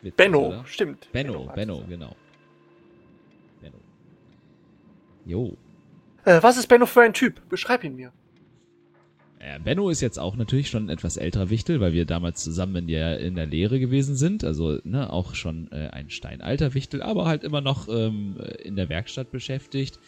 [0.00, 0.64] Witzig, Benno, oder?
[0.66, 1.10] stimmt.
[1.12, 1.88] Benno, Benno, sagen.
[1.88, 2.16] genau.
[3.60, 3.78] Benno.
[5.24, 5.56] Jo.
[6.24, 7.48] Äh, was ist Benno für ein Typ?
[7.48, 8.12] Beschreib ihn mir.
[9.48, 12.76] Äh, Benno ist jetzt auch natürlich schon ein etwas älterer Wichtel, weil wir damals zusammen
[12.76, 14.44] in der, in der Lehre gewesen sind.
[14.44, 18.88] Also ne, auch schon äh, ein steinalter Wichtel, aber halt immer noch ähm, in der
[18.88, 19.98] Werkstatt beschäftigt.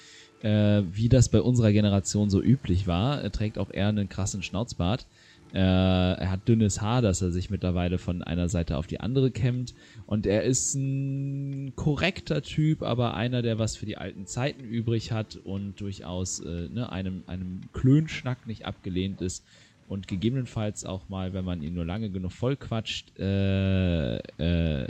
[0.43, 4.43] Äh, wie das bei unserer Generation so üblich war, er trägt auch eher einen krassen
[4.43, 5.07] Schnauzbart.
[5.53, 9.31] Äh, er hat dünnes Haar, das er sich mittlerweile von einer Seite auf die andere
[9.31, 9.75] kämmt.
[10.07, 15.13] Und er ist ein korrekter Typ, aber einer, der was für die alten Zeiten übrig
[15.13, 19.45] hat und durchaus äh, ne, einem, einem Klönschnack nicht abgelehnt ist.
[19.89, 24.87] Und gegebenenfalls auch mal, wenn man ihn nur lange genug vollquatscht, äh, äh,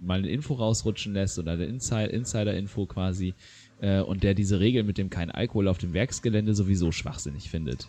[0.00, 3.34] mal eine Info rausrutschen lässt oder eine Inside Insider-Info quasi.
[3.80, 7.88] Äh, und der diese Regel mit dem kein Alkohol auf dem Werksgelände sowieso schwachsinnig findet.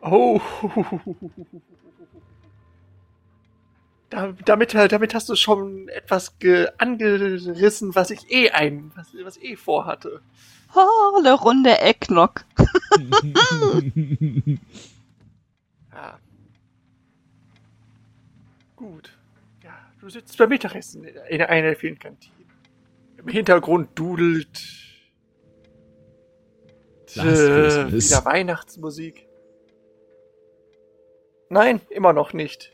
[0.00, 0.40] Oh.
[4.10, 9.36] Da, damit, damit hast du schon etwas ge angerissen, was ich eh ein, was, was
[9.40, 10.20] eh vorhatte.
[10.74, 12.44] Oh, eine Runde Ecknock.
[15.92, 16.18] Ja.
[18.74, 19.16] Gut.
[19.62, 22.46] Ja, du sitzt beim Mittagessen in einer der vielen Kantinen.
[23.16, 24.60] Im Hintergrund dudelt
[27.14, 29.29] äh, wieder Weihnachtsmusik.
[31.50, 32.72] Nein, immer noch nicht.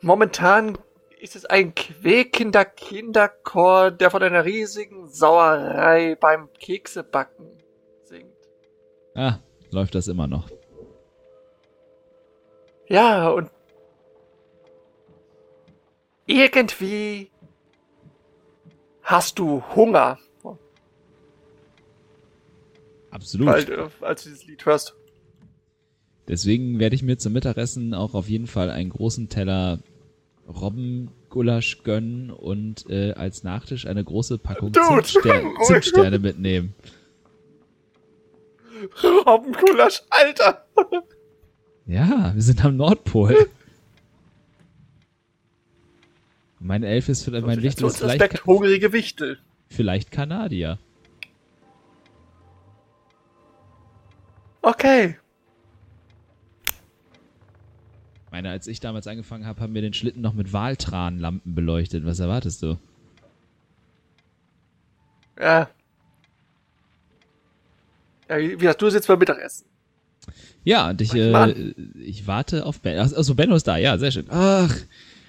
[0.00, 0.78] Momentan
[1.20, 7.46] ist es ein quäkender Kinderchor, der von einer riesigen Sauerei beim Keksebacken
[8.04, 8.32] singt.
[9.14, 9.40] Ah,
[9.70, 10.48] läuft das immer noch.
[12.86, 13.50] Ja, und
[16.24, 17.30] irgendwie
[19.02, 20.18] hast du Hunger,
[23.10, 23.48] Absolut.
[23.48, 24.97] weil, äh, als du dieses Lied hörst.
[26.28, 29.78] Deswegen werde ich mir zum Mittagessen auch auf jeden Fall einen großen Teller
[30.46, 35.42] Robbengulasch gönnen und äh, als Nachtisch eine große Packung Zimtster.
[35.66, 36.74] Zimtsterne mitnehmen.
[39.02, 40.66] Robbengulasch, Alter!
[41.86, 43.48] Ja, wir sind am Nordpol.
[46.60, 49.38] Mein Elf ist vielleicht, mein Wichtel ist vielleicht, Aspekt hungrige Wichtel.
[49.68, 50.78] vielleicht Kanadier.
[54.60, 55.16] Okay.
[58.28, 62.04] Ich meine, als ich damals angefangen habe, haben wir den Schlitten noch mit Waltranlampen beleuchtet.
[62.04, 62.76] Was erwartest du?
[65.40, 65.70] Ja.
[68.28, 69.64] Ja, wie gesagt, du sitzt beim Mittagessen.
[70.62, 71.72] Ja, und ich, äh,
[72.04, 72.98] ich warte auf Ben.
[72.98, 74.26] Ach, Also Benno ist da, ja, sehr schön.
[74.28, 74.76] Ach,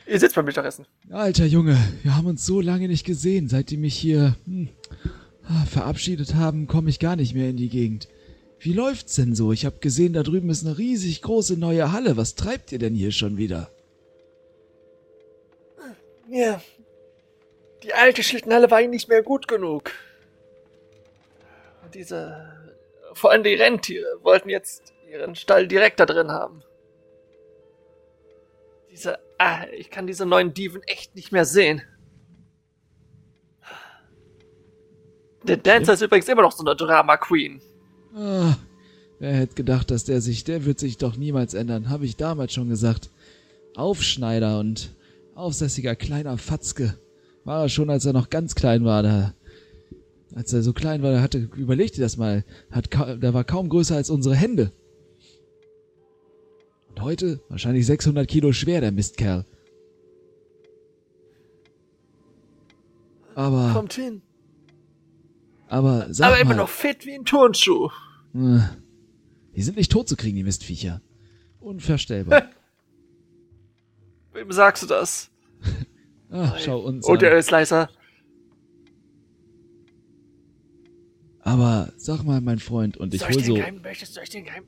[0.06, 0.86] Ihr sitzt beim Mittagessen.
[1.10, 3.48] alter Junge, wir haben uns so lange nicht gesehen.
[3.48, 4.68] Seit die mich hier hm,
[5.48, 8.10] ah, verabschiedet haben, komme ich gar nicht mehr in die Gegend.
[8.60, 9.53] Wie läuft's denn so?
[9.53, 12.18] Ich habe gesehen, da drüben ist eine riesig große neue Halle.
[12.18, 13.72] Was treibt ihr denn hier schon wieder?
[16.30, 16.61] Ja.
[17.84, 19.91] Die alte Schlittenhalle war ihnen nicht mehr gut genug.
[21.84, 22.53] Und diese.
[23.14, 26.61] Vor allem die Rentiere wollten jetzt ihren Stall direkt da drin haben.
[28.91, 29.19] Diese.
[29.38, 31.81] Ah, ich kann diese neuen Dieven echt nicht mehr sehen.
[35.44, 37.61] Der Dancer ist übrigens immer noch so eine Drama Queen.
[38.15, 38.56] Ah,
[39.19, 42.53] wer hätte gedacht, dass der sich, der wird sich doch niemals ändern, habe ich damals
[42.53, 43.10] schon gesagt.
[43.76, 44.95] Aufschneider und
[45.36, 46.98] aufsässiger kleiner Fatzke.
[47.45, 49.34] War er schon, als er noch ganz klein war, da,
[50.36, 53.69] als er so klein war, da hatte, überleg dir das mal, hat, der war kaum
[53.69, 54.72] größer als unsere Hände.
[56.90, 59.45] Und heute wahrscheinlich 600 Kilo schwer, der Mistkerl.
[63.36, 64.22] Aber, Kommt hin.
[65.70, 67.90] Aber, sag Aber mal, immer noch fit wie ein Turnschuh.
[68.36, 68.60] Äh,
[69.56, 71.02] Die sind nicht tot zu kriegen, die Mistviecher.
[71.60, 72.50] Unvorstellbar.
[74.34, 75.30] Wem sagst du das?
[76.32, 77.38] Ah, schau uns Und er an.
[77.40, 77.90] ist leiser.
[81.41, 83.54] Aber sag mal, mein Freund, und ich soll hol ich den so.
[83.56, 84.64] Geheim, möchtest du euch den Geheim?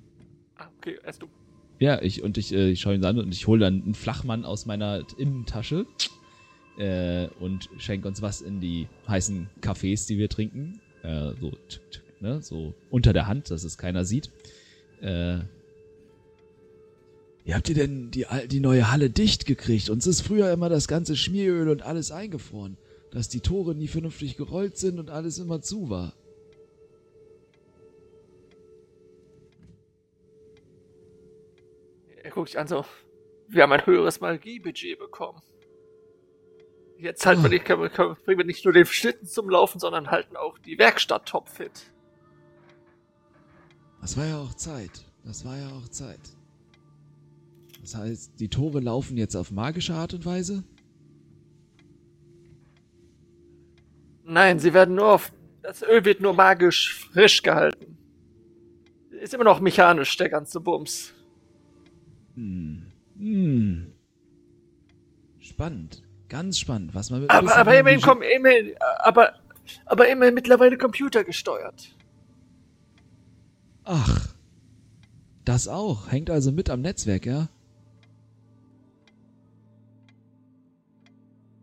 [0.55, 1.27] Ah, okay, erst du.
[1.77, 4.43] Ja, ich und ich, äh, ich schaue ihn an und ich hole dann einen Flachmann
[4.43, 5.85] aus meiner Innentasche
[6.79, 10.80] äh, und schenke uns was in die heißen Kaffees, die wir trinken.
[11.03, 14.29] Äh, so, tsk, tsk, ne, so unter der Hand, dass es keiner sieht.
[15.01, 15.39] Äh,
[17.43, 19.89] wie habt ihr denn die, al- die neue Halle dicht gekriegt?
[19.89, 22.77] Uns ist früher immer das ganze Schmieröl und alles eingefroren.
[23.09, 26.13] Dass die Tore nie vernünftig gerollt sind und alles immer zu war.
[32.23, 32.85] Er guckt dich an so.
[33.49, 35.41] Wir haben ein höheres Magiebudget bekommen.
[37.01, 39.79] Jetzt halten wir nicht, können wir, können, bringen wir nicht nur den Schlitten zum Laufen,
[39.79, 41.91] sondern halten auch die Werkstatt topfit.
[44.01, 45.03] Das war ja auch Zeit.
[45.23, 46.19] Das war ja auch Zeit.
[47.81, 50.63] Das heißt, die Tore laufen jetzt auf magische Art und Weise?
[54.23, 55.31] Nein, sie werden nur auf.
[55.63, 57.97] Das Öl wird nur magisch frisch gehalten.
[59.09, 61.13] Ist immer noch mechanisch, der ganze Bums.
[62.35, 62.91] Hm.
[63.17, 63.91] Hm.
[65.39, 66.03] Spannend.
[66.31, 69.33] Ganz spannend, was man mit Aber, aber immerhin kommen, immerhin, aber,
[69.85, 71.93] aber immerhin mittlerweile computergesteuert.
[73.83, 74.33] Ach.
[75.43, 76.09] Das auch.
[76.09, 77.49] Hängt also mit am Netzwerk, ja?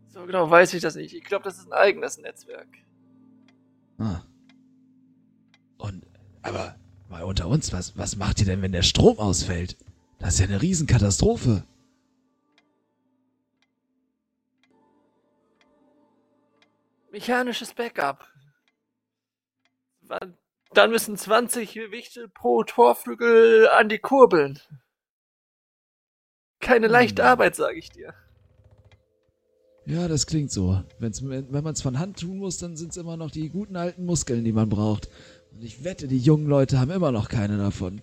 [0.09, 1.15] So genau weiß ich das nicht.
[1.15, 2.67] Ich glaube, das ist ein eigenes Netzwerk.
[3.97, 4.21] Ah.
[5.79, 6.05] Und,
[6.43, 6.75] aber,
[7.09, 9.77] mal unter uns, was, was macht ihr denn, wenn der Strom ausfällt?
[10.19, 11.63] Das ist ja eine Riesenkatastrophe.
[17.29, 18.27] Mechanisches Backup.
[20.73, 24.59] Dann müssen 20 Wichtel pro Torflügel an die Kurbeln.
[26.59, 27.29] Keine leichte Hm.
[27.29, 28.15] Arbeit, sage ich dir.
[29.85, 30.83] Ja, das klingt so.
[30.97, 33.75] Wenn's, wenn man es von Hand tun muss, dann sind es immer noch die guten
[33.75, 35.07] alten Muskeln, die man braucht.
[35.51, 38.01] Und ich wette, die jungen Leute haben immer noch keine davon.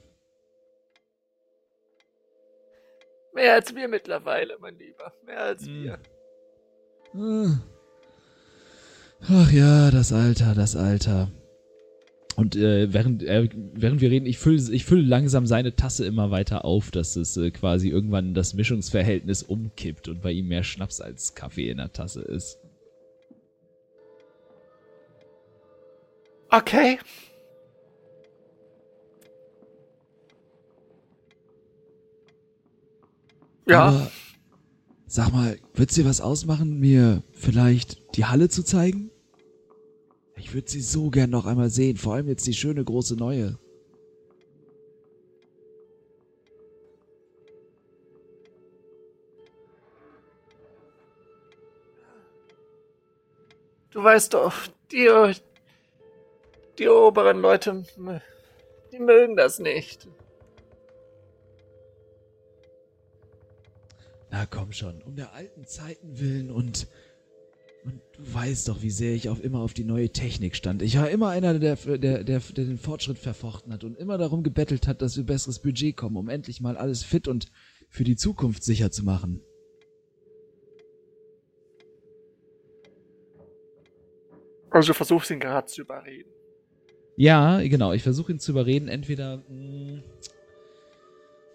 [3.34, 5.12] Mehr als wir mittlerweile, mein Lieber.
[5.24, 5.82] Mehr als Hm.
[5.82, 5.98] wir.
[7.14, 7.75] Ah.
[9.22, 11.30] Ach ja, das Alter, das Alter.
[12.36, 16.30] Und äh, während, äh, während wir reden, ich fülle ich füll langsam seine Tasse immer
[16.30, 21.00] weiter auf, dass es äh, quasi irgendwann das Mischungsverhältnis umkippt und bei ihm mehr Schnaps
[21.00, 22.58] als Kaffee in der Tasse ist.
[26.50, 26.98] Okay.
[33.66, 33.88] Ja.
[33.88, 34.10] Aber
[35.16, 39.10] sag mal, wird's dir was ausmachen, mir vielleicht die Halle zu zeigen?
[40.36, 43.58] Ich würde sie so gern noch einmal sehen, vor allem jetzt die schöne große neue.
[53.92, 54.52] Du weißt doch,
[54.92, 55.08] die,
[56.78, 57.86] die oberen Leute,
[58.92, 60.06] die mögen das nicht.
[64.30, 66.88] Na komm schon, um der alten Zeiten willen und
[67.84, 70.82] und du weißt doch, wie sehr ich auf immer auf die neue Technik stand.
[70.82, 74.42] Ich war immer einer, der, der, der, der den Fortschritt verfochten hat und immer darum
[74.42, 77.46] gebettelt hat, dass wir besseres Budget kommen, um endlich mal alles fit und
[77.88, 79.40] für die Zukunft sicher zu machen.
[84.70, 86.30] Also du versuchst ihn gerade zu überreden.
[87.16, 87.92] Ja, genau.
[87.92, 88.88] Ich versuche ihn zu überreden.
[88.88, 89.44] Entweder.
[89.48, 90.02] Mh,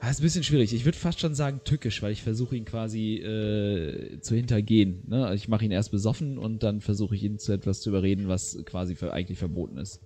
[0.02, 0.74] ah, ist ein bisschen schwierig.
[0.74, 5.04] Ich würde fast schon sagen tückisch, weil ich versuche ihn quasi äh, zu hintergehen.
[5.08, 5.26] Ne?
[5.26, 8.28] Also ich mache ihn erst besoffen und dann versuche ich ihn zu etwas zu überreden,
[8.28, 10.02] was quasi für, eigentlich verboten ist.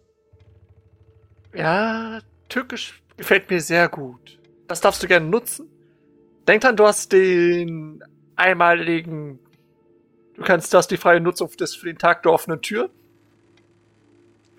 [1.55, 2.19] Ja,
[2.49, 4.37] tückisch gefällt mir sehr gut.
[4.67, 5.69] Das darfst du gerne nutzen.
[6.47, 8.03] Denk dran, du hast den
[8.35, 9.39] einmaligen.
[10.35, 12.89] Du kannst, du hast die freie Nutzung des für den Tag der offenen Tür.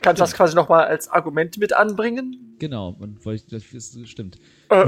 [0.02, 2.56] Kannst das quasi nochmal als Argument mit anbringen.
[2.58, 3.64] Genau, und weil ich, das
[4.04, 4.38] stimmt.
[4.68, 4.84] Äh,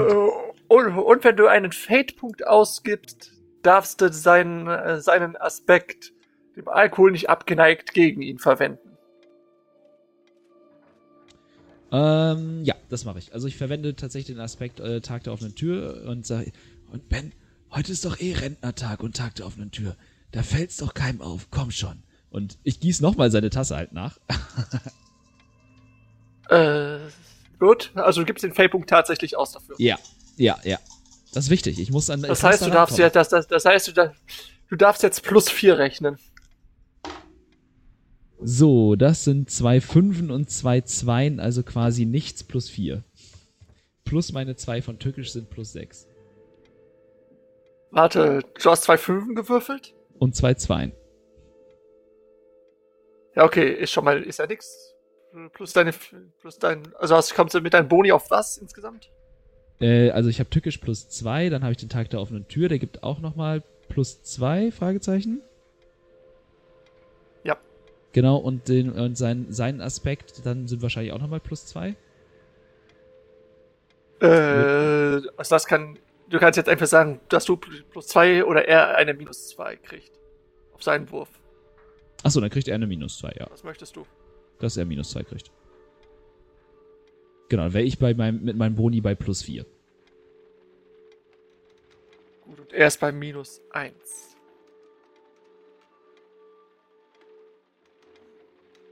[0.68, 3.32] und, und wenn du einen Fate-Punkt ausgibst,
[3.62, 6.12] darfst du seinen, äh, seinen Aspekt,
[6.56, 8.88] dem Alkohol nicht abgeneigt, gegen ihn verwenden.
[11.90, 13.32] Ähm, ja, das mache ich.
[13.32, 16.52] Also ich verwende tatsächlich den Aspekt äh, Tag der offenen Tür und sage,
[16.92, 17.32] und Ben,
[17.70, 19.96] heute ist doch eh Rentnertag und Tag der offenen Tür.
[20.32, 22.02] Da fällt's doch keinem auf, komm schon.
[22.30, 24.18] Und ich gieß nochmal seine Tasse halt nach.
[26.50, 27.00] Äh,
[27.58, 29.76] gut, also du gibst den Fate-Punkt tatsächlich aus dafür.
[29.78, 29.98] ja,
[30.38, 30.78] ja, ja.
[31.34, 31.78] Das ist wichtig.
[31.78, 32.22] Ich muss an.
[32.22, 34.14] Das heißt, du da darfst ja, das, das, das heißt, du, da,
[34.68, 36.16] du darfst jetzt plus vier rechnen.
[38.40, 43.02] So, das sind zwei Fünfen und zwei Zweien, also quasi nichts plus vier.
[44.04, 46.06] Plus meine zwei von Tückisch sind plus sechs.
[47.90, 49.92] Warte, du hast zwei Fünfen gewürfelt?
[50.18, 50.92] Und zwei Zweien.
[53.38, 54.96] Ja, okay, ist schon mal, ist ja nix.
[55.52, 55.92] Plus deine,
[56.40, 59.12] plus dein, also hast, kommst du mit deinem Boni auf was insgesamt?
[59.80, 62.68] Äh, also ich habe Tückisch plus zwei, dann habe ich den Tag der offenen Tür,
[62.68, 65.40] der gibt auch nochmal plus zwei, Fragezeichen.
[67.44, 67.56] Ja.
[68.12, 71.94] Genau, und, den, und sein, seinen Aspekt, dann sind wahrscheinlich auch nochmal plus zwei.
[74.20, 75.96] Äh, also das kann,
[76.28, 80.10] du kannst jetzt einfach sagen, dass du plus zwei oder er eine minus zwei kriegt.
[80.74, 81.28] Auf seinen Wurf.
[82.22, 83.48] Achso, dann kriegt er eine minus zwei, ja.
[83.50, 84.06] Was möchtest du?
[84.58, 85.50] Dass er minus zwei kriegt.
[87.48, 89.64] Genau, dann wäre ich bei meinem, mit meinem Boni bei plus vier.
[92.42, 94.36] Gut, und er ist bei minus eins.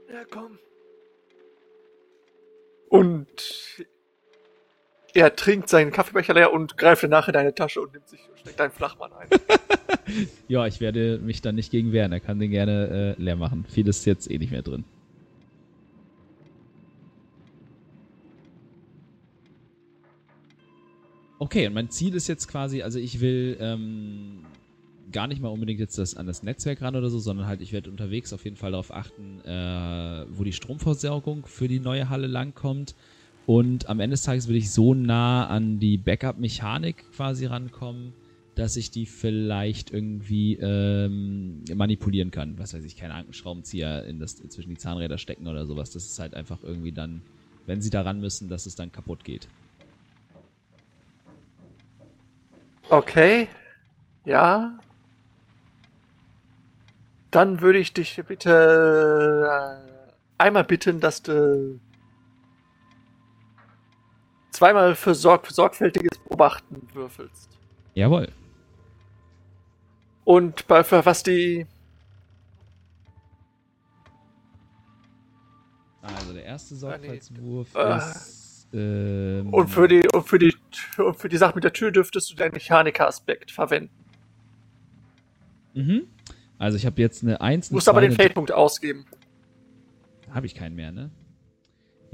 [0.09, 0.57] Ja, komm.
[2.89, 3.85] Und
[5.17, 8.61] er trinkt seinen Kaffeebecher leer und greift danach in deine Tasche und nimmt sich, steckt
[8.61, 9.27] einen Flachmann ein.
[10.47, 12.13] Ja, ich werde mich dann nicht gegen wehren.
[12.13, 13.65] Er kann den gerne äh, leer machen.
[13.67, 14.85] Viel ist jetzt eh nicht mehr drin.
[21.39, 24.45] Okay, und mein Ziel ist jetzt quasi, also ich will ähm,
[25.11, 27.73] gar nicht mal unbedingt jetzt das an das Netzwerk ran oder so, sondern halt, ich
[27.73, 32.27] werde unterwegs auf jeden Fall darauf achten, äh, wo die Stromversorgung für die neue Halle
[32.27, 32.95] langkommt.
[33.47, 38.11] Und am Ende des Tages will ich so nah an die Backup-Mechanik quasi rankommen,
[38.55, 42.59] dass ich die vielleicht irgendwie ähm, manipulieren kann.
[42.59, 45.91] Was weiß ich, keine Ahnung, einen Schraubenzieher in das, zwischen die Zahnräder stecken oder sowas.
[45.91, 47.21] Das ist halt einfach irgendwie dann,
[47.65, 49.47] wenn sie da ran müssen, dass es dann kaputt geht.
[52.89, 53.47] Okay.
[54.25, 54.77] Ja.
[57.31, 61.79] Dann würde ich dich bitte äh, einmal bitten, dass du
[64.57, 67.49] zweimal für, sorg sorgfältiges Beobachten würfelst.
[67.93, 68.29] Jawohl.
[70.25, 71.65] Und bei, für was die.
[76.01, 77.97] Also der erste Sorgfaltswurf Äh.
[77.97, 78.67] ist.
[78.73, 80.53] Ähm, Und für die, und für die,
[80.97, 83.93] und für die Sache mit der Tür dürftest du deinen Mechaniker-Aspekt verwenden.
[85.73, 86.07] Mhm.
[86.57, 89.05] Also ich habe jetzt eine 1, Du musst aber 2, den Feldpunkt ausgeben.
[90.31, 91.11] Habe ich keinen mehr, ne?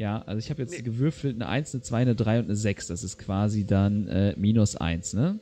[0.03, 0.81] Ja, also ich habe jetzt Nee.
[0.81, 2.87] gewürfelt eine 1, eine 2, eine 3 und eine 6.
[2.87, 5.39] Das ist quasi dann äh, minus 1, ne?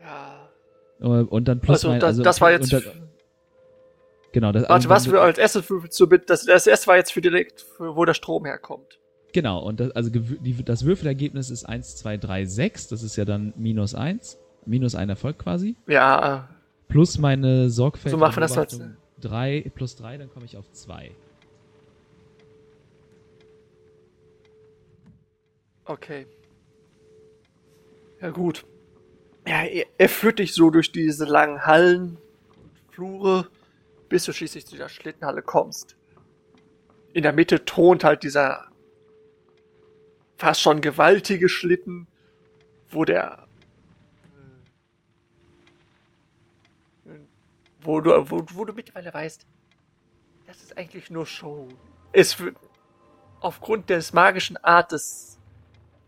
[0.00, 0.48] Ja.
[1.00, 2.72] Und dann plus Also, mein, das, das war jetzt.
[2.72, 2.84] dann-
[4.30, 6.26] genau, das, warte, also was für als erstes würfelst du bitte?
[6.26, 9.00] Das, das erste war jetzt für direkt, für, wo der Strom herkommt.
[9.32, 12.86] Genau, und das, also die, das Würfelergebnis ist 1, 2, 3, 6.
[12.86, 14.38] Das ist ja dann minus 1.
[14.66, 15.74] Minus ein Erfolg quasi.
[15.88, 16.48] Ja,
[16.86, 18.80] Plus meine Sorgfältige So machen wir das als-
[19.22, 21.12] 3 plus 3, dann komme ich auf 2.
[25.92, 26.26] okay.
[28.20, 28.64] Ja, gut.
[29.46, 32.18] Ja, er, er führt dich so durch diese langen Hallen
[32.62, 33.48] und Flure,
[34.08, 35.96] bis du schließlich zu der Schlittenhalle kommst.
[37.12, 38.68] In der Mitte thront halt dieser
[40.36, 42.06] fast schon gewaltige Schlitten,
[42.88, 43.46] wo der
[47.82, 49.46] wo du, wo, wo du mittlerweile weißt,
[50.46, 51.68] das ist eigentlich nur Show.
[52.12, 52.36] Es
[53.40, 55.38] aufgrund des magischen Art des,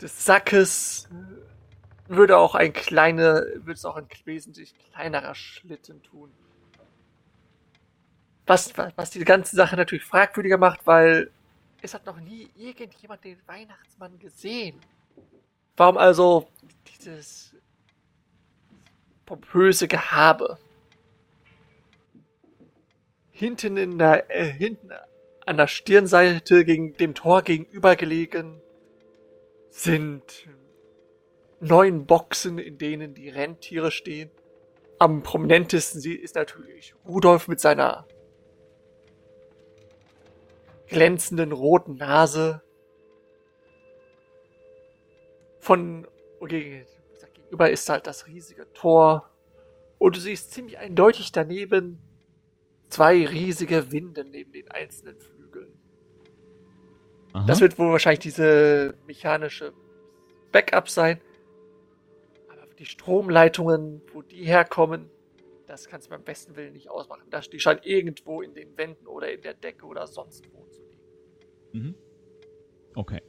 [0.00, 6.30] des Sackes äh, würde auch ein kleiner, würde es auch ein wesentlich kleinerer Schlitten tun.
[8.46, 11.30] Was, was, was die ganze Sache natürlich fragwürdiger macht, weil
[11.80, 14.80] es hat noch nie irgendjemand den Weihnachtsmann gesehen.
[15.76, 16.48] Warum also
[16.86, 17.54] dieses
[19.26, 20.58] pompöse Gehabe?
[23.36, 24.90] Hinten in der, äh, hinten
[25.44, 28.62] an der Stirnseite gegen dem Tor gegenüber gelegen
[29.70, 30.48] sind
[31.58, 34.30] neun Boxen, in denen die Rentiere stehen.
[35.00, 38.06] Am prominentesten ist natürlich Rudolf mit seiner
[40.86, 42.62] glänzenden roten Nase.
[45.58, 46.06] Von
[46.38, 46.86] okay,
[47.34, 49.28] gegenüber ist halt das riesige Tor.
[49.98, 52.13] Und du siehst ziemlich eindeutig daneben
[52.94, 55.72] zwei riesige Winden neben den einzelnen Flügeln.
[57.32, 57.46] Aha.
[57.46, 59.72] Das wird wohl wahrscheinlich diese mechanische
[60.52, 61.20] Backup sein.
[62.48, 65.10] Aber die Stromleitungen, wo die herkommen,
[65.66, 67.22] das kannst du beim besten Willen nicht ausmachen.
[67.30, 70.82] Das- Die scheinen irgendwo in den Wänden oder in der Decke oder sonst wo zu
[70.82, 71.00] liegen.
[71.72, 71.94] Mhm.
[72.94, 73.20] Okay.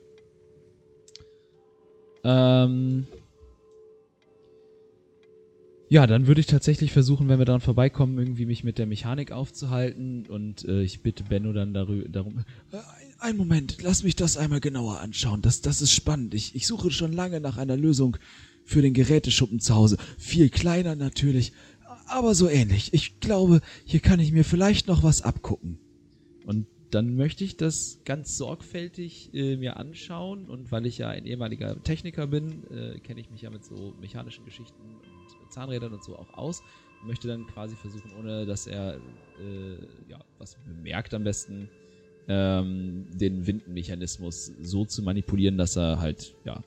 [2.24, 3.08] Ähm.
[5.88, 9.32] Ja, dann würde ich tatsächlich versuchen, wenn wir daran vorbeikommen, irgendwie mich mit der Mechanik
[9.32, 12.40] aufzuhalten und äh, ich bitte Benno dann darum.
[12.72, 12.78] Äh,
[13.20, 15.44] ein- Moment, lass mich das einmal genauer anschauen.
[15.44, 16.34] Das, das ist spannend.
[16.34, 18.18] Ich, ich suche schon lange nach einer Lösung
[18.64, 19.98] für den Geräteschuppen zu Hause.
[20.18, 21.54] Viel kleiner natürlich,
[22.08, 22.94] aber so ähnlich.
[22.94, 25.78] Ich glaube, hier kann ich mir vielleicht noch was abgucken.
[26.48, 31.26] Und dann möchte ich das ganz sorgfältig äh, mir anschauen und weil ich ja ein
[31.28, 34.82] ehemaliger Techniker bin, äh, kenne ich mich ja mit so mechanischen Geschichten
[35.50, 36.64] Zahnrädern und so auch aus.
[37.02, 38.96] Und möchte dann quasi versuchen, ohne dass er
[39.40, 39.78] äh,
[40.08, 41.70] ja was bemerkt am besten,
[42.28, 46.64] ähm, den Windenmechanismus so zu manipulieren, dass er halt ja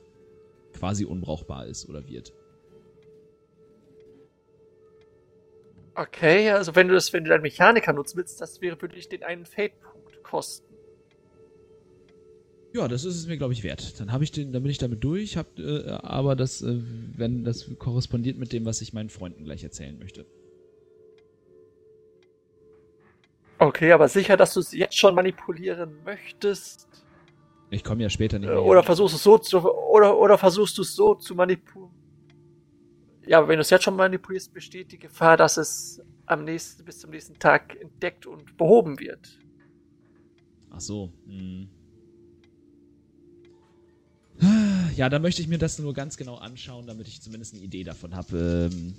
[0.72, 2.32] quasi unbrauchbar ist oder wird.
[5.94, 9.08] Okay, also wenn du das, wenn du deinen Mechaniker nutzen willst, das wäre, würde ich
[9.08, 10.67] den einen Fate-Punkt kosten.
[12.74, 13.98] Ja, das ist es mir, glaube ich, wert.
[13.98, 16.80] Dann habe ich den, dann bin ich damit durch, hab, äh, aber das, äh,
[17.16, 20.26] wenn das korrespondiert mit dem, was ich meinen Freunden gleich erzählen möchte.
[23.58, 26.86] Okay, aber sicher, dass du es jetzt schon manipulieren möchtest?
[27.70, 28.62] Ich komme ja später nicht Äh, mehr.
[28.64, 31.92] Oder versuchst es so zu, oder, oder versuchst du es so zu manipulieren?
[33.26, 36.84] Ja, aber wenn du es jetzt schon manipulierst, besteht die Gefahr, dass es am nächsten,
[36.84, 39.38] bis zum nächsten Tag entdeckt und behoben wird.
[40.70, 41.12] Ach so.
[41.26, 41.68] Hm.
[44.94, 47.84] Ja, dann möchte ich mir das nur ganz genau anschauen, damit ich zumindest eine Idee
[47.84, 48.70] davon habe.
[48.72, 48.94] Ähm,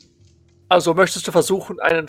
[0.69, 2.07] Also möchtest du versuchen, einen,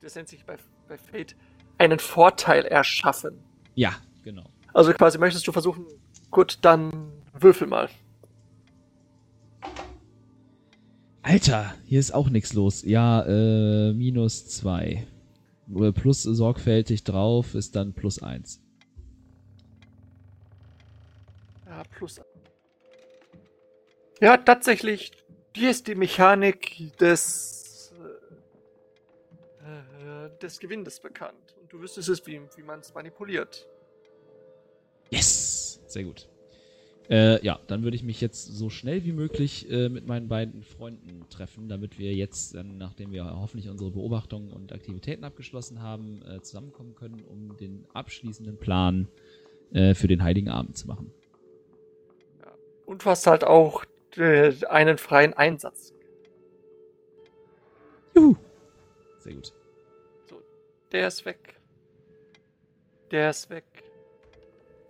[0.00, 0.56] das nennt sich bei,
[0.88, 1.36] bei Fate,
[1.78, 3.38] einen Vorteil erschaffen.
[3.74, 4.44] ja, genau.
[4.72, 5.86] Also quasi möchtest du versuchen,
[6.30, 7.88] gut, dann würfel mal.
[11.22, 12.82] Alter, hier ist auch nichts los.
[12.82, 15.06] Ja, äh, minus zwei.
[15.94, 18.60] Plus sorgfältig drauf ist dann plus eins.
[21.66, 22.20] Ja, plus.
[24.20, 25.12] Ja, tatsächlich,
[25.54, 27.92] dir ist die Mechanik des,
[29.62, 31.54] äh, äh, des Gewindes bekannt.
[31.60, 33.68] Und du wüsstest es, wie, wie man es manipuliert.
[35.10, 35.80] Yes!
[35.86, 36.28] Sehr gut.
[37.08, 40.64] Äh, ja, dann würde ich mich jetzt so schnell wie möglich äh, mit meinen beiden
[40.64, 46.22] Freunden treffen, damit wir jetzt, dann, nachdem wir hoffentlich unsere Beobachtungen und Aktivitäten abgeschlossen haben,
[46.22, 49.06] äh, zusammenkommen können, um den abschließenden Plan
[49.72, 51.12] äh, für den Heiligen Abend zu machen.
[52.86, 55.92] Und du hast halt auch äh, einen freien Einsatz.
[58.14, 58.36] Juhu!
[59.18, 59.52] Sehr gut.
[60.28, 60.40] So,
[60.92, 61.60] der ist weg.
[63.10, 63.64] Der ist weg.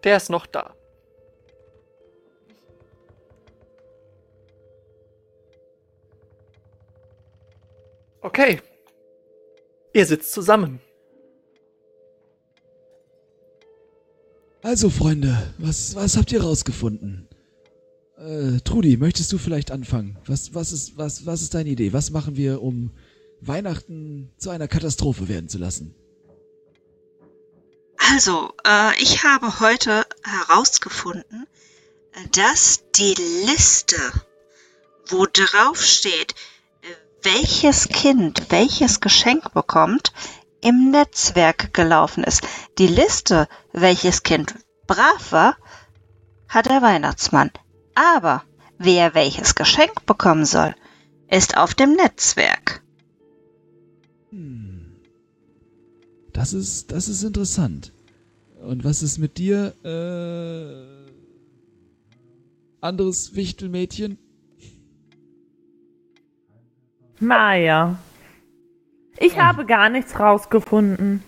[0.05, 0.75] Der ist noch da.
[8.21, 8.61] Okay.
[9.93, 10.81] Ihr sitzt zusammen.
[14.63, 17.29] Also, Freunde, was, was habt ihr rausgefunden?
[18.17, 20.17] Äh, Trudi, möchtest du vielleicht anfangen?
[20.27, 21.93] Was, was, ist, was, was ist deine Idee?
[21.93, 22.91] Was machen wir, um
[23.43, 25.95] Weihnachten zu einer Katastrophe werden zu lassen?
[28.15, 31.47] Also, äh, ich habe heute herausgefunden,
[32.33, 33.15] dass die
[33.45, 33.97] Liste,
[35.09, 36.35] wo drauf steht,
[37.23, 40.13] welches Kind welches Geschenk bekommt,
[40.63, 42.43] im Netzwerk gelaufen ist.
[42.79, 44.55] Die Liste, welches Kind
[44.87, 45.57] brav war,
[46.49, 47.51] hat der Weihnachtsmann.
[47.97, 48.43] Aber
[48.79, 50.75] wer welches Geschenk bekommen soll,
[51.29, 52.83] ist auf dem Netzwerk.
[54.31, 54.97] Hm.
[56.33, 57.93] Das ist, das ist interessant.
[58.63, 61.07] Und was ist mit dir, äh,
[62.83, 64.19] anderes Wichtelmädchen?
[67.19, 67.99] Maja.
[69.19, 71.23] Ich habe gar nichts rausgefunden.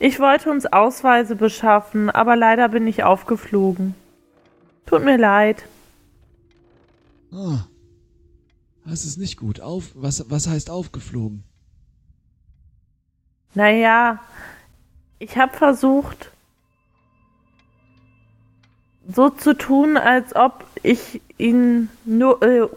[0.00, 3.94] Ich wollte uns Ausweise beschaffen, aber leider bin ich aufgeflogen.
[4.86, 5.64] Tut mir leid.
[7.32, 7.66] Ah,
[8.84, 9.60] das ist nicht gut.
[9.60, 11.44] Auf, was, was heißt aufgeflogen?
[13.54, 14.20] Naja,
[15.18, 16.30] ich habe versucht,
[19.08, 22.68] so zu tun, als ob ich ihn nur, äh,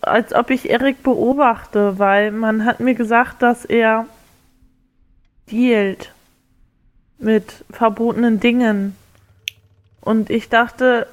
[0.00, 4.06] als ob ich Erik beobachte, weil man hat mir gesagt, dass er
[5.50, 6.12] dealt
[7.18, 8.96] mit verbotenen Dingen.
[10.00, 11.06] Und ich dachte,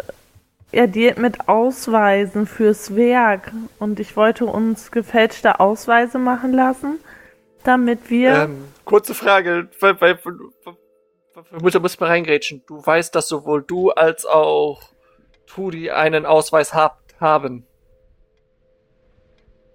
[0.72, 3.52] er dealt mit Ausweisen fürs Werk.
[3.80, 7.00] Und ich wollte uns gefälschte Ausweise machen lassen,
[7.64, 8.44] damit wir.
[8.44, 10.20] Ähm, kurze Frage, weil, weil,
[11.62, 12.64] Mutter muss mal reingrätschen.
[12.68, 14.82] Du weißt, dass sowohl du als auch
[15.48, 17.66] Tudi einen Ausweis habt, haben.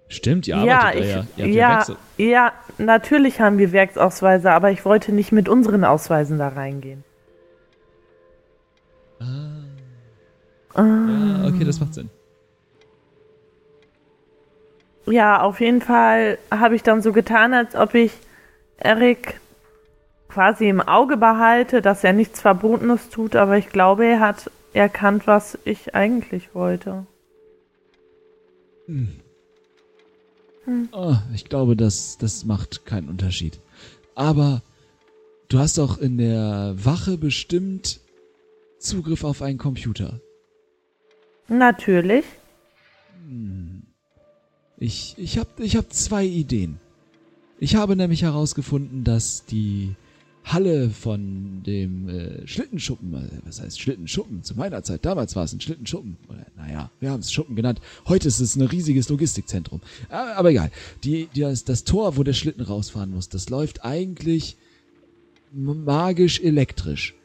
[0.07, 1.25] Stimmt, ihr ja, arbeitet ich, ja.
[1.35, 1.85] Ihr ja,
[2.17, 7.03] ja, ja, natürlich haben wir Werksausweise, aber ich wollte nicht mit unseren Ausweisen da reingehen.
[9.19, 9.54] Ah.
[10.75, 11.47] Ah.
[11.47, 12.09] Okay, das macht Sinn.
[15.07, 18.11] Ja, auf jeden Fall habe ich dann so getan, als ob ich
[18.77, 19.39] Erik
[20.27, 25.27] quasi im Auge behalte, dass er nichts Verbotenes tut, aber ich glaube, er hat erkannt,
[25.27, 27.05] was ich eigentlich wollte.
[28.87, 29.09] Hm.
[30.65, 30.89] Hm.
[30.91, 33.59] Oh, ich glaube, das, das macht keinen Unterschied.
[34.15, 34.61] Aber
[35.47, 38.01] du hast doch in der Wache bestimmt
[38.79, 40.19] Zugriff auf einen Computer.
[41.47, 42.25] Natürlich.
[44.77, 46.79] Ich, ich habe ich hab zwei Ideen.
[47.59, 49.95] Ich habe nämlich herausgefunden, dass die
[50.43, 54.43] Halle von dem äh, Schlittenschuppen, äh, was heißt Schlittenschuppen?
[54.43, 56.17] Zu meiner Zeit, damals war es ein Schlittenschuppen.
[56.29, 57.81] Oder, naja, wir haben es Schuppen genannt.
[58.07, 59.81] Heute ist es ein riesiges Logistikzentrum.
[60.09, 60.71] Aber, aber egal.
[61.03, 64.57] Die, die, das, das Tor, wo der Schlitten rausfahren muss, das läuft eigentlich
[65.51, 67.15] magisch elektrisch.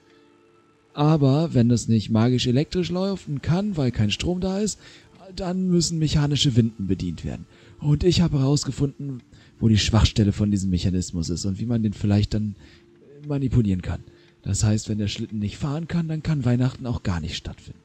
[0.92, 4.78] Aber wenn das nicht magisch elektrisch laufen kann, weil kein Strom da ist,
[5.36, 7.46] dann müssen mechanische Winden bedient werden.
[7.78, 9.22] Und ich habe herausgefunden,
[9.60, 12.56] wo die Schwachstelle von diesem Mechanismus ist und wie man den vielleicht dann
[13.26, 14.02] manipulieren kann.
[14.42, 17.78] Das heißt, wenn der Schlitten nicht fahren kann, dann kann Weihnachten auch gar nicht stattfinden.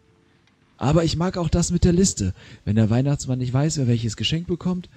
[0.78, 2.34] Aber ich mag auch das mit der Liste.
[2.64, 4.90] Wenn der Weihnachtsmann nicht weiß, wer welches Geschenk bekommt,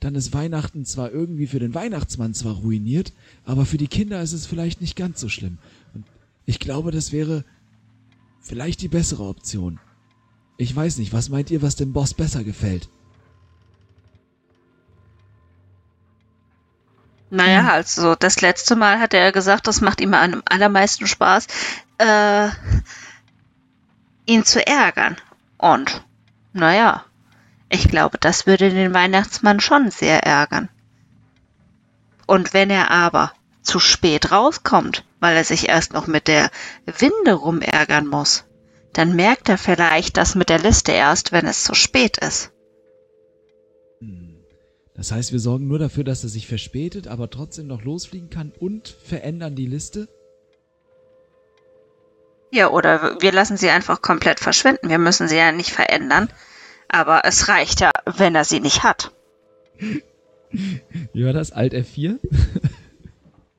[0.00, 3.12] dann ist Weihnachten zwar irgendwie für den Weihnachtsmann zwar ruiniert,
[3.44, 5.58] aber für die Kinder ist es vielleicht nicht ganz so schlimm.
[6.46, 7.44] Ich glaube, das wäre
[8.40, 9.80] vielleicht die bessere Option.
[10.56, 12.88] Ich weiß nicht, was meint ihr, was dem Boss besser gefällt?
[17.28, 17.68] Naja, hm.
[17.68, 21.48] also das letzte Mal hat er gesagt, das macht ihm am allermeisten Spaß,
[21.98, 22.48] äh,
[24.26, 25.16] ihn zu ärgern.
[25.58, 26.04] Und,
[26.52, 27.04] naja,
[27.68, 30.68] ich glaube, das würde den Weihnachtsmann schon sehr ärgern.
[32.26, 33.32] Und wenn er aber
[33.66, 36.50] zu spät rauskommt, weil er sich erst noch mit der
[36.86, 38.44] Winde rumärgern muss,
[38.92, 42.52] dann merkt er vielleicht das mit der Liste erst, wenn es zu spät ist.
[44.94, 48.52] Das heißt, wir sorgen nur dafür, dass er sich verspätet, aber trotzdem noch losfliegen kann
[48.58, 50.08] und verändern die Liste?
[52.50, 54.88] Ja, oder wir lassen sie einfach komplett verschwinden.
[54.88, 56.30] Wir müssen sie ja nicht verändern.
[56.88, 59.12] Aber es reicht ja, wenn er sie nicht hat.
[61.12, 61.52] Wie war das?
[61.52, 62.18] Alt F4?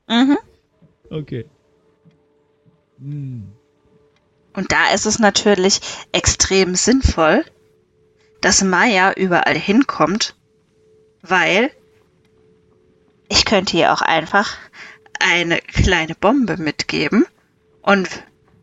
[0.08, 0.38] Mhm.
[1.10, 1.46] Okay.
[2.98, 3.52] Hm.
[4.54, 5.80] Und da ist es natürlich
[6.12, 7.44] extrem sinnvoll,
[8.40, 10.34] dass Maya überall hinkommt
[11.22, 11.70] weil
[13.28, 14.56] ich könnte ihr auch einfach
[15.20, 17.26] eine kleine Bombe mitgeben
[17.82, 18.08] und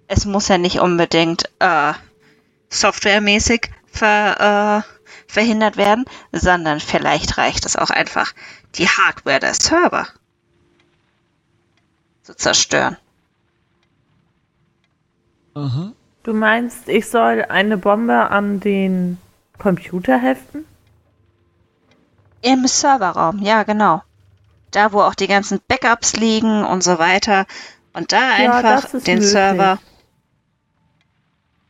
[0.07, 1.93] es muss ja nicht unbedingt äh,
[2.69, 8.33] softwaremäßig ver, äh, verhindert werden, sondern vielleicht reicht es auch einfach,
[8.75, 10.07] die Hardware der Server
[12.25, 12.97] zu zerstören.
[15.53, 15.93] Aha.
[16.23, 19.19] Du meinst, ich soll eine Bombe an den
[19.59, 20.65] Computer heften?
[22.41, 24.01] Im Serverraum, ja, genau.
[24.71, 27.45] Da, wo auch die ganzen Backups liegen und so weiter.
[27.93, 29.29] Und da Ja, einfach den möglich.
[29.29, 29.79] Server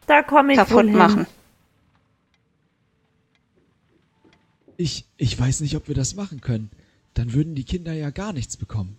[0.07, 1.27] Da komme ich kaputt machen.
[4.77, 6.71] Ich, ich weiß nicht, ob wir das machen können.
[7.13, 8.97] Dann würden die Kinder ja gar nichts bekommen.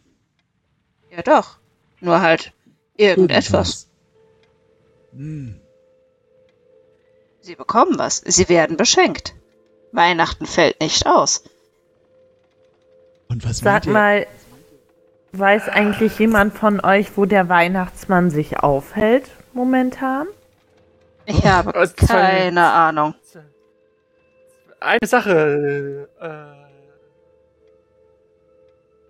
[1.16, 1.56] Ja, doch.
[2.00, 2.52] Nur halt
[2.96, 3.88] irgendetwas.
[5.12, 5.60] Hm.
[7.40, 8.18] Sie bekommen was.
[8.24, 9.34] Sie werden beschenkt.
[9.92, 11.44] Weihnachten fällt nicht aus.
[13.28, 14.26] Und was Sag mal,
[15.32, 20.26] weiß eigentlich jemand von euch, wo der Weihnachtsmann sich aufhält momentan?
[21.24, 23.14] Ich Oh, habe zwei- keine Ahnung.
[24.80, 26.56] Eine Sache, äh,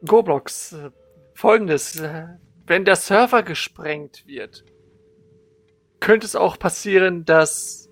[0.07, 0.91] Goblox, äh,
[1.37, 2.03] folgendes,
[2.67, 4.65] wenn der Server gesprengt wird,
[6.01, 7.89] könnte es auch passieren, dass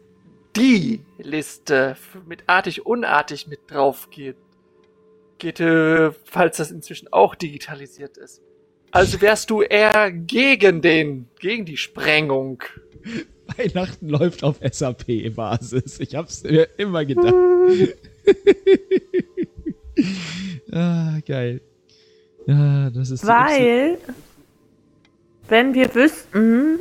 [0.56, 1.96] die Liste
[2.26, 4.36] mit artig, unartig mit drauf geht,
[5.38, 8.40] geht, äh, falls das inzwischen auch digitalisiert ist.
[8.90, 12.62] Also wärst du eher gegen den, gegen die Sprengung.
[13.56, 15.98] Weihnachten läuft auf SAP-Basis.
[15.98, 17.34] Ich hab's mir immer gedacht.
[20.72, 21.60] ah, geil.
[22.46, 23.98] Ja, das ist Weil,
[25.48, 26.80] wenn wir wüssten,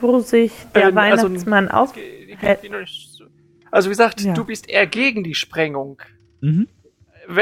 [0.00, 1.92] wo sich der Ähm, also- Weihnachtsmann auf...
[1.92, 2.86] Ge- ge- ge-
[3.70, 4.32] Also wie gesagt, Ja.
[4.34, 6.00] du bist eher gegen die Sprengung.
[6.40, 6.68] Mhm.
[7.36, 7.40] Äh,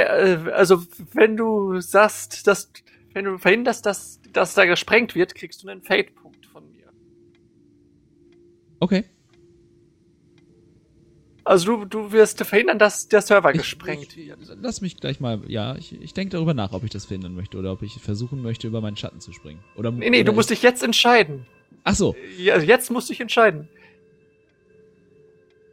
[0.52, 2.70] Also wenn du sagst, dass
[3.12, 6.84] wenn du verhinderst, dass, dass da gesprengt wird, kriegst du einen Fade-Punkt von mir.
[8.80, 9.04] Okay.
[11.46, 14.36] Also du, du wirst verhindern, dass der Server Ich- gesprengt wird.
[14.60, 17.56] Lass mich gleich mal, ja, ich, ich denke darüber nach, ob ich das verhindern möchte
[17.56, 19.60] oder ob ich versuchen möchte, über meinen Schatten zu springen.
[19.76, 21.46] Oder, Nee, nee, oder du musst ich, dich jetzt entscheiden.
[21.84, 22.16] Ach so.
[22.36, 23.68] Ja, jetzt musst du dich entscheiden.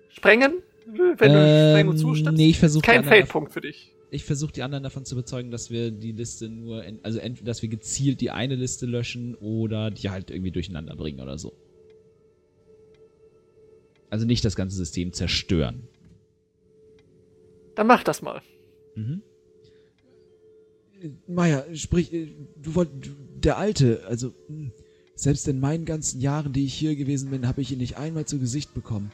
[0.09, 0.53] Sprengen?
[0.85, 2.37] Wenn du Ähm, Sprengung zustimmst?
[2.37, 3.91] nee, ich versuche Kein Fade-Punkt für dich.
[4.11, 7.61] ich versuche die anderen davon zu überzeugen, dass wir die Liste nur, also entweder, dass
[7.61, 11.53] wir gezielt die eine Liste löschen oder die halt irgendwie durcheinander bringen oder so.
[14.13, 15.87] Also nicht das ganze System zerstören.
[17.73, 18.43] Dann mach das mal.
[18.93, 19.23] Mhm.
[21.27, 22.27] Meier, sprich, äh,
[22.61, 23.09] du wollt, du-
[23.39, 24.69] der Alte, also mh,
[25.15, 28.25] selbst in meinen ganzen Jahren, die ich hier gewesen bin, habe ich ihn nicht einmal
[28.25, 29.11] zu Gesicht bekommen.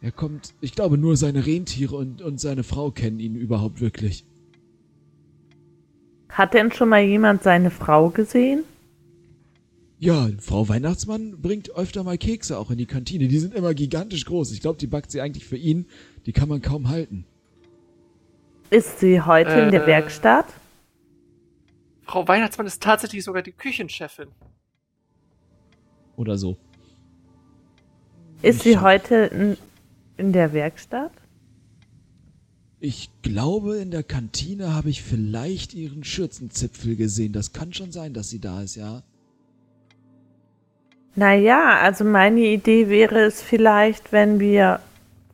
[0.00, 4.24] Er kommt, ich glaube, nur seine Rentiere und, und seine Frau kennen ihn überhaupt wirklich.
[6.28, 8.64] Hat denn schon mal jemand seine Frau gesehen?
[10.00, 13.28] Ja, Frau Weihnachtsmann bringt öfter mal Kekse auch in die Kantine.
[13.28, 14.50] Die sind immer gigantisch groß.
[14.52, 15.84] Ich glaube, die backt sie eigentlich für ihn.
[16.24, 17.26] Die kann man kaum halten.
[18.70, 19.88] Ist sie heute in der Äh.
[19.88, 20.46] Werkstatt?
[22.00, 24.28] Frau Weihnachtsmann ist tatsächlich sogar die Küchenchefin.
[26.16, 26.56] Oder so.
[28.40, 29.56] Ist ich sie heute in,
[30.16, 31.12] in der Werkstatt?
[32.78, 37.34] Ich glaube, in der Kantine habe ich vielleicht ihren Schürzenzipfel gesehen.
[37.34, 39.02] Das kann schon sein, dass sie da ist, ja.
[41.14, 44.80] Naja, also meine Idee wäre es vielleicht, wenn wir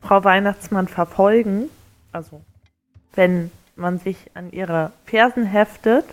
[0.01, 1.69] Frau Weihnachtsmann verfolgen,
[2.11, 2.41] also
[3.13, 6.05] wenn man sich an ihre Fersen heftet,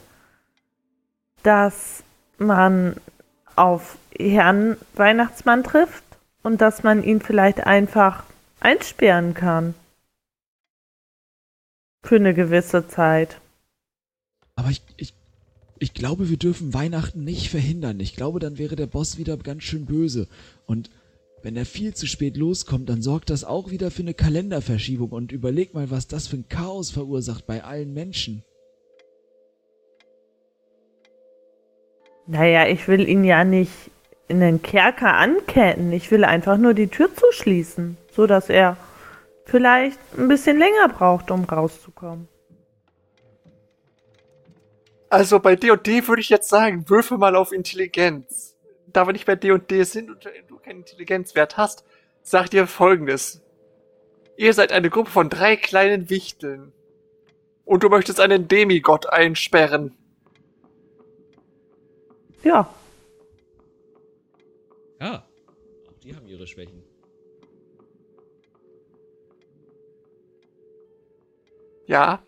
[1.42, 2.02] dass
[2.38, 2.96] man
[3.56, 6.04] auf Herrn Weihnachtsmann trifft
[6.42, 8.24] und dass man ihn vielleicht einfach
[8.60, 9.74] einsperren kann.
[12.02, 13.40] Für eine gewisse Zeit.
[14.56, 15.14] Aber ich, ich,
[15.84, 18.00] ich glaube, wir dürfen Weihnachten nicht verhindern.
[18.00, 20.28] Ich glaube, dann wäre der Boss wieder ganz schön böse.
[20.64, 20.88] Und
[21.42, 25.10] wenn er viel zu spät loskommt, dann sorgt das auch wieder für eine Kalenderverschiebung.
[25.10, 28.42] Und überleg mal, was das für ein Chaos verursacht bei allen Menschen.
[32.26, 33.90] Naja, ich will ihn ja nicht
[34.26, 35.92] in den Kerker anketten.
[35.92, 38.78] Ich will einfach nur die Tür zuschließen, so dass er
[39.44, 42.26] vielleicht ein bisschen länger braucht, um rauszukommen.
[45.14, 48.56] Also bei D&D würde ich jetzt sagen, würfe mal auf Intelligenz.
[48.88, 51.84] Da wir nicht bei D&D sind und du keinen Intelligenzwert hast,
[52.24, 53.40] sag dir folgendes.
[54.36, 56.72] Ihr seid eine Gruppe von drei kleinen Wichteln.
[57.64, 59.96] Und du möchtest einen Demigott einsperren.
[62.42, 62.74] Ja,
[65.00, 65.24] Ja,
[65.88, 66.82] auch die haben ihre Schwächen.
[71.86, 72.20] Ja,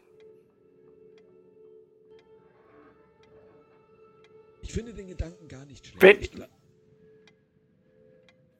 [4.76, 6.38] finde den Gedanken gar nicht schlecht.
[6.38, 6.44] Wenn-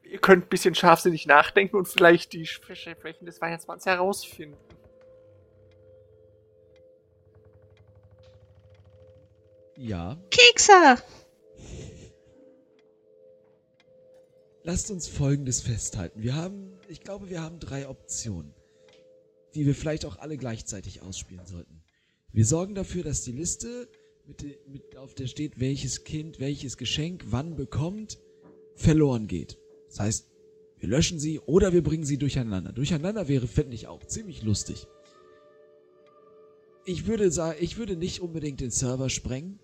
[0.03, 4.57] ihr könnt ein bisschen scharfsinnig nachdenken und vielleicht die Schwächen des Weihnachtsmanns herausfinden.
[9.77, 11.03] ja, Kekse!
[14.63, 16.23] lasst uns Folgendes festhalten.
[16.23, 18.55] Wir haben, ich glaube, wir haben drei Optionen,
[19.55, 21.85] die wir vielleicht auch alle gleichzeitig ausspielen sollten.
[22.33, 23.87] Wir sorgen dafür, dass die Liste,
[24.27, 28.19] mit, mit, auf der steht, welches Kind welches Geschenk wann bekommt,
[28.75, 29.59] verloren geht.
[29.89, 30.31] Das heißt,
[30.79, 32.73] wir löschen sie oder wir bringen sie durcheinander.
[32.73, 34.87] Durcheinander wäre, fände ich auch, ziemlich lustig.
[36.85, 39.59] Ich würde sagen, ich würde nicht unbedingt den Server sprengen,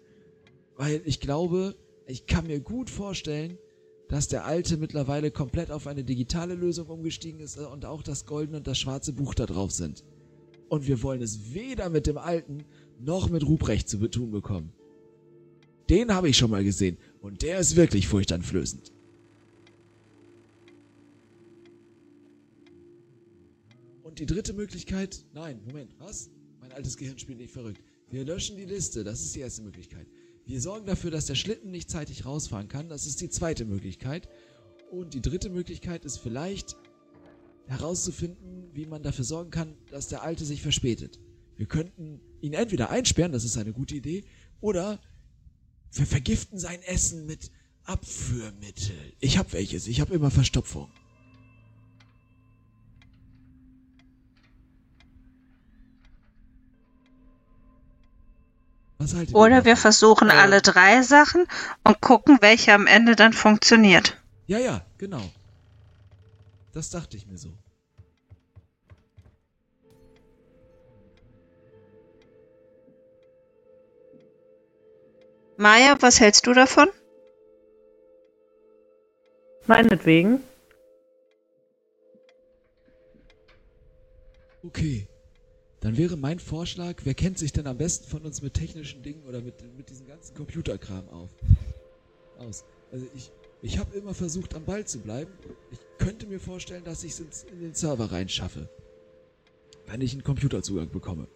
[0.76, 1.76] weil ich glaube,
[2.06, 3.58] ich kann mir gut vorstellen,
[4.08, 8.58] dass der alte mittlerweile komplett auf eine digitale Lösung umgestiegen ist und auch das goldene
[8.58, 10.04] und das schwarze Buch da drauf sind.
[10.68, 12.64] Und wir wollen es weder mit dem alten
[13.00, 14.72] noch mit Ruprecht zu tun bekommen.
[15.88, 18.92] Den habe ich schon mal gesehen und der ist wirklich furchteinflößend.
[24.02, 26.30] Und die dritte Möglichkeit, nein, Moment, was?
[26.60, 27.82] Mein altes Gehirn spielt nicht verrückt.
[28.10, 30.06] Wir löschen die Liste, das ist die erste Möglichkeit.
[30.44, 34.28] Wir sorgen dafür, dass der Schlitten nicht zeitig rausfahren kann, das ist die zweite Möglichkeit.
[34.90, 36.76] Und die dritte Möglichkeit ist vielleicht
[37.66, 41.18] herauszufinden, wie man dafür sorgen kann, dass der Alte sich verspätet.
[41.62, 44.24] Wir könnten ihn entweder einsperren, das ist eine gute Idee,
[44.60, 44.98] oder
[45.92, 47.52] wir vergiften sein Essen mit
[47.84, 48.96] Abführmittel.
[49.20, 50.90] Ich hab welches, ich hab immer Verstopfung.
[59.32, 61.46] Oder wir versuchen äh, alle drei Sachen
[61.84, 64.20] und gucken, welche am Ende dann funktioniert.
[64.48, 65.30] Ja, ja, genau.
[66.72, 67.56] Das dachte ich mir so.
[75.62, 76.88] Maja, was hältst du davon?
[79.68, 80.40] Meinetwegen.
[84.64, 85.06] Okay.
[85.78, 89.24] Dann wäre mein Vorschlag, wer kennt sich denn am besten von uns mit technischen Dingen
[89.24, 91.30] oder mit, mit diesem ganzen Computerkram auf?
[92.38, 92.64] Aus.
[92.90, 93.30] Also ich,
[93.62, 95.30] ich habe immer versucht, am Ball zu bleiben.
[95.70, 98.68] Ich könnte mir vorstellen, dass ich es in den Server reinschaffe.
[99.86, 101.28] Wenn ich einen Computerzugang bekomme.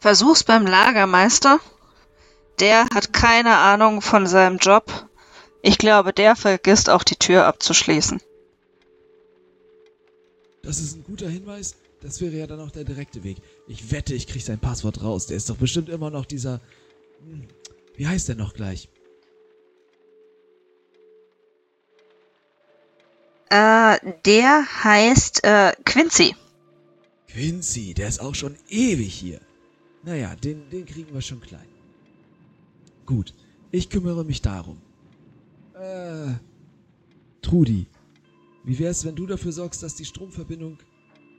[0.00, 1.60] Versuch's beim Lagermeister.
[2.58, 5.08] Der hat keine Ahnung von seinem Job.
[5.62, 8.20] Ich glaube, der vergisst auch die Tür abzuschließen.
[10.62, 11.74] Das ist ein guter Hinweis.
[12.00, 13.38] Das wäre ja dann auch der direkte Weg.
[13.68, 15.26] Ich wette, ich kriege sein Passwort raus.
[15.26, 16.60] Der ist doch bestimmt immer noch dieser.
[17.22, 17.46] Hm,
[17.96, 18.88] wie heißt der noch gleich?
[23.50, 26.36] Äh, der heißt äh, Quincy.
[27.28, 29.40] Quincy, der ist auch schon ewig hier.
[30.02, 31.68] Naja, den, den kriegen wir schon klein.
[33.06, 33.34] Gut,
[33.70, 34.80] ich kümmere mich darum.
[35.74, 36.34] Äh,
[37.42, 37.86] Trudi,
[38.64, 40.78] wie wär's, wenn du dafür sorgst, dass die Stromverbindung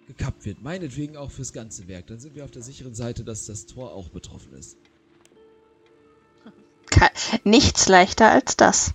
[0.08, 0.62] gekappt wird?
[0.62, 2.08] Meinetwegen auch fürs ganze Werk.
[2.08, 4.78] Dann sind wir auf der sicheren Seite, dass das Tor auch betroffen ist.
[7.44, 8.94] Nichts leichter als das.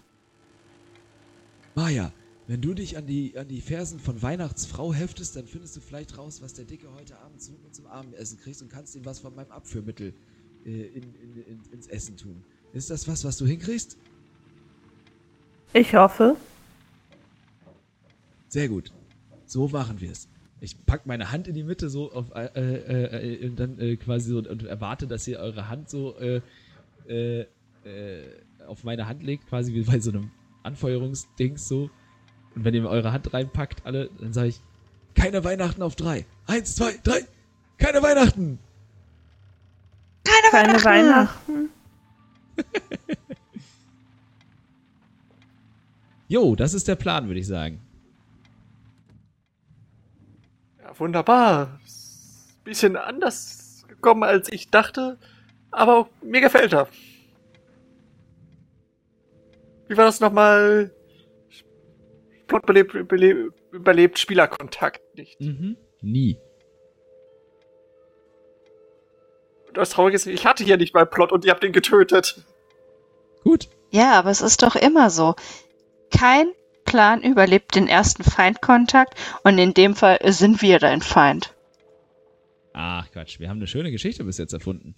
[1.74, 2.12] Maja,
[2.48, 6.16] wenn du dich an die, an die Fersen von Weihnachtsfrau heftest, dann findest du vielleicht
[6.16, 9.34] raus, was der Dicke heute Abend zum, zum Abendessen kriegt und kannst ihm was von
[9.34, 10.14] meinem Abführmittel
[10.64, 12.44] äh, in, in, in, ins Essen tun.
[12.72, 13.96] Ist das was, was du hinkriegst?
[15.72, 16.36] Ich hoffe.
[18.48, 18.92] Sehr gut.
[19.44, 20.28] So machen wir es.
[20.60, 24.30] Ich pack meine Hand in die Mitte so auf, äh, äh, äh, dann äh, quasi
[24.30, 26.40] so und erwarte, dass ihr eure Hand so äh,
[28.66, 30.30] auf meine Hand legt, quasi wie bei so einem
[30.62, 31.90] Anfeuerungsdings so.
[32.56, 34.60] Und wenn ihr eure Hand reinpackt, alle, dann sage ich,
[35.14, 36.26] keine Weihnachten auf drei.
[36.46, 37.20] Eins, zwei, drei.
[37.78, 38.58] Keine Weihnachten.
[40.24, 41.68] Keine, keine Weihnachten.
[46.28, 47.80] jo, das ist der Plan, würde ich sagen.
[50.98, 51.80] wunderbar.
[52.64, 55.18] Bisschen anders gekommen, als ich dachte,
[55.70, 56.88] aber mir gefällt er.
[59.88, 60.90] Wie war das nochmal?
[62.46, 65.40] Plot belebt, überlebt, überlebt Spielerkontakt nicht.
[65.40, 65.76] Mhm.
[66.00, 66.38] Nie.
[69.74, 72.42] Das Traurige ist, ich hatte hier nicht mal Plot und ihr habt ihn getötet.
[73.42, 73.68] Gut.
[73.90, 75.34] Ja, aber es ist doch immer so.
[76.10, 76.50] Kein
[76.84, 81.54] Plan überlebt den ersten Feindkontakt und in dem Fall sind wir dein Feind.
[82.72, 84.94] Ach Quatsch, wir haben eine schöne Geschichte bis jetzt erfunden.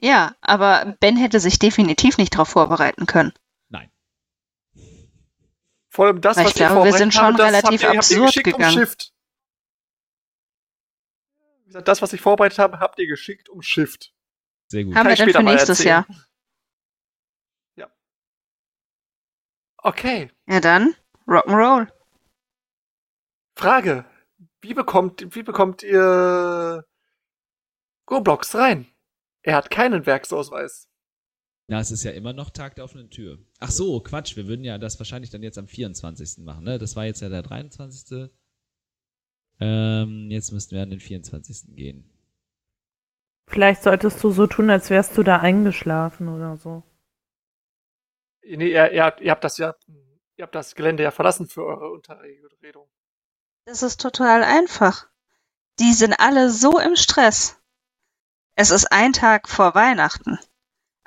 [0.00, 3.32] Ja, aber Ben hätte sich definitiv nicht darauf vorbereiten können.
[5.98, 8.86] Vor allem das, Weil was ich glaube, wir sind schon habe, relativ ihr, absurd gegangen.
[11.70, 14.14] Das, was ich vorbereitet habe, habt ihr geschickt um Shift.
[14.68, 14.94] Sehr gut.
[14.94, 16.06] Haben Kann wir dann für nächstes Jahr.
[19.78, 20.30] Okay.
[20.46, 20.94] Ja dann,
[21.26, 21.90] Rock'n'Roll.
[23.56, 24.04] Frage.
[24.60, 26.84] Wie bekommt, wie bekommt ihr
[28.08, 28.86] Roblox rein?
[29.42, 30.88] Er hat keinen Werksausweis.
[31.70, 33.38] Na, es ist ja immer noch Tag der offenen Tür.
[33.60, 36.38] Ach so, Quatsch, wir würden ja das wahrscheinlich dann jetzt am 24.
[36.38, 36.78] machen, ne?
[36.78, 38.30] Das war jetzt ja der 23.
[39.60, 41.76] Ähm, jetzt müssten wir an den 24.
[41.76, 42.10] gehen.
[43.48, 46.82] Vielleicht solltest du so tun, als wärst du da eingeschlafen oder so.
[48.42, 49.74] Nee, ihr, ihr, habt, ihr habt das ja,
[50.36, 52.88] ihr habt das Gelände ja verlassen für eure Unterredung.
[53.66, 55.06] Das ist total einfach.
[55.80, 57.60] Die sind alle so im Stress.
[58.54, 60.38] Es ist ein Tag vor Weihnachten.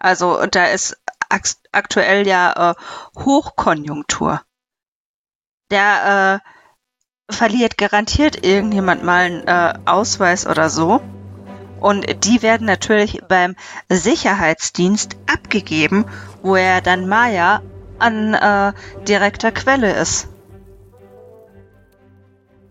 [0.01, 0.97] Also und da ist
[1.29, 4.41] ak aktuell ja äh, Hochkonjunktur.
[5.69, 6.41] Der
[7.29, 11.01] äh, verliert garantiert irgendjemand mal einen äh, Ausweis oder so.
[11.79, 13.55] Und die werden natürlich beim
[13.89, 16.05] Sicherheitsdienst abgegeben,
[16.41, 17.61] wo er dann Maya
[17.99, 18.73] an äh,
[19.07, 20.27] direkter Quelle ist.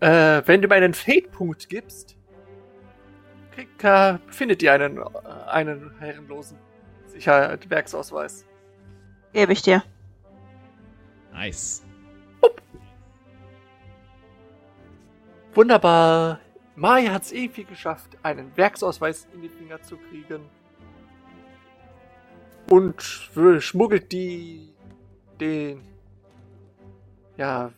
[0.01, 2.17] Äh, wenn du mir einen Fate-Punkt gibst,
[3.53, 5.03] krieg, äh, findet ihr einen, äh,
[5.49, 6.57] einen herrenlosen
[7.21, 8.45] Sicherheitswerksausweis.
[9.33, 9.83] Gebe ich dir.
[11.31, 11.83] Nice.
[15.53, 16.39] Wunderbar.
[16.75, 20.41] Maya hat es irgendwie geschafft, einen Werksausweis in die Finger zu kriegen.
[22.69, 23.01] Und
[23.59, 24.73] schmuggelt die
[25.39, 25.81] den.
[27.37, 27.71] Ja.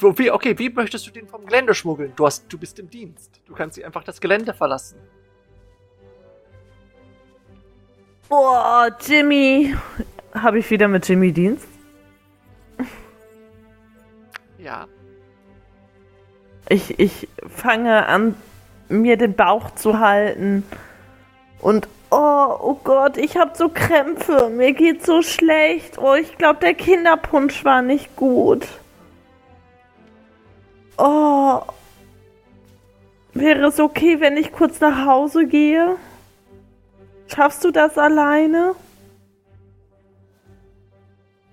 [0.00, 2.12] Wie, okay, wie möchtest du den vom Gelände schmuggeln?
[2.14, 3.40] Du, hast, du bist im Dienst.
[3.46, 5.00] Du kannst sie einfach das Gelände verlassen.
[8.28, 9.74] Boah, Jimmy.
[10.34, 11.66] Habe ich wieder mit Jimmy Dienst?
[14.58, 14.86] Ja.
[16.68, 18.36] Ich, ich fange an,
[18.88, 20.64] mir den Bauch zu halten.
[21.60, 24.50] Und oh, oh Gott, ich habe so Krämpfe.
[24.50, 25.96] Mir geht so schlecht.
[25.98, 28.66] Oh, ich glaube, der Kinderpunsch war nicht gut.
[30.98, 31.62] Oh.
[33.32, 35.96] Wäre es okay, wenn ich kurz nach Hause gehe?
[37.28, 38.74] Schaffst du das alleine?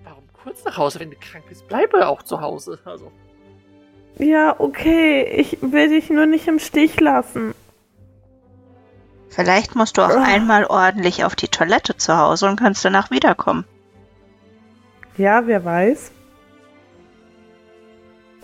[0.03, 1.67] Warum kurz nach Hause, wenn du krank bist?
[1.67, 2.79] Bleibe auch zu Hause.
[2.85, 3.11] Also.
[4.17, 5.23] Ja, okay.
[5.23, 7.53] Ich will dich nur nicht im Stich lassen.
[9.29, 10.23] Vielleicht musst du auch Ah.
[10.23, 13.65] einmal ordentlich auf die Toilette zu Hause und kannst danach wiederkommen.
[15.17, 16.11] Ja, wer weiß.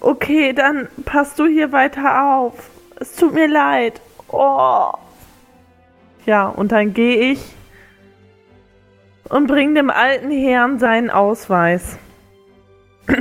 [0.02, 2.70] Okay, dann passt du hier weiter auf.
[3.00, 4.02] Es tut mir leid.
[4.28, 4.92] Oh.
[6.26, 7.40] Ja, und dann gehe ich
[9.30, 11.98] und bring dem alten Herrn seinen Ausweis.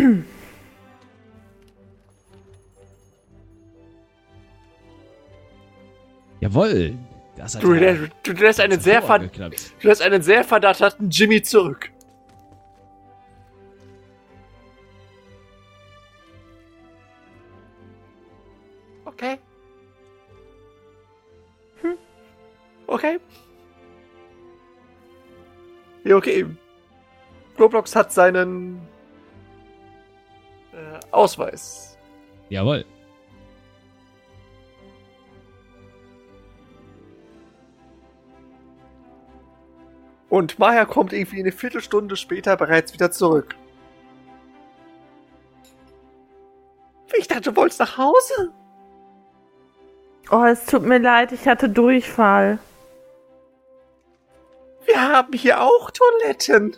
[6.40, 6.94] Jawohl.
[7.36, 9.50] Das hat Du, ja du, du lässt einen sehr, ver du
[9.82, 11.90] lässt einen sehr verdatterten Jimmy zurück.
[22.90, 23.20] Okay.
[26.02, 26.44] Ja, okay.
[27.56, 28.80] Roblox hat seinen
[30.72, 31.96] äh, Ausweis.
[32.48, 32.84] Jawohl.
[40.28, 43.54] Und Maya kommt irgendwie eine Viertelstunde später bereits wieder zurück.
[47.16, 48.52] Ich dachte, du wolltest nach Hause.
[50.32, 52.58] Oh, es tut mir leid, ich hatte Durchfall.
[54.92, 56.76] Wir haben hier auch Toiletten.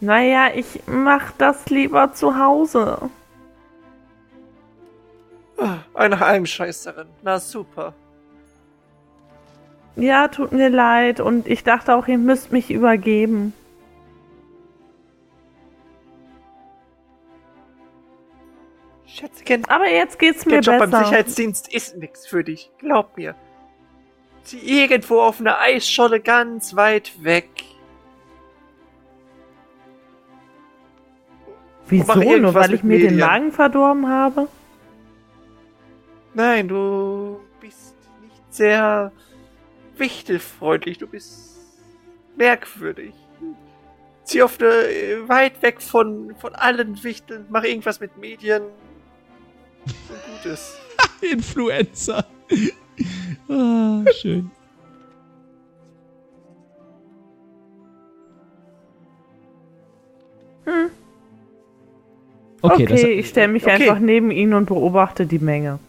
[0.00, 3.10] Naja, ich mach das lieber zu Hause.
[5.56, 7.06] Ah, Eine Heimscheißerin.
[7.22, 7.94] Na super.
[9.94, 13.52] Ja, tut mir leid und ich dachte auch, ihr müsst mich übergeben.
[19.06, 21.04] Schätzchen, Aber jetzt geht's mir der Job beim.
[21.04, 22.70] Sicherheitsdienst ist nix für dich.
[22.78, 23.36] Glaub mir.
[24.50, 27.48] Irgendwo auf einer Eisscholle ganz weit weg.
[31.86, 32.14] Wieso?
[32.14, 33.20] Nur weil ich mir den Medien.
[33.20, 34.48] Magen verdorben habe?
[36.34, 39.12] Nein, du bist nicht sehr
[39.96, 40.98] wichtelfreundlich.
[40.98, 41.58] Du bist
[42.36, 43.14] merkwürdig.
[44.24, 47.46] Zieh auf eine, äh, weit weg von, von allen Wichteln.
[47.50, 48.62] Mach irgendwas mit Medien.
[49.84, 50.81] So gut ist.
[51.22, 52.24] Influencer.
[53.48, 54.50] ah, schön.
[62.62, 63.88] Okay, Okay, das, ich stelle mich okay.
[63.88, 65.80] einfach neben ihn und beobachte die Menge.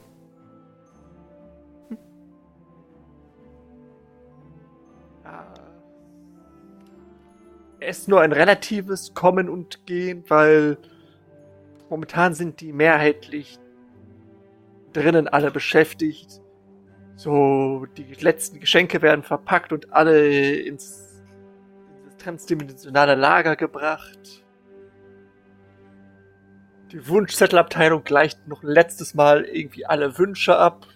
[7.79, 10.77] Es ist nur ein relatives Kommen und Gehen, weil
[11.89, 13.59] momentan sind die mehrheitlich
[14.93, 16.41] drinnen alle beschäftigt.
[17.15, 21.13] So, die letzten Geschenke werden verpackt und alle ins,
[22.23, 24.43] transdimensionale Lager gebracht.
[26.91, 30.87] Die Wunschzettelabteilung gleicht noch letztes Mal irgendwie alle Wünsche ab.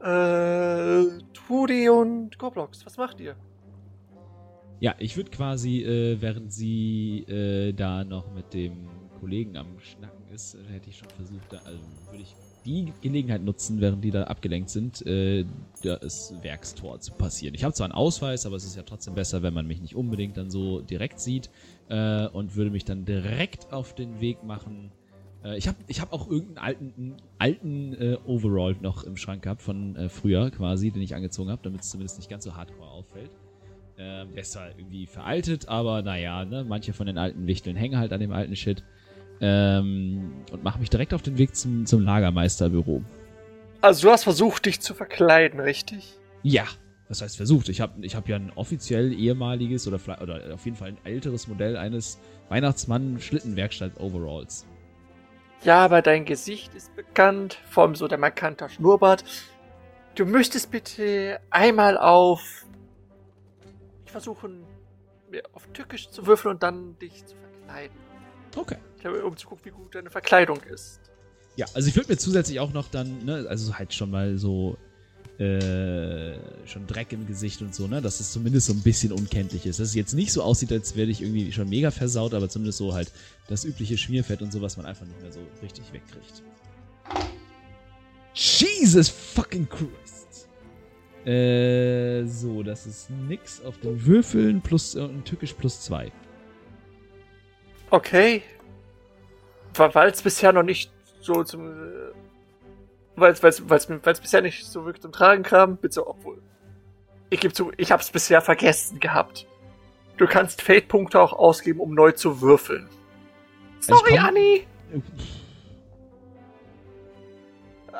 [0.00, 3.36] Äh, Tudi und Goblox, was macht ihr?
[4.80, 8.88] Ja, ich würde quasi, äh, während sie äh, da noch mit dem
[9.20, 11.80] Kollegen am Schnacken ist, äh, hätte ich schon versucht, da, also
[12.10, 12.34] würde ich
[12.64, 15.44] die Gelegenheit nutzen, während die da abgelenkt sind, äh,
[15.82, 17.54] das Werkstor zu passieren.
[17.54, 19.94] Ich habe zwar einen Ausweis, aber es ist ja trotzdem besser, wenn man mich nicht
[19.94, 21.50] unbedingt dann so direkt sieht
[21.88, 24.90] äh, und würde mich dann direkt auf den Weg machen.
[25.44, 29.62] Äh, ich habe ich hab auch irgendeinen alten, alten äh, Overall noch im Schrank gehabt
[29.62, 32.90] von äh, früher quasi, den ich angezogen habe, damit es zumindest nicht ganz so hardcore
[32.90, 33.30] auffällt.
[33.96, 37.98] Ähm, der ist zwar irgendwie veraltet, aber naja, ne, manche von den alten Wichteln hängen
[37.98, 38.82] halt an dem alten Shit.
[39.40, 43.02] Ähm, und mache mich direkt auf den Weg zum, zum Lagermeisterbüro.
[43.80, 46.18] Also du hast versucht, dich zu verkleiden, richtig?
[46.42, 46.64] Ja,
[47.08, 47.68] das heißt versucht.
[47.68, 51.46] Ich habe ich hab ja ein offiziell ehemaliges oder, oder auf jeden Fall ein älteres
[51.48, 52.18] Modell eines
[52.48, 54.66] Weihnachtsmann-Schlittenwerkstatt-Overalls.
[55.64, 59.24] Ja, aber dein Gesicht ist bekannt, vor allem so der markante Schnurrbart.
[60.14, 62.63] Du müsstest bitte einmal auf
[64.14, 64.64] versuchen,
[65.28, 67.96] mir auf Tückisch zu würfeln und dann dich zu verkleiden.
[68.54, 68.76] Okay.
[69.24, 71.00] Um zu gucken, wie gut deine Verkleidung ist.
[71.56, 74.78] Ja, also ich würde mir zusätzlich auch noch dann, ne, also halt schon mal so,
[75.38, 76.34] äh,
[76.64, 79.80] schon Dreck im Gesicht und so, ne, dass es zumindest so ein bisschen unkenntlich ist.
[79.80, 82.78] Dass es jetzt nicht so aussieht, als wäre ich irgendwie schon mega versaut, aber zumindest
[82.78, 83.10] so halt
[83.48, 86.44] das übliche Schmierfett und so, was man einfach nicht mehr so richtig wegkriegt.
[88.32, 90.03] Jesus fucking Christ.
[91.26, 96.12] Äh, so, das ist nix auf den Würfeln plus äh, tückisch plus zwei.
[97.90, 98.42] Okay.
[99.74, 101.72] Weil es bisher noch nicht so zum.
[103.16, 103.40] Weil es
[104.20, 106.42] bisher nicht so wirklich zum Tragen kam, bitte, obwohl.
[107.30, 109.46] Ich gebe zu, ich hab's bisher vergessen gehabt.
[110.16, 112.88] Du kannst Fate-Punkte auch ausgeben, um neu zu würfeln.
[113.80, 114.66] Sorry, Annie!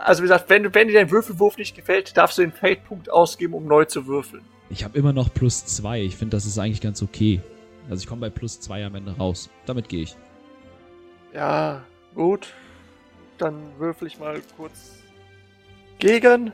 [0.02, 3.54] Also wie gesagt, wenn, wenn dir dein Würfelwurf nicht gefällt, darfst du den Fate-Punkt ausgeben,
[3.54, 4.44] um neu zu würfeln.
[4.70, 6.02] Ich habe immer noch plus zwei.
[6.02, 7.40] Ich finde, das ist eigentlich ganz okay.
[7.88, 9.50] Also ich komme bei plus zwei am Ende raus.
[9.66, 10.16] Damit gehe ich.
[11.32, 11.82] Ja,
[12.14, 12.52] gut.
[13.38, 15.02] Dann würfel ich mal kurz
[15.98, 16.52] gegen.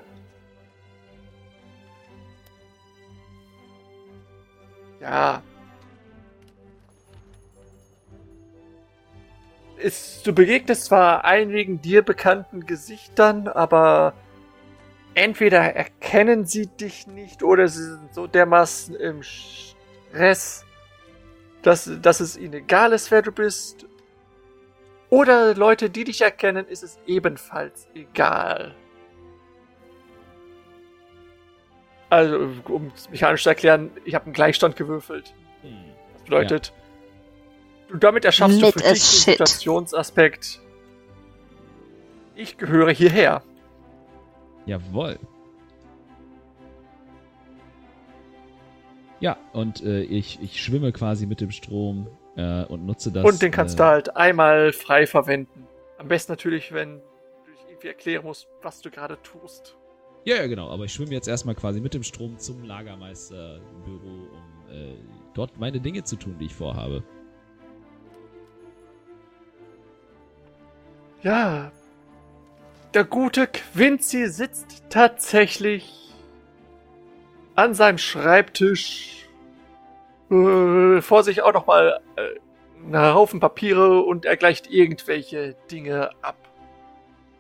[5.01, 5.43] Ja,
[9.81, 14.15] ist, du begegnest zwar einigen dir bekannten Gesichtern, aber
[15.15, 20.65] entweder erkennen sie dich nicht oder sie sind so dermaßen im Stress,
[21.63, 23.87] dass, dass es ihnen egal ist, wer du bist.
[25.09, 28.75] Oder Leute, die dich erkennen, ist es ebenfalls egal.
[32.09, 35.35] Also, um es mechanisch zu erklären, ich habe einen Gleichstand gewürfelt.
[35.63, 35.93] Hm.
[36.15, 36.73] Das bedeutet,
[37.99, 40.61] damit erschaffst Lit du für dich den Situationsaspekt.
[42.35, 43.43] Ich gehöre hierher.
[44.67, 45.19] Jawoll.
[49.21, 52.07] Ja, und äh, ich, ich schwimme quasi mit dem Strom
[52.37, 53.25] äh, und nutze das.
[53.25, 55.67] Und den kannst äh, du halt einmal frei verwenden.
[55.99, 57.03] Am besten natürlich, wenn du
[57.69, 59.77] irgendwie erklären musst, was du gerade tust.
[60.25, 60.71] Ja, ja, genau.
[60.71, 64.95] Aber ich schwimme jetzt erstmal quasi mit dem Strom zum Lagermeisterbüro, um äh,
[65.35, 67.03] dort meine Dinge zu tun, die ich vorhabe.
[71.23, 71.71] Ja,
[72.95, 76.15] der gute Quincy sitzt tatsächlich
[77.55, 79.29] an seinem Schreibtisch.
[80.31, 86.37] Äh, vor sich auch nochmal äh, einen Haufen Papiere und er gleicht irgendwelche Dinge ab.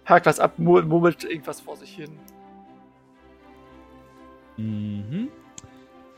[0.05, 2.19] Hakt was ab, murmelt irgendwas vor sich hin.
[4.57, 5.29] Mhm.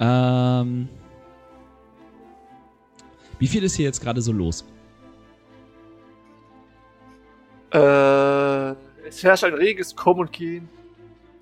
[0.01, 0.89] Ähm.
[3.39, 4.65] Wie viel ist hier jetzt gerade so los?
[7.73, 8.75] Äh,
[9.07, 10.69] es herrscht ein reges Kommen und Gehen.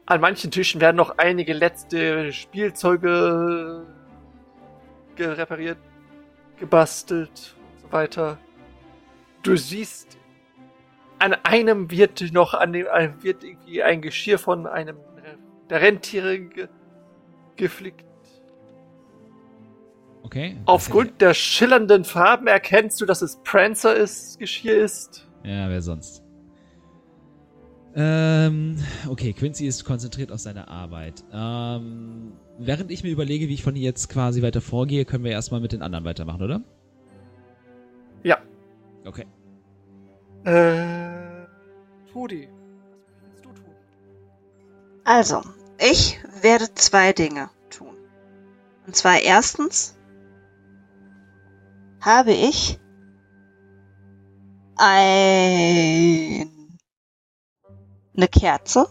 [0.06, 3.86] An manchen Tischen werden noch einige letzte Spielzeuge
[5.18, 5.78] repariert,
[6.58, 8.38] gebastelt und so weiter.
[9.42, 10.16] Du siehst,
[11.18, 12.86] an einem wird noch an dem
[13.20, 14.96] wird irgendwie ein Geschirr von einem
[15.68, 16.68] der Rentiere ge,
[17.56, 18.04] geflickt.
[20.22, 20.56] Okay.
[20.66, 25.29] Aufgrund der schillernden Farben erkennst du, dass es Prancer ist, Geschirr ist.
[25.44, 26.22] Ja, wer sonst?
[27.94, 28.76] Ähm,
[29.08, 31.24] okay, Quincy ist konzentriert auf seine Arbeit.
[31.32, 35.32] Ähm, während ich mir überlege, wie ich von hier jetzt quasi weiter vorgehe, können wir
[35.32, 36.62] erstmal mit den anderen weitermachen, oder?
[38.22, 38.38] Ja.
[39.04, 39.26] Okay.
[40.44, 41.46] Äh,
[42.12, 43.74] Tudi, was willst du tun?
[45.04, 45.42] Also,
[45.78, 47.96] Ich werde zwei Dinge tun.
[48.86, 49.96] Und zwar erstens
[52.00, 52.78] habe ich
[54.80, 56.50] ein,
[58.16, 58.88] eine Kerze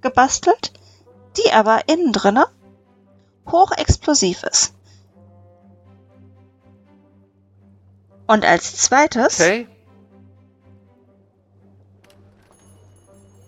[0.00, 0.72] gebastelt,
[1.36, 2.46] die aber innen drinne
[3.50, 4.74] hochexplosiv ist.
[8.26, 9.66] Und als zweites, Okay.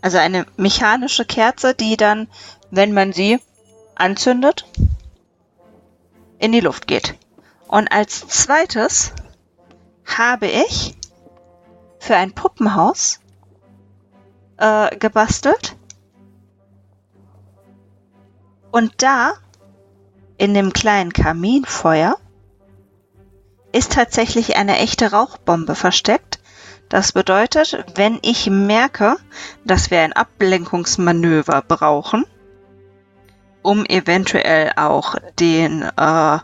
[0.01, 2.28] also eine mechanische Kerze, die dann,
[2.70, 3.40] wenn man sie
[3.94, 4.66] anzündet,
[6.39, 7.15] in die Luft geht.
[7.69, 9.12] Und als zweites
[10.07, 10.97] habe ich
[12.01, 13.20] für ein Puppenhaus
[14.56, 15.77] äh, gebastelt.
[18.72, 19.35] Und da,
[20.39, 22.16] in dem kleinen Kaminfeuer,
[23.72, 26.40] ist tatsächlich eine echte Rauchbombe versteckt.
[26.89, 29.16] Das bedeutet, wenn ich merke,
[29.64, 32.24] dass wir ein Ablenkungsmanöver brauchen,
[33.62, 36.39] um eventuell auch den äh,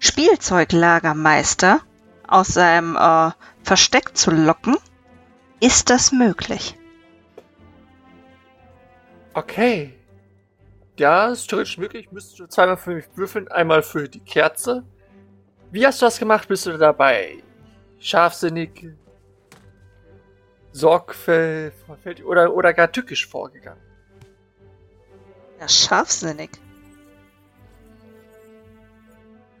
[0.00, 1.80] Spielzeuglagermeister
[2.28, 3.30] aus seinem äh,
[3.62, 4.76] Versteck zu locken,
[5.60, 6.76] ist das möglich.
[9.34, 9.94] Okay.
[10.98, 12.12] Ja, ist theoretisch möglich.
[12.12, 13.48] Müsstest du zweimal für mich würfeln.
[13.48, 14.84] Einmal für die Kerze.
[15.70, 16.46] Wie hast du das gemacht?
[16.46, 17.42] Bist du dabei
[17.98, 18.92] scharfsinnig,
[20.72, 23.82] sorgfältig oder, oder gar tückisch vorgegangen?
[25.58, 26.50] Ja, scharfsinnig.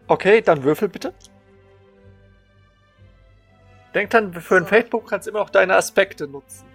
[0.06, 1.14] Okay, dann würfel bitte.
[3.94, 6.66] Denk dann, für ein Feldbuch kannst du immer noch deine Aspekte nutzen.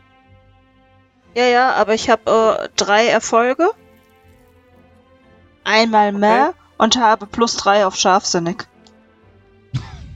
[1.35, 3.69] Ja, ja, aber ich habe äh, drei Erfolge.
[5.63, 8.65] Einmal mehr und habe plus drei auf scharfsinnig.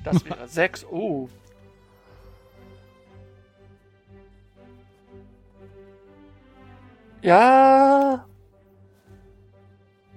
[0.03, 0.85] Das wäre sechs.
[0.85, 1.29] Oh.
[7.21, 8.25] Ja.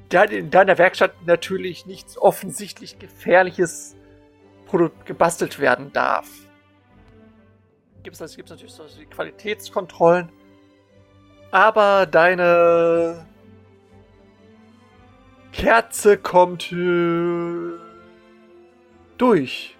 [0.08, 3.96] Da in deiner Werkstatt natürlich nichts offensichtlich Gefährliches
[4.68, 6.28] produ- gebastelt werden darf.
[8.06, 10.30] Gibt es gibt's natürlich so die Qualitätskontrollen.
[11.50, 13.26] Aber deine
[15.50, 17.72] Kerze kommt äh,
[19.18, 19.76] durch.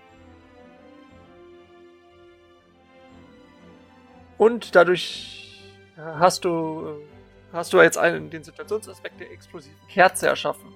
[4.38, 5.62] Und dadurch
[5.96, 7.00] hast du
[7.52, 10.74] hast du jetzt einen den Situationsaspekt der explosiven Kerze erschaffen.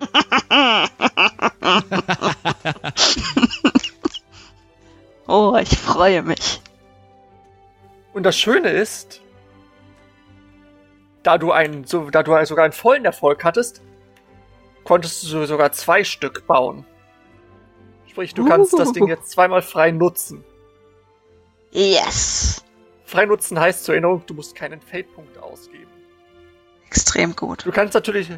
[5.26, 6.60] Oh, ich freue mich.
[8.12, 9.22] Und das Schöne ist,
[11.22, 13.82] da du einen, so, da du sogar einen vollen Erfolg hattest,
[14.84, 16.84] konntest du sogar zwei Stück bauen.
[18.06, 20.44] Sprich, du kannst das Ding jetzt zweimal frei nutzen.
[21.70, 22.62] Yes.
[23.04, 25.90] Frei nutzen heißt zur Erinnerung, du musst keinen Feldpunkt ausgeben.
[26.86, 27.64] Extrem gut.
[27.64, 28.28] Du kannst natürlich,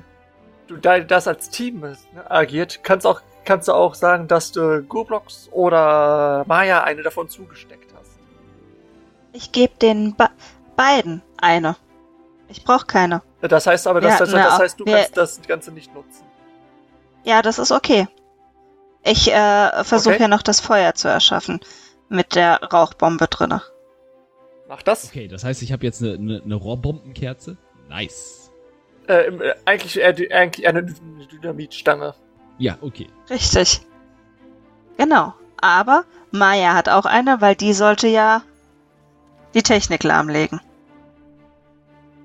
[0.68, 1.96] du, da das als Team ne,
[2.28, 7.92] agiert, kannst auch, kannst du auch sagen, dass du Goblox oder Maya eine davon zugesteckt
[7.98, 8.10] hast.
[9.32, 10.30] Ich gebe den Ba-
[10.76, 11.76] beiden eine.
[12.48, 13.22] Ich brauche keine.
[13.40, 15.92] Das heißt aber, dass, Ja, das, na, das heißt, du wir- kannst das Ganze nicht
[15.94, 16.24] nutzen.
[17.24, 18.06] Ja, das ist okay.
[19.02, 20.22] Ich äh, versuche Okay.
[20.22, 21.60] ja noch das Feuer zu erschaffen.
[22.08, 23.62] Mit der Rauchbombe drinne.
[24.68, 25.06] Mach das.
[25.06, 27.56] Okay, das heißt, ich habe jetzt eine, eine, eine Rohrbombenkerze.
[27.88, 28.50] Nice.
[29.08, 32.14] Äh, im- äh, eigentlich, eigentlich eine Dy- Dynamitstange.
[32.58, 33.08] Ja, okay.
[33.30, 33.82] Richtig.
[34.96, 35.34] Genau.
[35.60, 38.42] Aber Maya hat auch eine, weil die sollte ja
[39.54, 40.60] die Technik lahmlegen.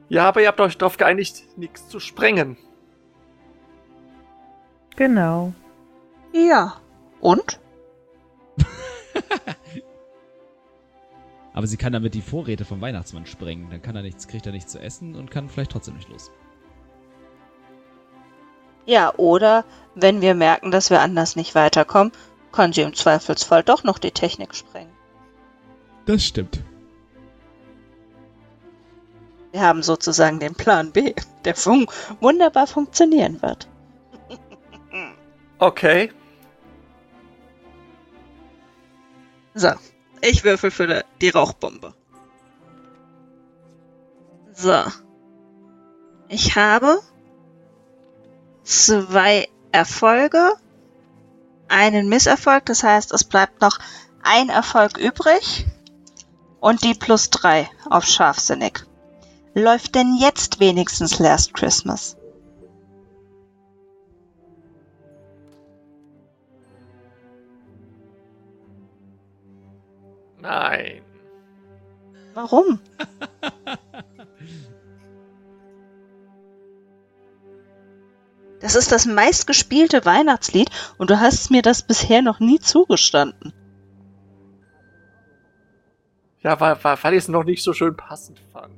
[0.10, 2.58] Ja, aber ihr habt euch darauf geeinigt, nichts zu sprengen.
[4.96, 5.54] Genau.
[6.34, 6.82] Ja.
[7.22, 7.60] Und?
[11.54, 13.70] Aber sie kann damit die Vorräte vom Weihnachtsmann sprengen.
[13.70, 16.32] Dann kann er nichts, kriegt er nichts zu essen und kann vielleicht trotzdem nicht los.
[18.90, 22.12] Ja, oder wenn wir merken, dass wir anders nicht weiterkommen,
[22.52, 24.92] kann sie im Zweifelsfall doch noch die Technik sprengen.
[26.08, 26.60] Das stimmt.
[29.52, 31.14] Wir haben sozusagen den Plan B,
[31.46, 31.86] der fun
[32.20, 33.68] wunderbar funktionieren wird.
[35.60, 36.12] Okay.
[39.54, 39.70] So,
[40.22, 41.94] ich würfel für die Rauchbombe.
[44.54, 44.84] So.
[46.28, 47.02] Ich habe
[48.70, 50.54] zwei Erfolge,
[51.68, 53.80] einen Misserfolg, das heißt, es bleibt noch
[54.22, 55.66] ein Erfolg übrig
[56.60, 58.86] und die plus drei auf scharfsinnig.
[59.56, 62.16] Läuft denn jetzt wenigstens Last Christmas?
[70.40, 71.02] Nein.
[72.36, 72.80] Warum?
[78.60, 83.54] Das ist das meistgespielte Weihnachtslied und du hast mir das bisher noch nie zugestanden.
[86.42, 88.74] Ja, weil, weil, weil ich es noch nicht so schön passend fand.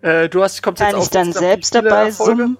[0.00, 2.56] Äh, du hast, kommst jetzt Kann auf ich dann insgesamt selbst dabei summen?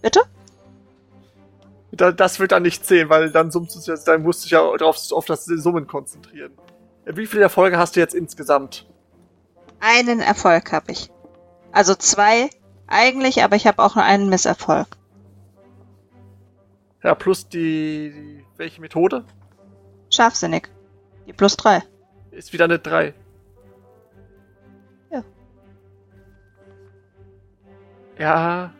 [0.00, 0.22] Bitte?
[1.98, 4.52] Da, das wird dann nicht zählen, weil dann summst du jetzt, dann musst du dich
[4.52, 6.52] ja drauf, auf das Summen konzentrieren.
[7.04, 8.86] Äh, Wie viele Erfolge hast du jetzt insgesamt?
[9.80, 11.10] Einen Erfolg habe ich.
[11.72, 12.50] Also zwei
[12.86, 14.86] eigentlich, aber ich habe auch nur einen Misserfolg.
[17.02, 19.24] Ja, plus die, die welche Methode?
[20.10, 20.68] Scharfsinnig.
[21.26, 21.82] Die plus drei.
[22.30, 23.12] Ist wieder eine 3.
[25.10, 25.24] Ja.
[28.18, 28.72] Ja.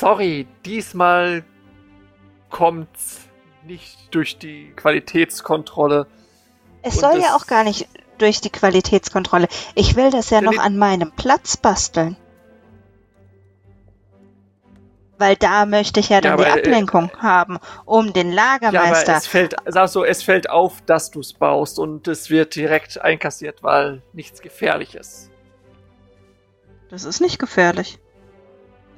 [0.00, 1.44] Sorry, diesmal
[2.48, 3.28] kommt's
[3.66, 6.06] nicht durch die Qualitätskontrolle.
[6.80, 7.86] Es soll ja auch gar nicht
[8.16, 9.46] durch die Qualitätskontrolle.
[9.74, 12.16] Ich will das ja Ja, noch an meinem Platz basteln.
[15.18, 18.70] Weil da möchte ich ja dann aber, die äh, Ablenkung haben, um den Ja, aber
[18.72, 19.16] Lagermeister.
[19.18, 23.62] es fällt, sag so, es fällt auf, dass du's baust und es wird direkt einkassiert,
[23.62, 25.28] weil nichts Gefährliches.
[26.88, 27.98] das ist nicht gefährlich.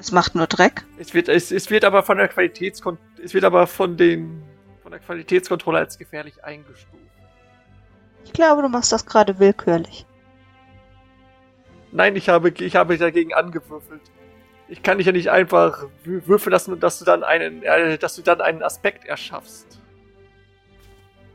[0.02, 0.84] Es macht nur Dreck.
[0.98, 4.42] Es wird, es, es wird aber von der Qualitätskon es wird aber von den,
[4.82, 6.88] von der Qualitätskontrolle als gefährlich eingestuft.
[8.24, 10.04] Ich glaube, du machst das gerade willkürlich.
[11.92, 14.00] Nein, ich habe, ich habe dagegen angewürfelt.
[14.66, 18.16] Ich kann dich ja nicht einfach wü- würfeln lassen, dass du dann einen, äh, dass
[18.16, 19.78] du dann einen Aspekt erschaffst.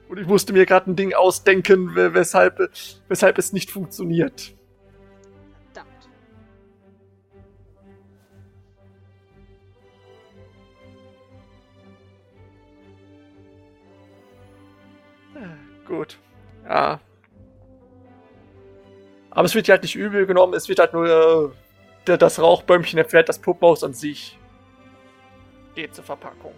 [0.09, 2.69] Und ich musste mir gerade ein Ding ausdenken, we- weshalb,
[3.07, 4.56] weshalb es nicht funktioniert.
[15.87, 16.17] Gut.
[16.65, 16.99] Ja.
[19.31, 21.53] Aber es wird ja halt nicht übel genommen, es wird halt nur
[22.05, 24.37] äh, das Rauchbäumchen entfernt, das Puppenhaus an sich
[25.75, 26.55] geht zur Verpackung.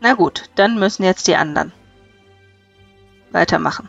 [0.00, 1.72] Na gut, dann müssen jetzt die anderen
[3.32, 3.88] weitermachen.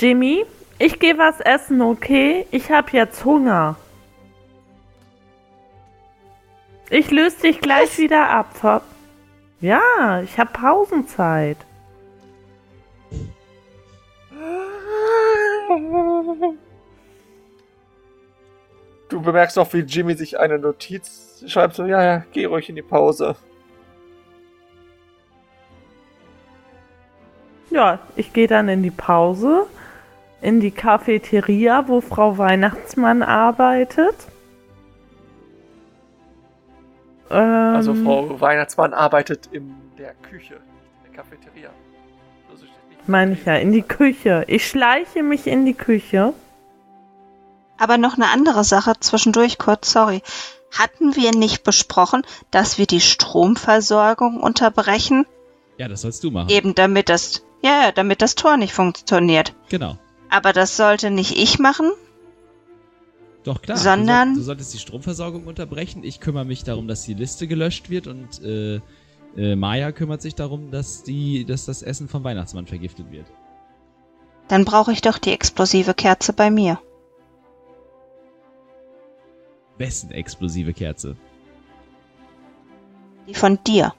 [0.00, 0.44] Jimmy,
[0.78, 2.46] ich gehe was essen, okay?
[2.50, 3.76] Ich hab jetzt Hunger.
[6.90, 8.56] Ich löse dich gleich wieder ab.
[8.56, 8.82] Ver
[9.60, 11.56] ja, ich hab Pausenzeit.
[19.08, 22.76] Du bemerkst auch, wie Jimmy sich eine Notiz schreibt, so, ja, ja, geh ruhig in
[22.76, 23.36] die Pause.
[27.70, 29.66] Ja, ich gehe dann in die Pause,
[30.44, 34.14] in die Cafeteria, wo Frau Weihnachtsmann arbeitet.
[37.30, 41.70] Ähm, Also Frau Weihnachtsmann arbeitet in der Küche, in der Cafeteria.
[42.50, 42.66] Also
[43.06, 44.44] Meine ich ja, in die Küche.
[44.46, 46.34] Ich schleiche mich in die Küche.
[47.78, 50.22] Aber noch eine andere Sache zwischendurch kurz, sorry.
[50.70, 55.24] Hatten wir nicht besprochen, dass wir die Stromversorgung unterbrechen?
[55.78, 56.50] Ja, das sollst du machen.
[56.50, 59.54] Eben damit das, ja, ja, damit das Tor nicht funktioniert.
[59.70, 59.96] Genau.
[60.34, 61.92] Aber das sollte nicht ich machen?
[63.44, 63.76] Doch klar.
[63.76, 66.02] Sondern- Du, soll, du solltest die Stromversorgung unterbrechen.
[66.02, 68.80] Ich kümmere mich darum, dass die Liste gelöscht wird und äh,
[69.36, 73.26] äh, Maya kümmert sich darum, dass die, dass das Essen vom Weihnachtsmann vergiftet wird.
[74.48, 76.80] Dann brauche ich doch die explosive Kerze bei mir.
[79.78, 81.16] Wessen explosive Kerze?
[83.28, 83.94] Die von dir.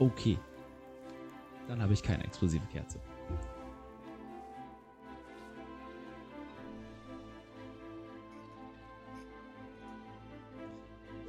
[0.00, 0.36] Okay.
[1.68, 2.98] Dann habe ich keine explosive Kerze.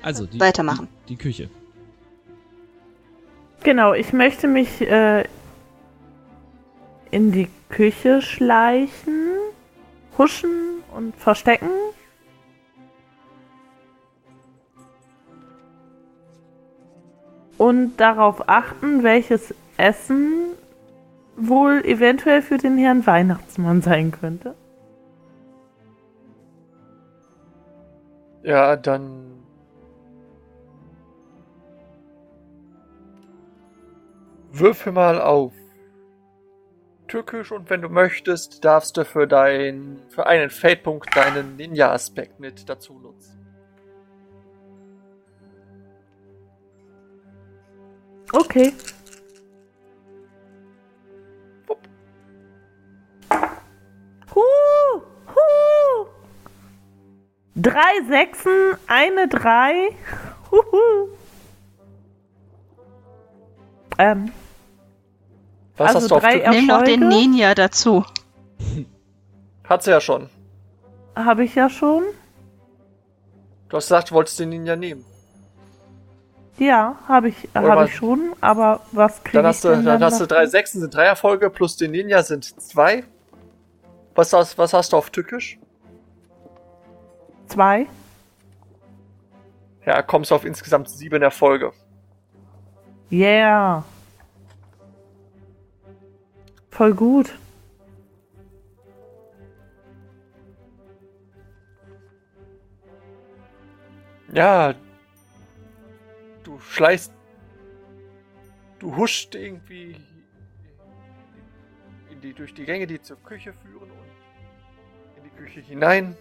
[0.03, 0.87] Also, die, Weitermachen.
[1.07, 1.49] Die, die Küche.
[3.63, 5.23] Genau, ich möchte mich äh,
[7.09, 9.31] in die Küche schleichen,
[10.17, 11.69] huschen und verstecken.
[17.57, 20.53] Und darauf achten, welches Essen
[21.37, 24.55] wohl eventuell für den Herrn Weihnachtsmann sein könnte.
[28.43, 29.32] Ja, dann.
[34.53, 35.51] Würfel mal auf.
[37.07, 42.69] Türkisch und wenn du möchtest, darfst du für dein, für einen Feldpunkt deinen Ninja-Aspekt mit
[42.69, 43.39] dazu nutzen.
[48.31, 48.73] Okay.
[54.35, 55.01] Huh,
[55.35, 56.05] huh.
[57.55, 59.89] Drei Sechsen, eine Drei.
[60.51, 61.09] Huhu.
[63.99, 64.31] Ähm,
[65.77, 66.49] was Also hast du auf drei Tür?
[66.51, 67.07] Nimm noch den?
[67.07, 68.05] Ninja dazu.
[69.63, 70.29] Hat sie ja schon.
[71.15, 72.03] habe ich ja schon.
[73.69, 75.03] Du hast gesagt, du wolltest den Ninja nehmen.
[76.59, 77.89] Ja, habe ich, Oder was?
[77.89, 78.33] ich schon.
[78.39, 80.93] Aber was kriege Dann ich hast du, denn dann dann hast du drei Sechsen, sind
[80.93, 83.03] drei Erfolge, plus den Ninja sind zwei.
[84.13, 85.57] Was hast, was hast du auf Tückisch?
[87.47, 87.87] Zwei.
[89.85, 91.73] Ja, kommst du auf insgesamt sieben Erfolge.
[93.11, 93.83] Yeah.
[96.73, 97.31] Voll gut.
[104.33, 104.73] Ja,
[106.43, 107.13] du schleißt,
[108.79, 109.97] du huscht irgendwie
[112.09, 116.17] in die, durch die Gänge, die zur Küche führen und in die Küche hinein.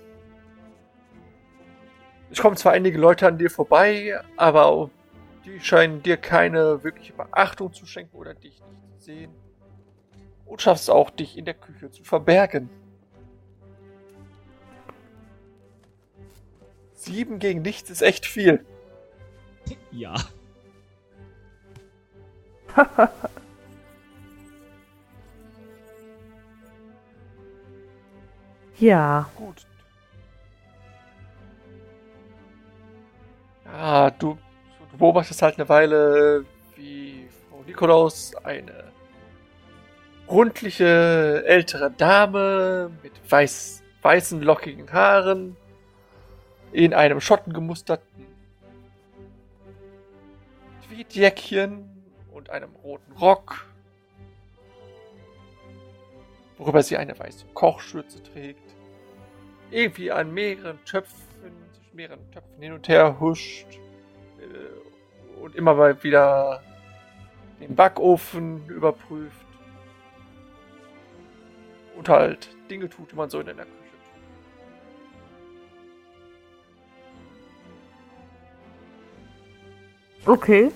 [2.30, 4.90] Es kommen zwar einige Leute an dir vorbei, aber
[5.46, 9.51] die scheinen dir keine wirkliche Beachtung zu schenken oder dich nicht zu sehen.
[10.46, 12.68] Und schaffst auch, dich in der Küche zu verbergen.
[16.94, 18.64] Sieben gegen nichts ist echt viel.
[19.90, 20.14] Ja.
[28.78, 29.30] Ja.
[29.36, 29.64] Gut.
[33.64, 34.36] Ja, du,
[34.90, 38.91] du beobachtest halt eine Weile, wie Frau Nikolaus eine
[40.32, 45.56] rundliche ältere Dame mit weiß, weißen lockigen Haaren
[46.72, 48.26] in einem schottengemusterten
[50.88, 51.84] Tweedjäckchen
[52.32, 53.66] und einem roten Rock,
[56.56, 58.74] worüber sie eine weiße Kochschürze trägt,
[59.70, 63.66] irgendwie an mehreren Töpfen, zwischen mehreren Töpfen hin und her huscht
[64.38, 66.62] äh, und immer mal wieder
[67.60, 69.41] den Backofen überprüft
[71.96, 74.12] und halt Dinge tut, die man so in der Küche tut.
[80.26, 80.70] Okay.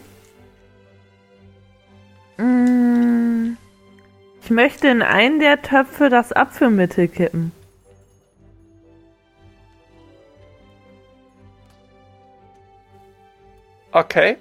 [2.38, 3.56] Mm,
[4.42, 7.52] Ich möchte in einen der Töpfe das Apfelmittel kippen.
[13.92, 14.36] Okay.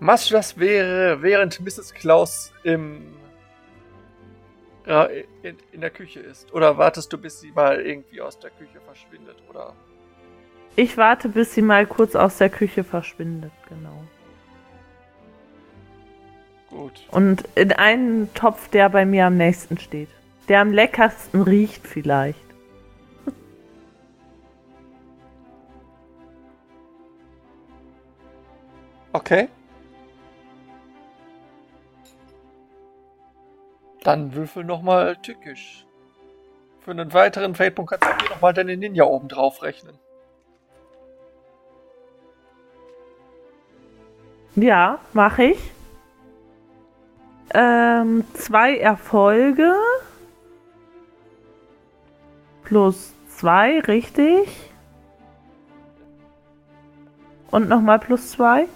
[0.00, 1.92] Machst du das wäre, während Mrs.
[1.92, 3.14] Klaus im
[4.86, 5.04] ja,
[5.42, 6.52] in, in der Küche ist?
[6.54, 9.36] Oder wartest du, bis sie mal irgendwie aus der Küche verschwindet?
[9.50, 9.74] Oder
[10.76, 14.02] Ich warte, bis sie mal kurz aus der Küche verschwindet, genau.
[16.70, 17.06] gut.
[17.10, 20.08] Und in einen Topf, der bei mir am nächsten steht.
[20.48, 22.38] Der am leckersten riecht vielleicht.
[29.12, 29.48] Okay.
[34.02, 35.86] Dann würfel nochmal tückisch.
[36.80, 39.98] Für einen weiteren Feldpunkt kannst du hier nochmal deine Ninja oben drauf rechnen.
[44.54, 45.72] Ja, mache ich.
[47.54, 49.74] Ähm, zwei Erfolge.
[52.64, 54.48] Plus zwei, richtig.
[57.50, 58.66] Und nochmal plus zwei.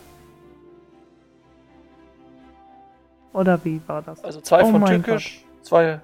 [3.33, 4.23] Oder wie war das?
[4.25, 6.01] Also zwei Oh von mein tückisch, zwei.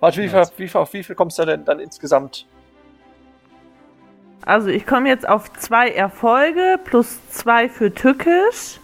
[0.00, 2.46] Warte, wie viel, wie viel, auf wie viel kommst du denn dann insgesamt?
[4.44, 8.80] Also ich komme jetzt auf zwei Erfolge plus zwei für Tückisch.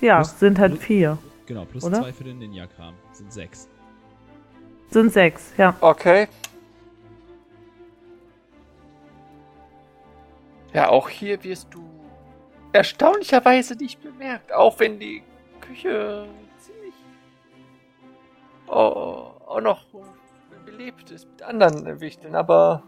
[0.00, 1.18] Ja, Plus- sind halt plus- vier.
[1.46, 2.00] Genau, plus Oder?
[2.00, 2.94] zwei für den Ninja-Kram.
[3.12, 3.68] Sind sechs.
[4.90, 5.74] Sind sechs, ja.
[5.80, 6.28] Okay.
[10.72, 11.84] Ja, auch hier wirst du
[12.72, 15.22] erstaunlicherweise nicht bemerkt, auch wenn die
[15.60, 16.26] Küche
[16.58, 16.94] ziemlich
[18.66, 19.84] oh, auch noch
[20.64, 22.82] belebt ist mit anderen Wichteln, aber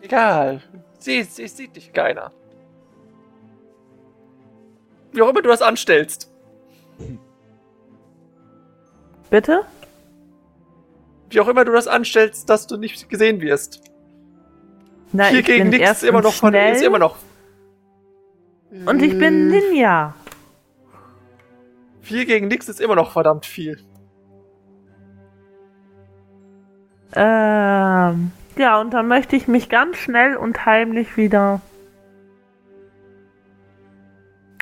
[0.00, 0.62] egal.
[0.98, 2.32] Sie, sie sieht dich keiner.
[5.12, 6.30] Wie auch immer du das anstellst.
[9.30, 9.64] Bitte?
[11.30, 13.82] Wie auch immer du das anstellst, dass du nicht gesehen wirst.
[15.12, 17.16] Na, hier ich gegen bin nichts immer noch von, ist immer noch.
[18.70, 20.14] Und ich bin Ninja.
[22.00, 23.78] Vier gegen nix ist immer noch verdammt viel.
[27.14, 31.60] Ähm, ja, und dann möchte ich mich ganz schnell und heimlich wieder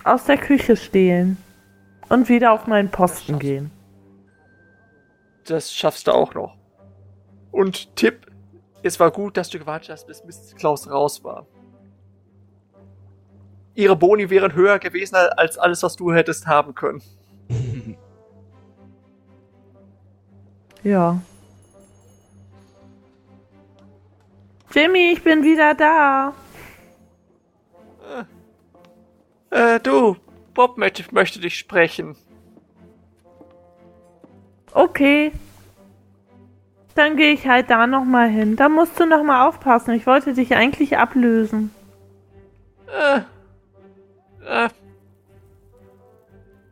[0.05, 1.37] aus der Küche stehlen
[2.09, 3.71] und wieder auf meinen Posten gehen.
[5.45, 6.57] Das schaffst du auch noch.
[7.51, 8.27] Und Tipp,
[8.83, 10.55] es war gut, dass du gewartet hast, bis Mrs.
[10.57, 11.47] Klaus raus war.
[13.79, 17.01] Ihre Boni wären höher gewesen als alles, was du hättest haben können.
[20.85, 21.21] Ja.
[24.73, 26.33] Jimmy, ich bin wieder da.
[29.51, 30.17] Äh, du,
[30.55, 32.17] Bob möchte, möchte dich sprechen.
[34.73, 35.33] Okay.
[36.95, 38.55] Dann gehe ich halt da nochmal hin.
[38.55, 39.95] Da musst du nochmal aufpassen.
[39.95, 41.75] Ich wollte dich eigentlich ablösen.
[42.87, 43.23] Äh,
[44.49, 44.69] äh,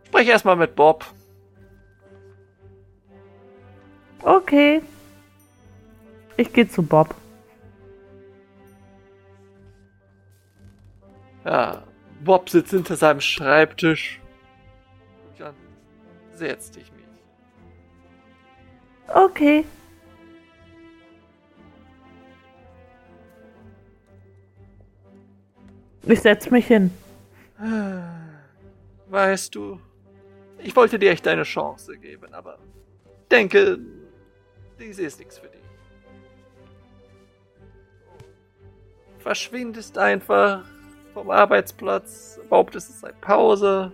[0.06, 1.04] sprech erstmal mit Bob.
[4.22, 4.82] Okay.
[6.36, 7.14] Ich gehe zu Bob.
[11.44, 11.84] Ja,
[12.24, 14.20] Bob sitzt hinter seinem Schreibtisch.
[15.38, 15.54] Jan,
[16.32, 17.04] setz dich mich.
[19.14, 19.64] Okay.
[26.02, 26.90] Ich setz mich hin.
[29.08, 29.80] Weißt du,
[30.58, 32.58] ich wollte dir echt eine Chance geben, aber
[33.30, 33.78] denke,
[34.78, 35.60] dies ist nichts für dich.
[39.18, 40.64] Verschwindest einfach
[41.14, 43.90] vom Arbeitsplatz, behauptest es sei Pause.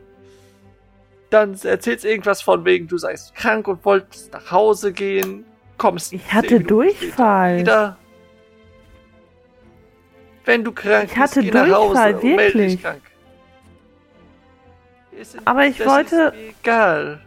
[1.31, 5.45] Dann erzählst irgendwas von wegen, du seist krank und wolltest nach Hause gehen.
[5.79, 7.61] Kommst Ich hatte Durchfall.
[7.61, 7.97] Wieder.
[10.45, 13.03] Wenn du krank Ich hatte bist, geh nach Hause Durchfall, und melde dich krank.
[15.23, 17.21] Ist- Aber ich wollte- Ist egal.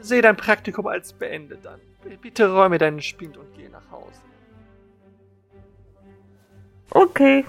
[0.00, 1.78] Sehe dein Praktikum als beendet an.
[2.22, 4.20] Bitte räume deinen Spind und geh nach Hause.
[6.90, 7.44] Okay.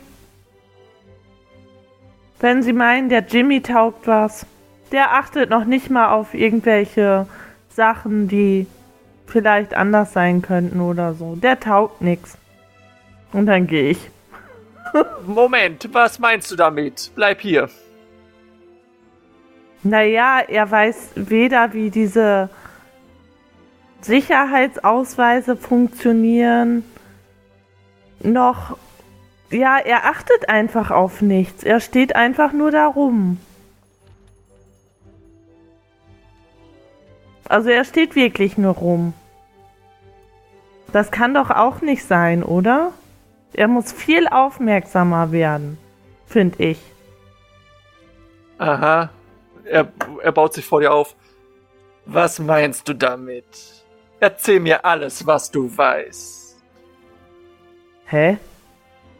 [2.39, 4.45] Wenn Sie meinen, der Jimmy taugt was.
[4.91, 7.25] Der achtet noch nicht mal auf irgendwelche
[7.69, 8.67] Sachen, die
[9.25, 11.35] vielleicht anders sein könnten oder so.
[11.37, 12.37] Der taugt nix.
[13.31, 14.09] Und dann gehe ich.
[15.25, 17.11] Moment, was meinst du damit?
[17.15, 17.69] Bleib hier.
[19.83, 22.49] Naja, er weiß weder, wie diese
[24.01, 26.83] Sicherheitsausweise funktionieren,
[28.19, 28.77] noch.
[29.49, 31.63] Ja, er achtet einfach auf nichts.
[31.63, 33.37] Er steht einfach nur da rum.
[37.49, 39.13] Also er steht wirklich nur rum.
[40.93, 42.93] Das kann doch auch nicht sein, oder?
[43.53, 45.77] Er muss viel aufmerksamer werden,
[46.27, 46.79] finde ich.
[48.57, 49.09] Aha.
[49.65, 49.91] Er,
[50.21, 51.15] er baut sich vor dir auf.
[52.05, 53.45] Was meinst du damit?
[54.19, 56.61] Erzähl mir alles, was du weißt.
[58.05, 58.37] Hä?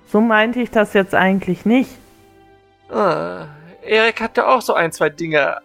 [0.07, 1.89] So meinte ich das jetzt eigentlich nicht.
[2.89, 3.45] Ah,
[3.81, 5.57] Erik hatte auch so ein, zwei Dinge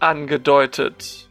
[0.00, 1.28] angedeutet.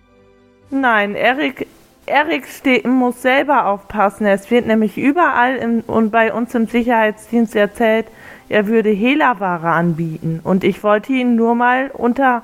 [0.70, 1.68] Nein, Erik,
[2.06, 4.26] Erik steht, muss selber aufpassen.
[4.26, 8.08] Es wird nämlich überall im, und bei uns im Sicherheitsdienst erzählt,
[8.52, 10.42] er würde Hehlerware anbieten.
[10.44, 12.44] Und ich wollte ihn nur mal unter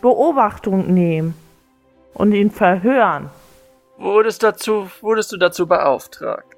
[0.00, 1.34] Beobachtung nehmen
[2.14, 3.30] und ihn verhören.
[3.98, 6.56] Wurdest, dazu, wurdest du dazu beauftragt?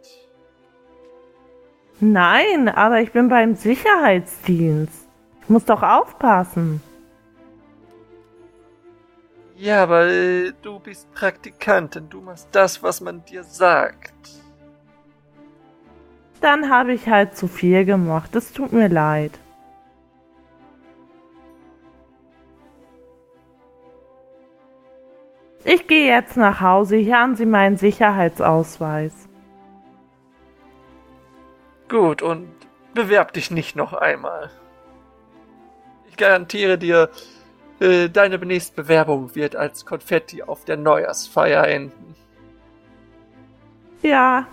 [2.01, 5.07] Nein, aber ich bin beim Sicherheitsdienst.
[5.43, 6.83] Ich muss doch aufpassen.
[9.57, 12.09] Ja, aber äh, du bist Praktikantin.
[12.09, 14.13] Du machst das, was man dir sagt.
[16.45, 18.37] Dann habe ich halt zu viel gemacht.
[18.37, 19.33] Es tut mir leid.
[25.65, 26.97] Ich gehe jetzt nach Hause.
[26.97, 29.27] Hier haben Sie meinen Sicherheitsausweis.
[31.89, 32.53] Gut, und
[32.93, 34.51] bewerb dich nicht noch einmal.
[36.11, 37.09] Ich garantiere dir,
[37.81, 42.15] äh, deine nächste Bewerbung wird als Konfetti auf der Neujahrsfeier enden.
[44.03, 44.47] Ja,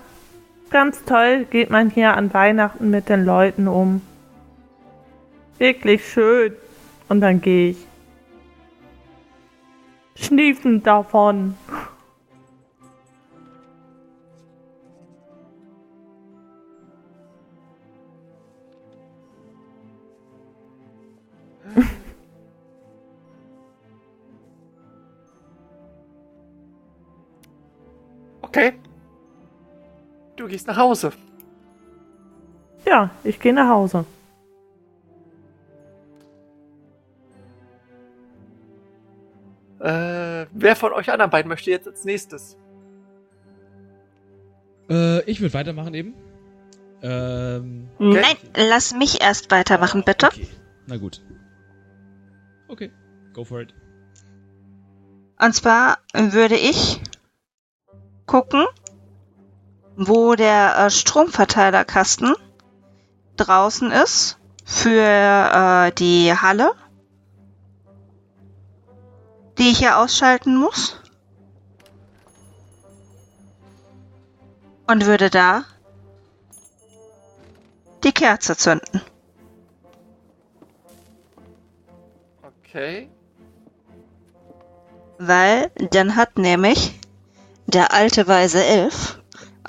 [0.72, 4.02] ganz toll geht man hier an Weihnachten mit den Leuten um.
[5.60, 6.54] Wirklich schön.
[7.08, 7.78] Und dann gehe ich.
[10.16, 11.56] Schniefend davon.
[30.52, 31.12] Gehst nach Hause.
[32.86, 34.06] Ja, ich gehe nach Hause.
[39.80, 42.56] Äh, wer von euch anderen beiden möchte jetzt als nächstes?
[44.90, 46.14] Äh, ich würde weitermachen eben.
[47.02, 48.22] Ähm, Okay.
[48.22, 48.38] Nein,
[48.70, 50.28] lass mich erst weitermachen, bitte.
[50.28, 50.48] Okay.
[50.86, 51.22] Na gut.
[52.68, 52.92] Okay,
[53.34, 53.74] go for it.
[55.40, 57.02] Und zwar würde ich
[58.28, 58.66] gucken,
[59.96, 62.36] wo der äh, Stromverteilerkasten
[63.38, 66.72] draußen ist für äh, die Halle,
[69.58, 70.98] die ich hier ausschalten muss.
[74.88, 75.64] Und würde da
[78.04, 79.02] die Kerze zünden.
[82.44, 83.10] Okay.
[85.18, 87.00] Weil dann hat nämlich
[87.68, 89.21] der alte weise Elf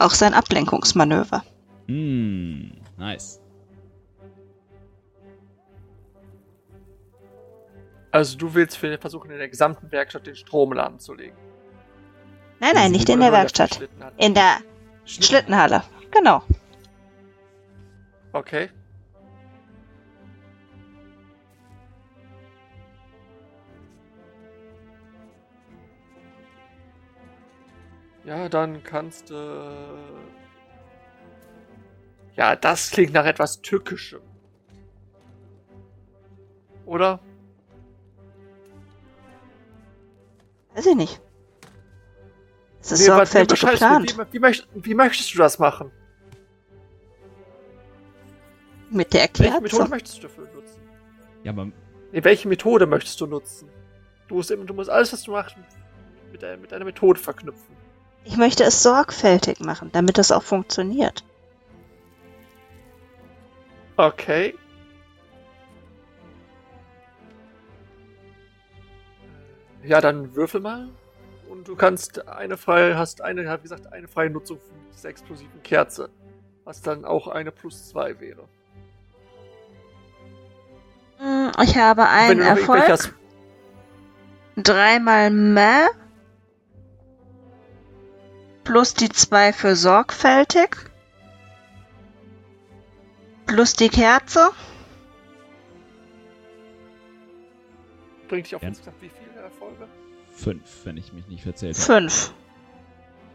[0.02, 1.44] auch sein Ablenkungsmanöver.
[1.86, 3.40] Hm, nice.
[8.10, 11.36] Also du willst für versuchen, in der gesamten Werkstatt den Strom lahmzulegen.
[12.60, 13.74] Nein, nein, nicht in der Werkstatt.
[13.74, 14.14] Schlittenhalle?
[14.18, 14.58] In der
[15.04, 15.82] Schlittenhalle.
[16.10, 16.42] Genau.
[18.32, 18.68] Okay.
[28.24, 29.34] Ja, dann kannst du.
[32.36, 34.20] Ja, das klingt nach etwas Tückischem.
[36.86, 37.20] Oder?
[40.74, 41.20] Weiß ich nicht.
[42.80, 44.16] Es ist Nee, sorgfältig geplant.
[44.18, 45.90] Wie, wie, möcht, wie möchtest du das machen?
[48.90, 50.80] Mit der Welche Methode möchtest du dafür nutzen?
[51.44, 51.66] Ja, aber
[52.12, 53.68] Nee, welche Methode möchtest du nutzen?
[54.28, 55.56] Du musst, immer- du musst alles, was du machst,
[56.30, 57.74] mit, mit einer Methode verknüpfen.
[58.24, 61.24] Ich möchte es sorgfältig machen, damit es auch funktioniert.
[63.96, 64.54] Okay.
[69.84, 70.88] Ja, dann würfel mal.
[71.48, 75.62] Und du kannst eine freie, hast eine, wie gesagt, eine freie Nutzung von dieser explosiven
[75.62, 76.08] Kerze.
[76.64, 78.44] Was dann auch eine plus zwei wäre.
[81.18, 83.10] Hm, Ich habe einen Erfolg.
[84.56, 85.88] Dreimal mehr.
[88.64, 90.76] Plus die zwei für sorgfältig.
[93.46, 94.50] Plus die Kerze.
[98.32, 99.86] bringt dich auf insgesamt wie viele Erfolge?
[100.34, 101.84] fünf, wenn ich mich nicht verzählt habe.
[101.84, 102.32] Fünf.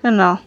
[0.02, 0.40] Genau.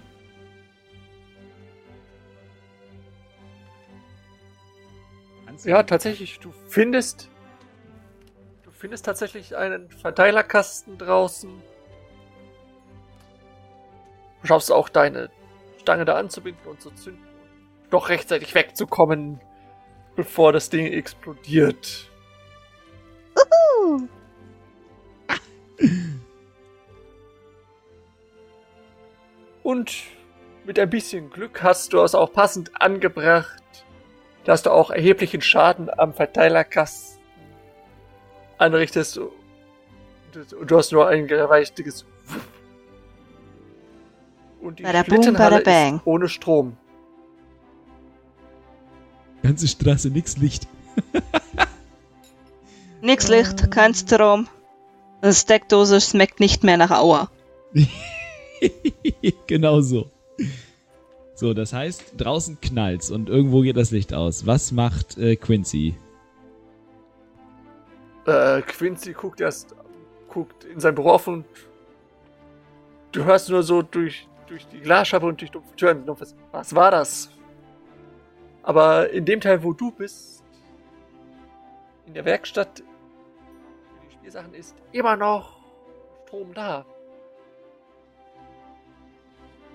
[5.64, 7.28] Ja, tatsächlich, du findest.
[8.64, 11.50] Du findest tatsächlich einen Verteilerkasten draußen.
[14.42, 15.30] Du schaffst auch deine
[15.78, 17.24] Stange da anzubinden und zu zünden.
[17.90, 19.40] Doch rechtzeitig wegzukommen,
[20.16, 22.10] bevor das Ding explodiert.
[23.36, 24.08] Uh.
[29.62, 30.02] Und
[30.64, 33.62] mit ein bisschen Glück hast du es auch passend angebracht,
[34.44, 37.20] dass du auch erheblichen Schaden am Verteilerkasten
[38.58, 39.18] anrichtest.
[39.18, 42.04] Und du hast nur ein gewaltiges
[44.60, 45.96] Und die Bada boom, bada bang.
[45.96, 46.76] ist ohne Strom.
[49.42, 50.68] Ganze Straße, nix Licht.
[53.02, 54.46] Nix Licht, kein Strom.
[55.22, 57.30] Eine Steckdose schmeckt nicht mehr nach Auer.
[59.46, 60.10] genau so.
[61.34, 64.44] So, das heißt, draußen knallt's und irgendwo geht das Licht aus.
[64.44, 65.94] Was macht äh, Quincy?
[68.26, 69.74] Äh, Quincy guckt erst,
[70.28, 71.46] guckt in sein Büro auf und
[73.12, 76.90] du hörst nur so durch, durch die Glasscheibe und durch dumpfe Türen, dumpfes, was war
[76.90, 77.30] das?
[78.62, 80.44] Aber in dem Teil, wo du bist,
[82.06, 85.60] in der Werkstatt, wo die Spielsachen ist, immer noch
[86.30, 86.86] Strom da.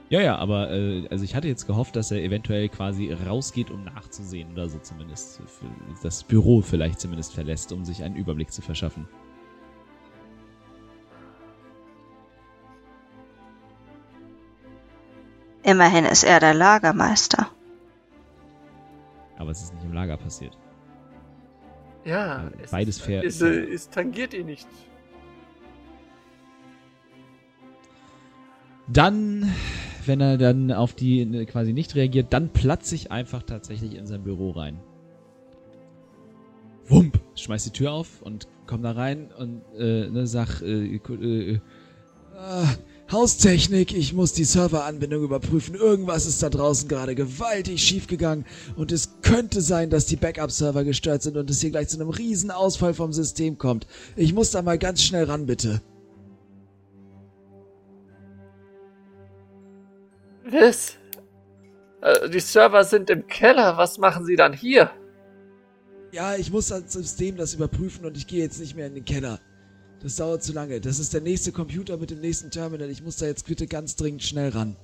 [0.08, 3.84] Ja, ja, aber äh, also ich hatte jetzt gehofft, dass er eventuell quasi rausgeht, um
[3.84, 5.42] nachzusehen oder so zumindest.
[5.48, 5.66] Für
[6.02, 9.06] das Büro vielleicht zumindest verlässt, um sich einen Überblick zu verschaffen.
[15.66, 17.48] Immerhin ist er der Lagermeister.
[19.38, 20.56] Aber es ist nicht im Lager passiert.
[22.06, 23.24] Ja, Ja, es beides ist, fair.
[23.24, 24.68] Es, äh, es tangiert ihn nicht.
[28.88, 29.52] Dann,
[30.06, 34.06] wenn er dann auf die äh, quasi nicht reagiert, dann platze ich einfach tatsächlich in
[34.06, 34.80] sein Büro rein.
[36.88, 37.20] Wump!
[37.36, 41.60] Schmeiß die Tür auf und komm da rein und äh, ne, sag, äh, äh,
[42.38, 42.68] Ah,
[43.12, 45.76] Haustechnik, ich muss die Serveranbindung überprüfen.
[45.76, 51.22] Irgendwas ist da draußen gerade gewaltig schiefgegangen und es könnte sein, dass die Backup-Server gestört
[51.22, 53.86] sind und es hier gleich zu einem riesen Ausfall vom System kommt.
[54.16, 55.82] Ich muss da mal ganz schnell ran, bitte.
[60.50, 60.96] Was?
[62.02, 64.90] Äh, die Server sind im Keller, was machen sie dann hier?
[66.12, 69.06] Ja, ich muss das System das überprüfen und ich gehe jetzt nicht mehr in den
[69.06, 69.40] Keller.
[70.02, 70.82] Das dauert zu lange.
[70.82, 72.90] Das ist der nächste Computer mit dem nächsten Terminal.
[72.90, 74.76] Ich muss da jetzt bitte ganz dringend schnell ran.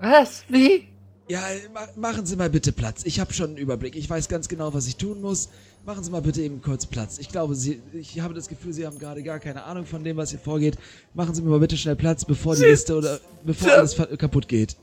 [0.00, 0.44] Was?
[0.48, 0.88] Wie?
[1.28, 1.40] Ja,
[1.72, 3.02] ma machen Sie mal bitte Platz.
[3.04, 3.94] Ich habe schon einen Überblick.
[3.94, 5.48] Ich weiß ganz genau, was ich tun muss.
[5.86, 7.18] Machen Sie mal bitte eben kurz Platz.
[7.18, 10.16] Ich glaube, Sie, ich habe das Gefühl, Sie haben gerade gar keine Ahnung von dem,
[10.16, 10.76] was hier vorgeht.
[11.14, 14.76] Machen Sie mir mal bitte schnell Platz, bevor die Liste oder bevor alles kaputt geht.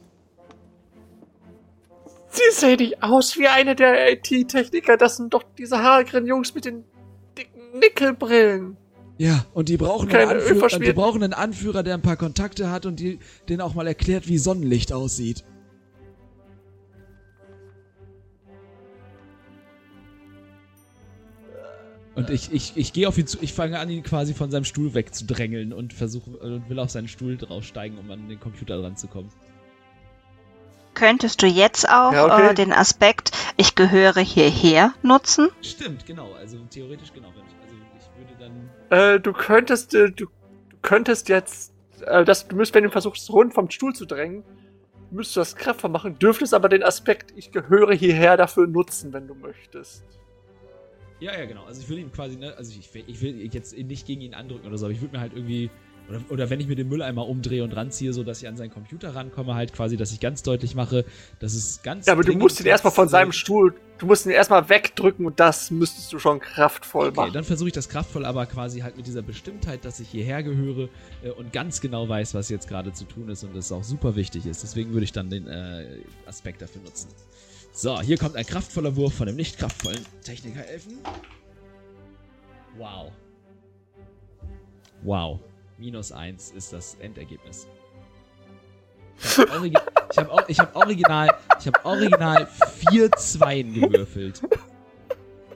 [2.38, 4.96] Sie sehen nicht aus wie eine der IT-Techniker.
[4.96, 6.84] Das sind doch diese hageren Jungs mit den
[7.38, 8.78] dicken Nickelbrillen.
[9.18, 12.18] Ja, und die brauchen, Keine einen Anführer, die Ölverschmier- brauchen einen Anführer, der ein paar
[12.18, 13.18] Kontakte hat und die,
[13.50, 15.44] denen auch mal erklärt, wie Sonnenlicht aussieht.
[22.14, 24.64] Und ich, ich, ich gehe auf ihn zu, ich fange an, ihn quasi von seinem
[24.64, 29.30] Stuhl wegzudrängeln und versuche und will auf seinen Stuhl draufsteigen, um an den Computer ranzukommen.
[30.98, 32.50] Könntest du jetzt auch Ja, okay.
[32.50, 35.50] äh, den Aspekt, ich gehöre hierher, nutzen?
[35.62, 36.34] Stimmt, genau.
[36.34, 37.28] Also theoretisch genau.
[37.28, 37.42] Also
[38.00, 39.16] ich würde dann.
[39.16, 43.30] Äh, du könntest, äh, du, du könntest jetzt, äh, das, du müsst, wenn du versuchst,
[43.30, 44.44] rund vom Stuhl zu drängen,
[45.12, 49.28] müsstest du das kraftvoll machen, dürftest aber den Aspekt, ich gehöre hierher, dafür nutzen, wenn
[49.28, 50.04] du möchtest.
[51.20, 51.66] Ja, ja, genau.
[51.66, 54.68] Also ich will ihn quasi, ne, also ich, ich will jetzt nicht gegen ihn andrücken
[54.68, 55.70] oder so, aber ich würde mir halt irgendwie.
[56.10, 58.72] Oder, oder wenn ich mir den Mülleimer umdrehe und ranziehe, so dass ich an seinen
[58.72, 61.04] Computer rankomme, halt quasi, dass ich ganz deutlich mache,
[61.40, 62.06] dass es ganz.
[62.06, 65.40] Ja, aber du musst ihn erstmal von seinem Stuhl, du musst ihn erstmal wegdrücken und
[65.40, 67.34] das müsstest du schon kraftvoll Okay, machen.
[67.34, 70.88] dann versuche ich das kraftvoll, aber quasi halt mit dieser Bestimmtheit, dass ich hierher gehöre
[71.24, 74.16] äh, und ganz genau weiß, was jetzt gerade zu tun ist und das auch super
[74.16, 74.64] wichtig ist.
[74.64, 75.88] Deswegen würde ich dann den äh,
[76.26, 77.10] Aspekt dafür nutzen.
[77.74, 81.00] So, hier kommt ein kraftvoller Wurf von dem nicht kraftvollen Techniker-Elfen.
[82.78, 83.12] Wow.
[85.04, 85.40] Wow.
[85.78, 87.68] Minus eins ist das Endergebnis.
[89.20, 89.76] Ich habe origi
[90.16, 92.48] hab, hab original, ich hab original
[92.90, 94.42] vier Zweien gewürfelt.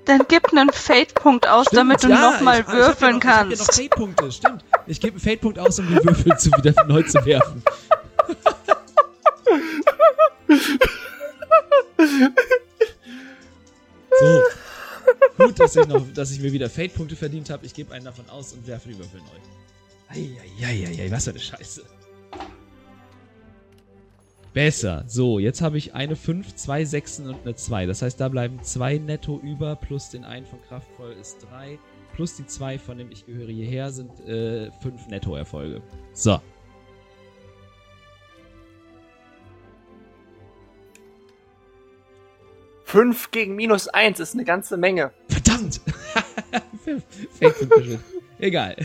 [0.05, 3.01] Dann gib einen Fate-Punkt aus, damit du nochmal ich- ich würfeln ja noch, Ich hab
[3.01, 3.19] ja noch
[3.67, 3.75] kannst.
[3.75, 4.65] Fate-Punkte, stimmt.
[4.87, 7.63] Ich gebe einen Fate-Punkt aus, um die Würfel zu wieder neu zu werfen.
[14.19, 14.41] so.
[15.37, 17.65] Gut, dass ich, noch, dass ich mir wieder Fate-Punkte verdient habe.
[17.65, 19.60] Ich gebe einen davon aus und werfe die Würfel neu.
[20.11, 21.83] Eieieiei, was für eine Scheiße.
[24.53, 25.05] Besser.
[25.07, 27.85] So, jetzt habe ich eine 5, zwei Sechsen und eine 2.
[27.85, 31.79] Das heißt, da bleiben zwei netto über, plus den einen von Kraftvoll ist 3,
[32.13, 35.81] plus die 2 von dem Ich gehöre hierher sind 5 äh, fünf Nettoerfolge.
[36.11, 36.41] So.
[42.83, 45.11] Fünf gegen minus eins ist eine ganze Menge.
[45.29, 45.79] Verdammt!
[47.39, 47.55] Fake
[48.41, 48.75] Egal.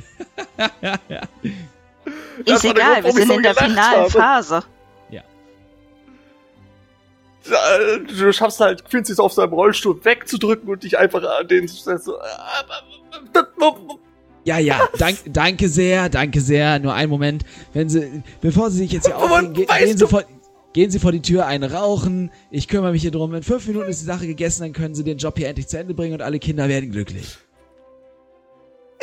[2.45, 4.11] Ist egal, Grund, wir sind so in der finalen habe.
[4.11, 4.63] Phase.
[7.49, 12.19] Äh, Du schaffst halt, Quincy auf seinem Rollstuhl wegzudrücken und dich einfach an den so.
[14.45, 16.79] Ja, ja, dank, danke sehr, danke sehr.
[16.79, 17.45] Nur einen Moment.
[17.73, 20.25] Wenn Sie, bevor Sie sich jetzt hier aufregen, ge gehen, Sie vor,
[20.73, 22.31] gehen Sie vor die Tür ein, rauchen.
[22.51, 23.35] Ich kümmere mich hier drum.
[23.35, 25.79] In fünf Minuten ist die Sache gegessen, dann können Sie den Job hier endlich zu
[25.79, 27.39] Ende bringen und alle Kinder werden glücklich.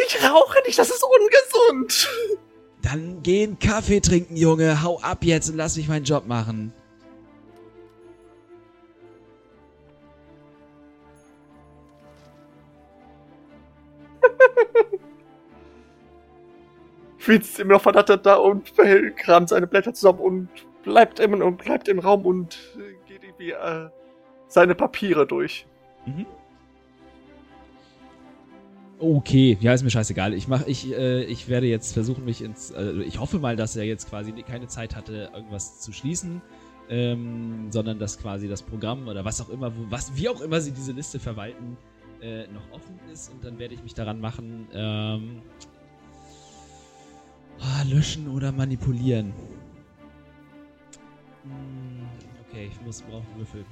[0.06, 2.10] Ich rauche nicht, das ist ungesund.
[2.82, 4.84] Dann gehen Kaffee trinken, Junge.
[4.84, 6.74] Hau ab jetzt und lass mich meinen Job machen.
[17.20, 18.74] Quincy ist immer noch verdattert da und
[19.16, 20.50] kramt seine Blätter zusammen und
[20.84, 23.90] bleibt im, und bleibt im Raum und äh, geht irgendwie äh,
[24.48, 25.66] seine Papiere durch.
[26.06, 26.26] Mhm.
[29.04, 30.34] Okay, ja, ist mir scheißegal.
[30.34, 32.72] Ich mach, ich, äh, ich werde jetzt versuchen, mich ins.
[32.72, 36.42] Äh, ich hoffe mal, dass er jetzt quasi keine Zeit hatte, irgendwas zu schließen.
[36.90, 40.62] Ähm, sondern dass quasi das Programm oder was auch immer, wo, was, wie auch immer
[40.62, 41.78] sie diese Liste verwalten,
[42.22, 45.42] äh, noch offen ist und dann werde ich mich daran machen, ähm,
[47.60, 49.34] ah, löschen oder manipulieren.
[51.44, 52.06] Hm,
[52.48, 53.66] okay, ich muss brauchen Würfel.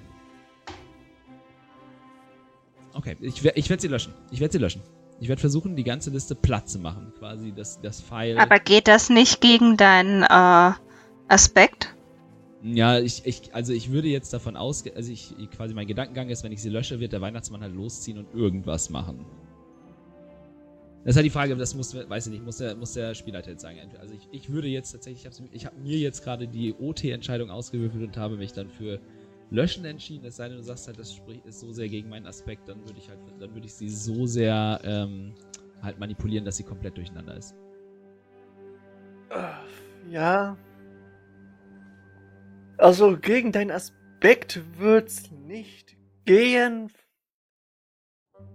[2.94, 4.14] Okay, ich, ich werde sie löschen.
[4.32, 4.82] Ich werde sie löschen.
[5.22, 7.14] Ich werde versuchen, die ganze Liste platt zu machen.
[7.20, 8.40] Quasi das, das File.
[8.40, 10.72] Aber geht das nicht gegen deinen äh,
[11.28, 11.96] Aspekt?
[12.64, 16.44] Ja, ich, ich, also ich würde jetzt davon ausgehen, also ich, quasi mein Gedankengang ist,
[16.44, 19.24] wenn ich sie lösche, wird der Weihnachtsmann halt losziehen und irgendwas machen.
[21.04, 23.52] Das ist halt die Frage, das muss, weiß ich nicht, muss der, muss der Spielleiter
[23.52, 23.78] jetzt sagen.
[24.00, 28.04] Also ich, ich würde jetzt tatsächlich, ich habe hab mir jetzt gerade die OT-Entscheidung ausgewürfelt
[28.04, 29.00] und habe mich dann für
[29.52, 30.26] Löschen entschieden.
[30.26, 32.80] Es sei denn, du sagst halt, das spricht, ist so sehr gegen meinen Aspekt, dann
[32.80, 35.36] würde ich halt, dann würde ich sie so sehr ähm,
[35.84, 37.54] halt manipulieren, dass sie komplett durcheinander ist.
[40.10, 40.58] Ja.
[42.78, 46.92] Also gegen deinen Aspekt wird's nicht gehen.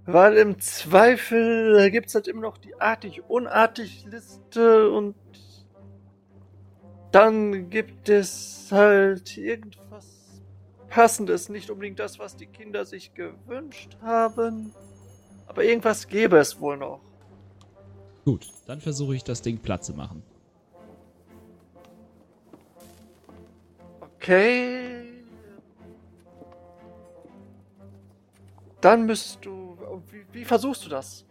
[0.07, 5.17] Weil im Zweifel gibt's halt immer noch die artig-unartig-Liste und
[7.13, 9.86] dann gibt es halt irgendwas
[10.97, 11.51] Passendes.
[11.51, 14.73] Nicht unbedingt das, was die Kinder sich gewünscht haben.
[15.47, 17.03] Aber irgendwas gäbe es wohl noch.
[18.25, 20.23] Gut, dann versuche ich das Ding platt zu machen.
[24.01, 25.23] Okay.
[28.81, 29.77] Dann müsstest du.
[30.11, 31.27] Wie, wie versuchst du das?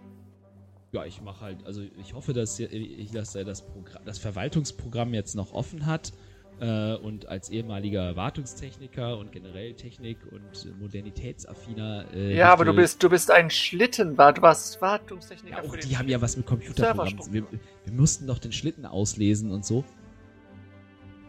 [0.91, 5.15] Ja, ich mache halt, also ich hoffe, dass, ich, dass er das, Programm, das Verwaltungsprogramm
[5.15, 6.13] jetzt noch offen hat
[6.59, 12.05] äh, und als ehemaliger Wartungstechniker und generell Technik und modernitätsaffiner.
[12.13, 15.57] Äh, ja, aber du bist, du bist ein Schlittenwart, du warst Wartungstechniker.
[15.57, 17.33] Ja, auch für die haben ja was mit Computerprogrammen.
[17.33, 19.83] Wir, wir mussten doch den Schlitten auslesen und so.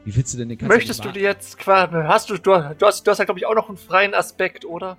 [0.05, 1.92] Wie willst du denn den ganzen Möchtest du dir jetzt quasi.
[1.92, 4.64] Hast du, du, du hast, du hast ja, glaube ich, auch noch einen freien Aspekt,
[4.64, 4.96] oder?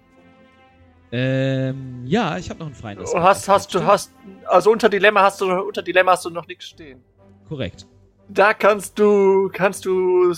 [1.13, 4.11] Ähm, ja, ich habe noch einen freien Du hast, hast du, hast,
[4.45, 7.01] also unter Dilemma hast du, unter Dilemma hast du noch nichts stehen.
[7.47, 7.87] Korrekt.
[8.29, 10.33] Da kannst du, kannst du,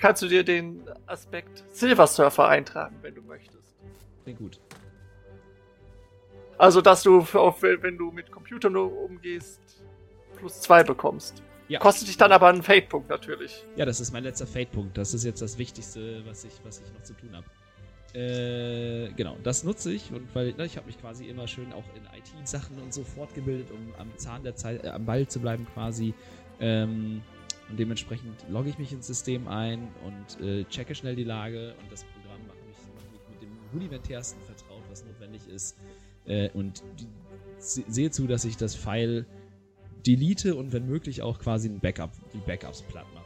[0.00, 3.76] kannst du dir den Aspekt Silver Surfer eintragen, wenn du möchtest.
[4.22, 4.60] Klingt gut.
[6.56, 9.60] Also, dass du, auf, wenn du mit Computern umgehst,
[10.38, 11.42] plus zwei bekommst.
[11.68, 11.80] Ja.
[11.80, 13.64] Kostet dich dann aber einen Fate-Punkt natürlich.
[13.76, 14.96] Ja, das ist mein letzter Fate-Punkt.
[14.96, 17.46] Das ist jetzt das Wichtigste, was ich, was ich noch zu tun habe.
[18.14, 21.82] Äh, genau, das nutze ich und weil ne, ich habe mich quasi immer schön auch
[21.96, 25.66] in IT-Sachen und so fortgebildet, um am Zahn der Zeit, äh, am Ball zu bleiben
[25.74, 26.14] quasi.
[26.60, 27.22] Ähm,
[27.70, 31.90] und dementsprechend logge ich mich ins System ein und äh, checke schnell die Lage und
[31.90, 35.76] das Programm macht mich, macht mich mit dem rudimentärsten vertraut, was notwendig ist.
[36.26, 37.08] Äh, und die,
[37.58, 39.26] sehe zu, dass ich das File
[40.06, 43.24] delete und wenn möglich auch quasi ein Backup, die Backups platt mache.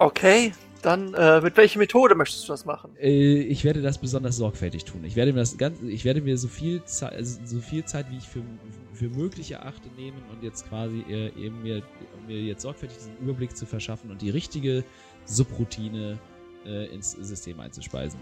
[0.00, 0.52] Okay,
[0.82, 2.96] dann äh, mit welcher Methode möchtest du das machen?
[3.00, 5.02] Äh, ich werde das besonders sorgfältig tun.
[5.04, 8.06] Ich werde mir das ganz, ich werde mir so viel Zeit, also so viel Zeit,
[8.10, 8.42] wie ich für,
[8.98, 11.82] für möglich erachte, nehmen und jetzt quasi äh, eben mir,
[12.26, 14.84] mir jetzt sorgfältig diesen Überblick zu verschaffen und die richtige
[15.24, 16.18] Subroutine
[16.66, 18.18] äh, ins System einzuspeisen.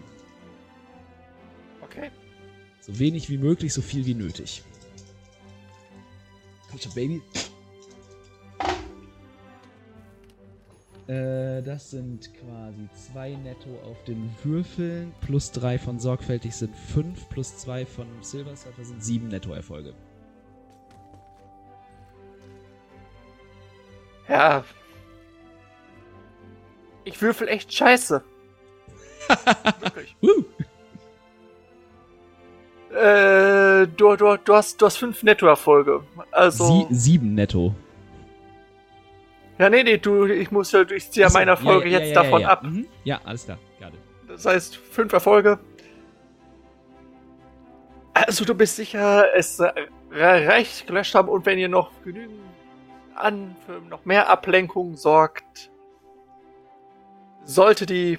[1.81, 2.11] Okay.
[2.81, 4.63] So wenig wie möglich, so viel wie nötig.
[6.71, 7.23] Komm schon, Baby.
[11.09, 17.29] Äh, das sind quasi zwei netto auf den Würfeln, plus drei von sorgfältig sind fünf,
[17.29, 19.95] plus zwei von Silver Surfer sind sieben Nettoerfolge.
[24.29, 24.65] Ja.
[27.05, 28.23] Ich würfel echt scheiße.
[29.81, 30.17] Wirklich.
[32.91, 36.03] Äh, du, du, du, hast, du hast fünf Nettoerfolge.
[36.33, 36.87] Also.
[36.89, 37.75] Sie sieben netto.
[39.59, 42.05] Ja, nee, nee, du, ich muss ja, ich ziehe ja Achso, meiner Folge ja, ja,
[42.05, 42.63] jetzt ja, davon ab.
[42.63, 42.87] Mhm.
[43.05, 43.59] Ja, alles klar.
[43.81, 43.93] It.
[44.29, 45.59] Das heißt, fünf Erfolge.
[48.13, 49.73] Also du bist sicher, es äh,
[50.11, 52.41] reicht gelöscht haben und wenn ihr noch genügend
[53.19, 55.71] an für noch mehr Ablenkung sorgt,
[57.45, 58.19] sollte die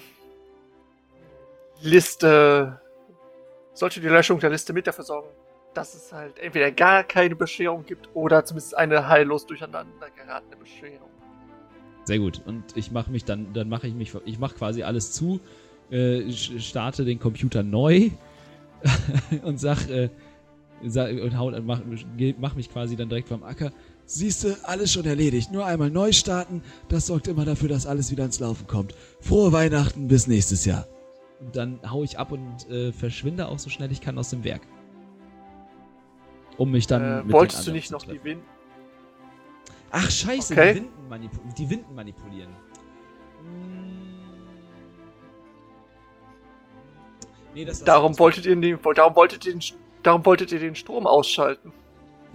[1.82, 2.80] Liste,
[3.74, 5.30] sollte die Löschung der Liste mit dafür sorgen,
[5.74, 11.10] dass es halt entweder gar keine Bescherung gibt oder zumindest eine heillos durcheinander geratene Bescherung.
[12.06, 12.42] Sehr gut.
[12.46, 15.42] Und ich mache mich dann, dann mache ich mich, ich mache quasi alles zu,
[15.92, 18.10] äh, starte den Computer neu
[19.44, 20.10] und sag, äh,
[20.86, 21.82] sag und hau, mach,
[22.40, 23.72] mach mich quasi dann direkt vom Acker.
[24.08, 25.52] Siehste, alles schon erledigt.
[25.52, 28.96] Nur einmal neu starten, das sorgt immer dafür, dass alles wieder ins Laufen kommt.
[29.20, 30.88] Frohe Weihnachten, bis nächstes Jahr.
[31.42, 34.46] Und dann hau ich ab und äh, verschwinde auch so schnell ich kann aus dem
[34.46, 34.62] Werk.
[36.58, 37.04] Um mich dann.
[37.04, 38.24] Äh, mit den wolltest du nicht noch die treffen.
[38.24, 38.40] Win
[39.92, 40.74] Ach, scheiße, Okay.
[40.74, 42.50] die, Winden manipu die Winden manipulieren.
[43.42, 43.98] Hm.
[47.54, 49.62] Nee, das Darum wolltet ihr den, darum wolltet ihr den,
[50.04, 51.74] darum wolltet ihr den Strom ausschalten.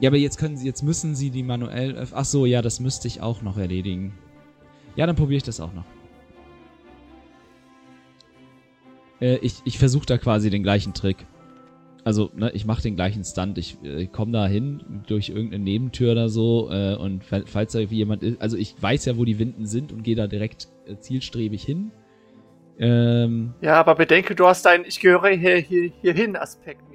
[0.00, 1.96] Ja, aber jetzt können sie, jetzt müssen sie die manuell.
[1.96, 4.12] öff- Ach so, ja, das müsste ich auch noch erledigen.
[4.96, 5.84] Ja, dann probiere ich das auch noch.
[9.20, 11.24] Äh, ich ich versuche da quasi den gleichen Trick.
[12.04, 13.58] Also, ne, ich mache den gleichen Stunt.
[13.58, 17.78] Ich äh, komme da hin durch irgendeine Nebentür oder so äh, und fa- falls da
[17.78, 20.96] jemand ist, also ich weiß ja, wo die Winden sind und gehe da direkt äh,
[20.98, 21.92] zielstrebig hin.
[22.80, 26.91] Ähm, Ja, aber bedenke, du hast deinen Ich gehöre hier, hier, hierhin Aspekt nicht mehr.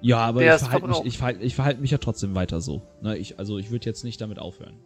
[0.00, 2.82] Ja, aber ich verhalte mich, ich verhalte, ich verhalte mich ja trotzdem weiter so.
[3.02, 4.78] Ne, ich, also ich würde jetzt nicht damit aufhören.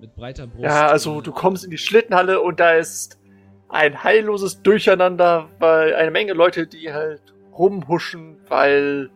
[0.00, 0.64] Mit breiter Brust.
[0.64, 3.18] Ja, also du kommst in die Schlittenhalle und da ist
[3.68, 7.22] ein heilloses Durcheinander, weil eine Menge Leute, die halt
[7.52, 9.10] rumhuschen, weil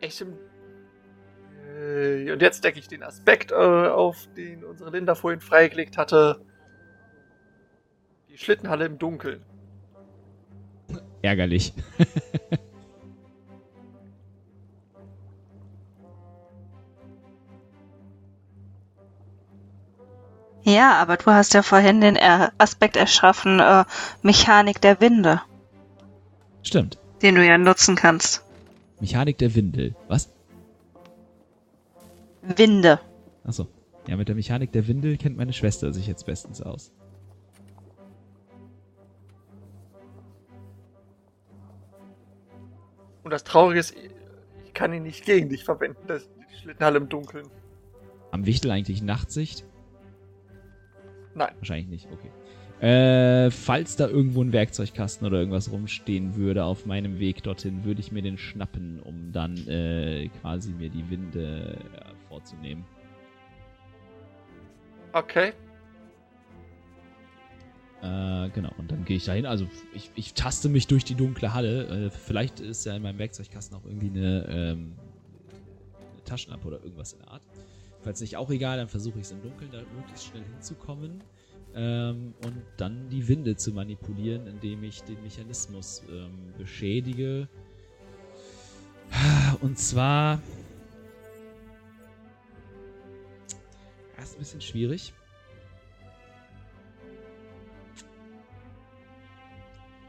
[0.00, 0.34] echt im,
[1.76, 6.40] Äh, und jetzt decke ich den Aspekt äh, auf, den unsere Linda vorhin freigelegt hatte.
[8.28, 9.44] Die Schlittenhalle im Dunkeln.
[11.26, 11.72] Ärgerlich.
[20.62, 22.18] Ja, aber du hast ja vorhin den
[22.58, 23.84] Aspekt erschaffen, äh,
[24.22, 25.40] Mechanik der Winde,
[26.64, 26.98] Stimmt.
[27.22, 28.42] den du ja nutzen kannst.
[28.98, 29.94] Mechanik der Windel.
[30.08, 30.28] Was?
[32.42, 32.98] Winde.
[33.44, 33.68] Achso.
[34.08, 36.90] Ja, mit der Mechanik der Windel kennt meine Schwester sich jetzt bestens aus.
[43.26, 43.92] Und das Traurige ist,
[44.64, 47.48] ich kann ihn nicht gegen dich verwenden, das, die Schlittenhalle im Dunkeln.
[48.30, 49.66] Am Wichtel eigentlich Nachtsicht?
[51.34, 51.52] Nein.
[51.58, 52.86] Wahrscheinlich nicht, okay.
[52.86, 58.00] Äh, falls da irgendwo ein Werkzeugkasten oder irgendwas rumstehen würde auf meinem Weg dorthin, würde
[58.00, 62.84] ich mir den schnappen, um dann äh, quasi mir die Winde äh, vorzunehmen.
[65.14, 65.52] Okay.
[68.06, 69.46] Äh, genau, und dann gehe ich dahin.
[69.46, 72.06] Also ich, ich taste mich durch die dunkle Halle.
[72.06, 74.92] Äh, vielleicht ist ja in meinem Werkzeugkasten auch irgendwie eine, ähm,
[76.12, 77.42] eine Taschenlampe oder irgendwas in der Art.
[78.02, 81.20] Falls nicht auch egal, dann versuche ich es im Dunkeln da möglichst schnell hinzukommen.
[81.74, 87.48] Ähm, und dann die Winde zu manipulieren, indem ich den Mechanismus ähm, beschädige.
[89.60, 90.40] Und zwar.
[94.16, 95.12] Das ist ein bisschen schwierig.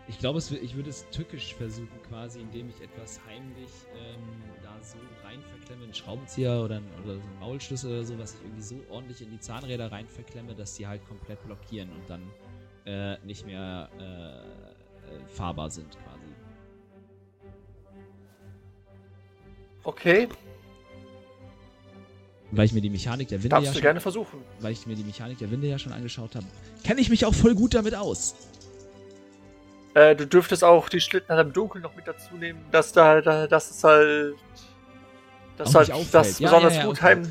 [0.10, 4.22] Ich glaube, ich würde es tückisch versuchen, quasi, indem ich etwas heimlich ähm,
[4.64, 8.36] da so rein verklemme, einen Schraubenzieher oder, ein, oder so einen Maulschlüssel oder so, was
[8.36, 12.10] ich irgendwie so ordentlich in die Zahnräder rein verklemme, dass die halt komplett blockieren und
[12.10, 12.22] dann
[12.86, 14.04] äh, nicht mehr äh,
[15.16, 16.26] äh, fahrbar sind quasi.
[19.84, 20.30] Okay.
[22.52, 24.40] Weil ich mir die Mechanik der Winde Darfst ja du schon, gerne versuchen.
[24.62, 26.46] weil ich mir die Mechanik der Winde ja schon angeschaut habe,
[26.86, 28.36] kenne ich mich auch voll gut damit aus.
[29.98, 33.48] Äh, du dürftest auch die Schlittenhalle im Dunkeln noch mit dazu nehmen, dass da, da
[33.48, 34.36] dass es halt.
[35.58, 36.14] Dass halt auffällt.
[36.14, 37.24] das Ja, besonders ja, ja, gut heim.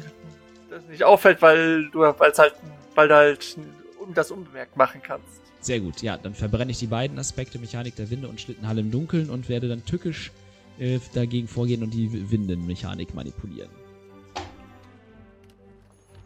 [0.69, 2.55] Das nicht auffällt, weil du weil es halt
[2.97, 3.57] weil du halt
[4.01, 5.41] um das unbemerkt machen kannst.
[5.61, 8.91] Sehr gut, ja, dann verbrenne ich die beiden Aspekte Mechanik der Winde und Schlittenhalle im
[8.91, 10.33] Dunkeln und werde dann tückisch
[10.81, 13.71] äh, dagegen vorgehen und die Windenmechanik manipulieren.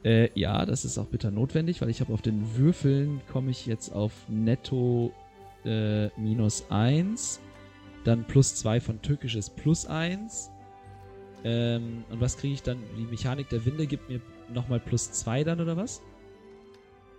[0.04, 3.66] Äh, ja, das ist auch bitter notwendig, weil ich habe auf den Würfeln komme ich
[3.66, 5.12] jetzt auf netto
[5.64, 7.40] äh, minus 1,
[8.04, 10.50] dann plus 2 von tückisches plus 1.
[11.44, 12.82] Ähm, und was kriege ich dann?
[12.96, 16.02] Die Mechanik der Winde gibt mir nochmal plus 2 dann oder was?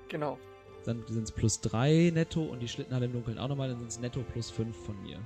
[0.10, 0.38] Genau.
[0.86, 3.92] Dann sind es plus 3 netto und die Schlittenhalle im Dunkeln auch nochmal, dann sind
[3.92, 5.20] es netto plus 5 von mir.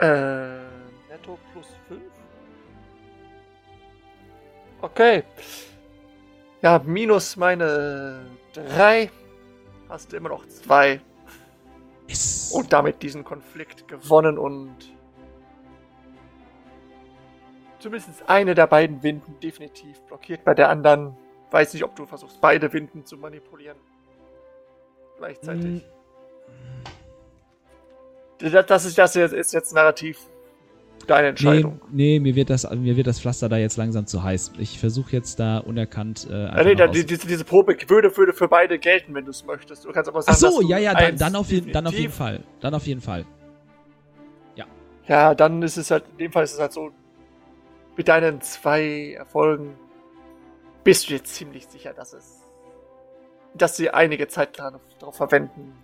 [0.00, 0.62] Äh,
[1.10, 2.00] netto plus 5?
[4.80, 5.22] Okay.
[6.62, 9.10] Ja, minus meine 3
[9.88, 11.00] hast du immer noch 2.
[12.08, 12.52] Yes.
[12.52, 14.74] Und damit diesen Konflikt gewonnen und
[17.78, 20.44] zumindest eine der beiden Winden definitiv blockiert.
[20.44, 21.16] Bei der anderen
[21.50, 23.78] weiß nicht, ob du versuchst, beide Winden zu manipulieren.
[25.18, 25.84] Gleichzeitig.
[28.38, 30.18] Das, das ist, das ist jetzt narrativ
[31.06, 31.80] deine nee, Entscheidung.
[31.90, 34.52] nee, mir wird, das, mir wird das Pflaster da jetzt langsam zu heiß.
[34.58, 36.26] Ich versuche jetzt da unerkannt.
[36.30, 39.24] Äh, nee, noch da, aus- die, diese, diese Probe würde, würde für beide gelten, wenn
[39.24, 39.84] du es möchtest.
[39.84, 41.94] Du kannst aber Ach sagen, dass so, ja, ja, dann, dann, auf jeden, dann auf
[41.94, 42.40] jeden Fall.
[42.60, 43.24] Dann auf jeden Fall.
[45.08, 46.90] Ja, dann ist es halt, in dem Fall ist es halt so,
[47.96, 49.74] mit deinen zwei Erfolgen
[50.84, 52.40] bist du jetzt ziemlich sicher, dass es,
[53.54, 55.74] dass sie einige Zeit darauf verwenden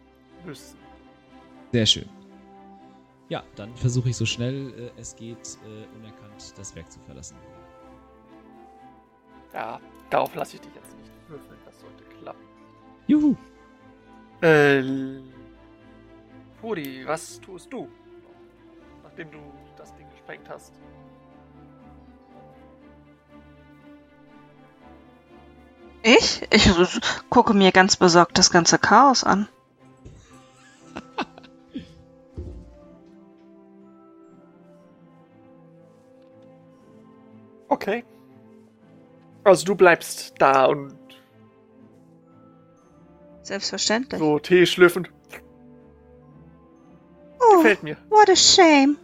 [0.45, 0.79] müssen.
[1.73, 2.09] Sehr schön.
[3.29, 7.37] Ja, dann versuche ich so schnell äh, es geht, äh, unerkannt das Werk zu verlassen.
[9.53, 12.43] Ja, darauf lasse ich dich jetzt nicht würfeln, das sollte klappen.
[13.07, 13.37] Juhu.
[14.41, 14.83] Äh,
[16.61, 17.89] Pudi, was tust du?
[19.03, 19.39] Nachdem du
[19.77, 20.73] das Ding gesprengt hast.
[26.03, 26.47] Ich?
[26.51, 26.71] Ich
[27.29, 29.49] gucke mir ganz besorgt das ganze Chaos an.
[37.69, 38.05] Okay.
[39.45, 40.95] Also du bleibst da und
[43.43, 44.19] Selbstverständlich.
[44.19, 45.11] so Tee schlürfend.
[47.41, 47.97] Oh, Gefällt mir.
[48.11, 48.99] what a shame.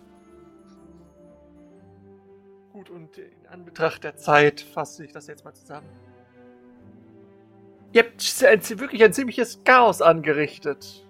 [2.72, 5.86] Gut, und in Anbetracht der Zeit fasse ich das jetzt mal zusammen.
[7.92, 11.06] Ihr habt ein, wirklich ein ziemliches Chaos angerichtet.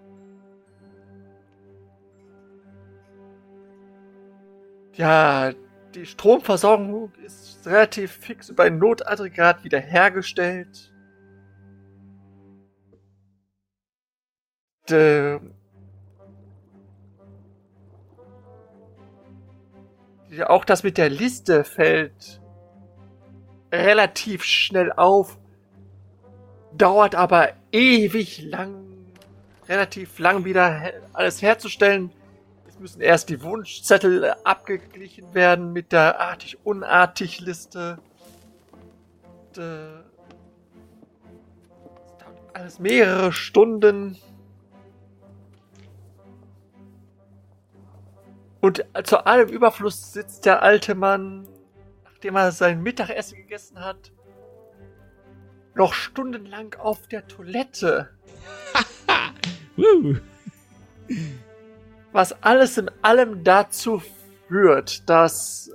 [4.92, 5.52] Ja,
[5.94, 10.92] Die Stromversorgung ist relativ fix über ein Notaggregat wiederhergestellt.
[14.88, 15.40] De
[20.48, 22.40] auch das mit der Liste fällt
[23.72, 25.38] relativ schnell auf,
[26.72, 28.84] dauert aber ewig lang,
[29.68, 32.10] relativ lang wieder alles herzustellen.
[32.84, 37.98] Müssen erst die Wunschzettel abgeglichen werden mit der artig-unartig-Liste.
[39.54, 40.04] Dauert
[42.52, 44.18] alles mehrere Stunden.
[48.60, 51.48] Und zu allem Überfluss sitzt der alte Mann,
[52.04, 54.12] nachdem er sein Mittagessen gegessen hat,
[55.74, 58.10] noch stundenlang auf der Toilette.
[62.14, 64.00] Was alles in allem dazu
[64.46, 65.68] führt, dass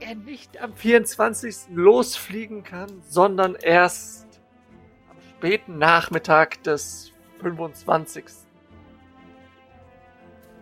[0.00, 1.68] äh, er nicht am 24.
[1.70, 4.26] losfliegen kann, sondern erst
[5.08, 8.24] am späten Nachmittag des 25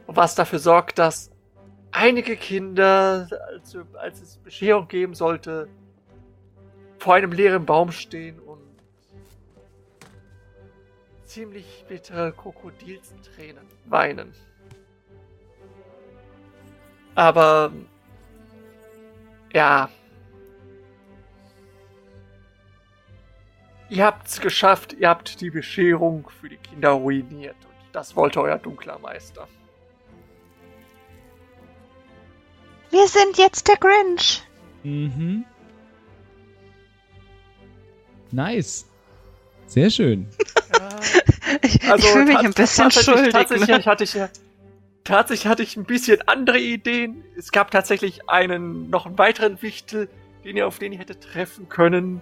[0.08, 1.30] was dafür sorgt, dass
[1.90, 5.68] einige Kinder, als, als es Bescherung geben sollte,
[6.98, 8.60] vor einem leeren Baum stehen und
[11.28, 14.32] ziemlich bittere Krokodilstränen weinen.
[17.14, 17.72] Aber
[19.52, 19.90] ja.
[23.90, 28.58] Ihr habt's geschafft, ihr habt die Bescherung für die Kinder ruiniert und das wollte euer
[28.58, 29.48] dunkler Meister.
[32.90, 34.42] Wir sind jetzt der Grinch.
[34.82, 35.44] Mhm.
[38.30, 38.86] Nice.
[39.66, 40.26] Sehr schön.
[41.62, 43.32] ich, Also, ich fühle mich ein bisschen tatsächlich- schuldig.
[43.32, 43.84] Tatsächlich Ne?
[43.84, 44.28] hatte ich ja.
[45.04, 47.24] Tatsächlich hatte ich ein bisschen andere Ideen.
[47.36, 50.08] Es gab tatsächlich einen, noch einen weiteren Wichtel,
[50.44, 52.20] den ihr, auf den ihr hättet treffen können,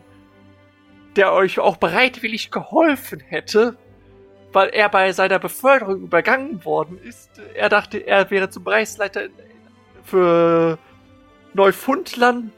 [1.16, 3.76] der euch auch bereitwillig geholfen hätte,
[4.52, 7.31] weil er bei seiner Beförderung übergangen worden ist.
[7.55, 9.23] Er dachte, er wäre zum Bereichsleiter
[10.05, 10.78] für
[11.55, 12.52] Neufundland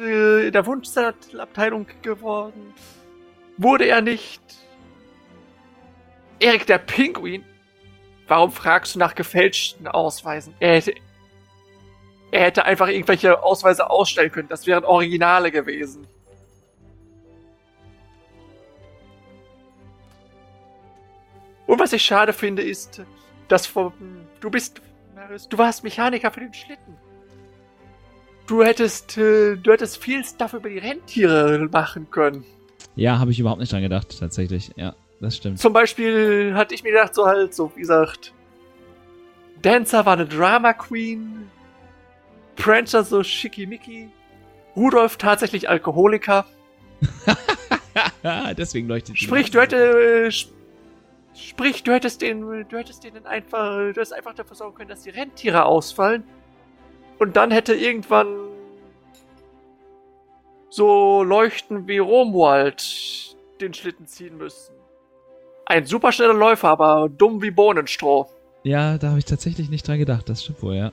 [0.00, 2.74] äh, in der Wunschzettelabteilung geworden.
[3.56, 4.42] Wurde er nicht.
[6.40, 7.44] Erik der Pinguin?
[8.26, 10.54] Warum fragst du nach gefälschten Ausweisen?
[10.60, 10.94] Er hätte,
[12.30, 14.48] er hätte einfach irgendwelche Ausweise ausstellen können.
[14.48, 16.06] Das wären Originale gewesen.
[21.66, 23.02] Und was ich schade finde, ist,
[23.48, 23.92] dass vom,
[24.40, 24.80] du bist,
[25.50, 26.96] du warst Mechaniker für den Schlitten.
[28.46, 32.44] Du hättest, äh, du hättest viel Stuff über die Rentiere machen können.
[32.96, 34.72] Ja, habe ich überhaupt nicht dran gedacht, tatsächlich.
[34.76, 35.58] Ja, das stimmt.
[35.58, 38.32] Zum Beispiel hatte ich mir gedacht, so halt, so wie gesagt,
[39.62, 41.50] Dancer war eine Drama Queen,
[42.56, 44.10] Prancer so schickimicki,
[44.76, 46.46] Rudolf tatsächlich Alkoholiker.
[48.56, 50.52] Deswegen leuchtet Sprich, du hättest,
[51.34, 55.02] sprich, du hättest den, du hättest denen einfach, du hättest einfach dafür sorgen können, dass
[55.02, 56.24] die Rentiere ausfallen.
[57.18, 58.28] Und dann hätte irgendwann
[60.70, 64.77] so leuchten wie Romwald den Schlitten ziehen müssen.
[65.68, 68.26] Ein superschneller Läufer, aber dumm wie Bohnenstroh.
[68.62, 70.26] Ja, da habe ich tatsächlich nicht dran gedacht.
[70.26, 70.92] Das stimmt wohl, ja.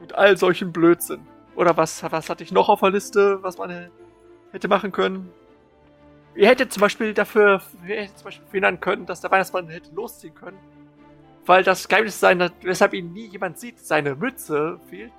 [0.00, 1.26] Und all solchen Blödsinn.
[1.56, 3.90] Oder was, was hatte ich noch auf der Liste, was man
[4.52, 5.32] hätte machen können?
[6.36, 9.92] Ihr hättet zum Beispiel dafür, ihr hättet zum Beispiel verhindern können, dass der Weihnachtsmann hätte
[9.92, 10.58] losziehen können.
[11.44, 15.10] Weil das Geheimnis sein, weshalb ihn nie jemand sieht, seine Mütze fehlt.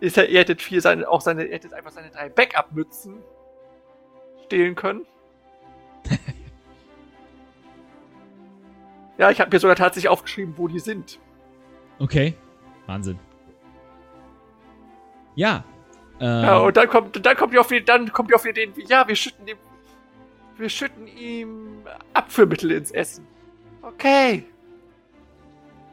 [0.00, 3.22] Ihr hättet viel seine, auch seine, ihr hättet einfach seine drei Backup-Mützen
[4.44, 5.06] stehlen können.
[9.18, 11.20] Ja, ich habe mir sogar tatsächlich aufgeschrieben, wo die sind.
[11.98, 12.34] Okay.
[12.86, 13.18] Wahnsinn.
[15.36, 15.64] Ja.
[16.20, 18.84] Ähm, Ja, und dann kommt, dann kommt ihr auf die, dann kommt ihr auf die
[18.88, 19.56] ja, wir schütten ihm,
[20.56, 23.26] wir schütten ihm Abführmittel ins Essen.
[23.82, 24.44] Okay.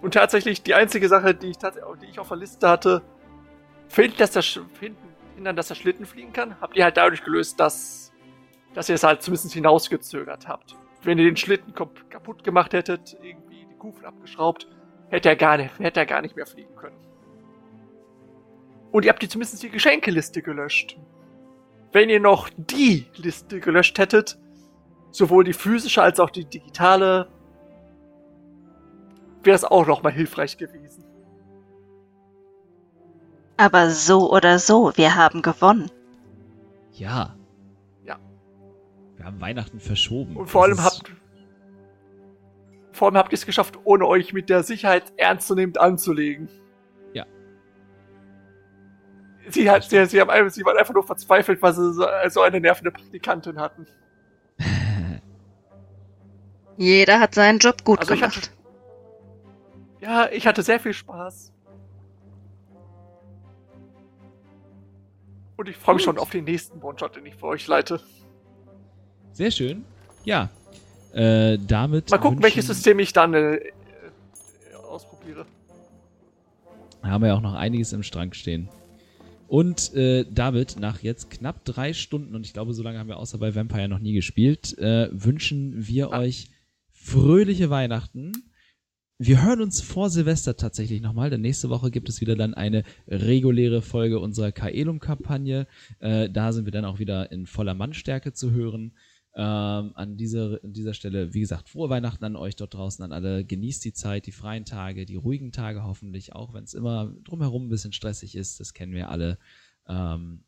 [0.02, 3.04] Und tatsächlich die einzige Sache, die ich die ich auf der Liste hatte,
[3.88, 4.44] finden, dass der,
[5.36, 8.12] hindern, dass der Schlitten fliegen kann, habt ihr halt dadurch gelöst, dass,
[8.74, 10.76] dass ihr es halt zumindest hinausgezögert habt.
[11.04, 14.68] Wenn ihr den Schlitten kap- kaputt gemacht hättet, irgendwie die Kufen abgeschraubt,
[15.10, 16.98] hätte er gar nicht, hätte er gar nicht mehr fliegen können.
[18.92, 21.00] Und ihr habt die zumindest die Geschenkeliste gelöscht.
[21.92, 24.38] Wenn ihr noch die Liste gelöscht hättet,
[25.12, 27.28] sowohl die physische als auch die digitale,
[29.44, 31.04] wäre es auch noch mal hilfreich gewesen.
[33.58, 35.90] Aber so oder so, wir haben gewonnen.
[36.94, 37.36] ja.
[39.22, 40.36] Wir haben Weihnachten verschoben.
[40.36, 41.12] Und vor allem Das ist- habt
[42.92, 46.50] Vor allem habt ihr es geschafft, ohne euch mit der Sicherheit ernstzunehmend anzulegen.
[47.14, 47.28] Ja.
[49.48, 52.42] Sie, hat, sie, sie, haben, einfach- sie waren einfach nur verzweifelt, weil sie so, so
[52.42, 53.86] eine nervende Praktikantin hatten.
[56.78, 58.52] Jeder hat seinen Job gut Also ich hatte, gemacht.
[60.00, 61.54] ja, ich hatte sehr viel Spaß.
[65.58, 68.02] Und ich freue mich schon auf den nächsten One-Shot, den ich für euch leite.
[69.34, 69.84] Sehr schön.
[70.26, 70.50] Ja.
[71.14, 72.10] Äh, damit.
[72.10, 73.60] Mal gucken, welches System ich dann äh,
[74.90, 75.46] ausprobiere.
[77.04, 78.70] haben wir ja auch noch einiges im Strang stehen.
[79.48, 83.18] Und äh, David, nach jetzt knapp drei Stunden, und ich glaube, so lange haben wir
[83.18, 86.20] außer bei Vampire noch nie gespielt, äh, wünschen wir Ah.
[86.20, 86.50] euch
[86.94, 88.32] fröhliche Weihnachten.
[89.18, 92.84] Wir hören uns vor Silvester tatsächlich nochmal, denn nächste Woche gibt es wieder dann eine
[93.08, 95.68] reguläre Folge unserer Kaelum-Kampagne.
[96.00, 98.94] Äh, da sind wir dann auch wieder in voller Mannstärke zu hören.
[99.34, 103.14] Ähm, an, dieser, an dieser Stelle, wie gesagt, frohe Weihnachten an euch dort draußen, an
[103.14, 103.46] alle.
[103.46, 107.68] Genießt die Zeit, die freien Tage, die ruhigen Tage hoffentlich, auch wenn es immer drumherum
[107.68, 108.60] ein bisschen stressig ist.
[108.60, 109.38] Das kennen wir alle.
[109.88, 110.44] Ähm,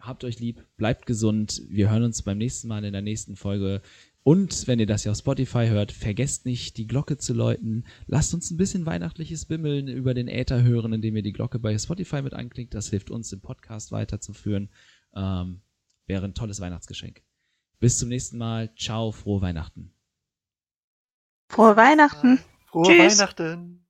[0.00, 1.62] habt euch lieb, bleibt gesund.
[1.68, 3.82] Wir hören uns beim nächsten Mal in der nächsten Folge.
[4.24, 7.84] Und wenn ihr das ja auf Spotify hört, vergesst nicht, die Glocke zu läuten.
[8.06, 11.76] Lasst uns ein bisschen weihnachtliches Bimmeln über den Äther hören, indem ihr die Glocke bei
[11.78, 12.74] Spotify mit anklickt.
[12.74, 14.70] Das hilft uns, den Podcast weiterzuführen.
[15.14, 15.62] Ähm,
[16.06, 17.22] wäre ein tolles Weihnachtsgeschenk.
[17.82, 18.72] Bis zum nächsten Mal.
[18.76, 19.92] Ciao, frohe Weihnachten.
[21.48, 22.38] Frohe Weihnachten.
[22.66, 23.18] Frohe Tschüss.
[23.18, 23.81] Weihnachten.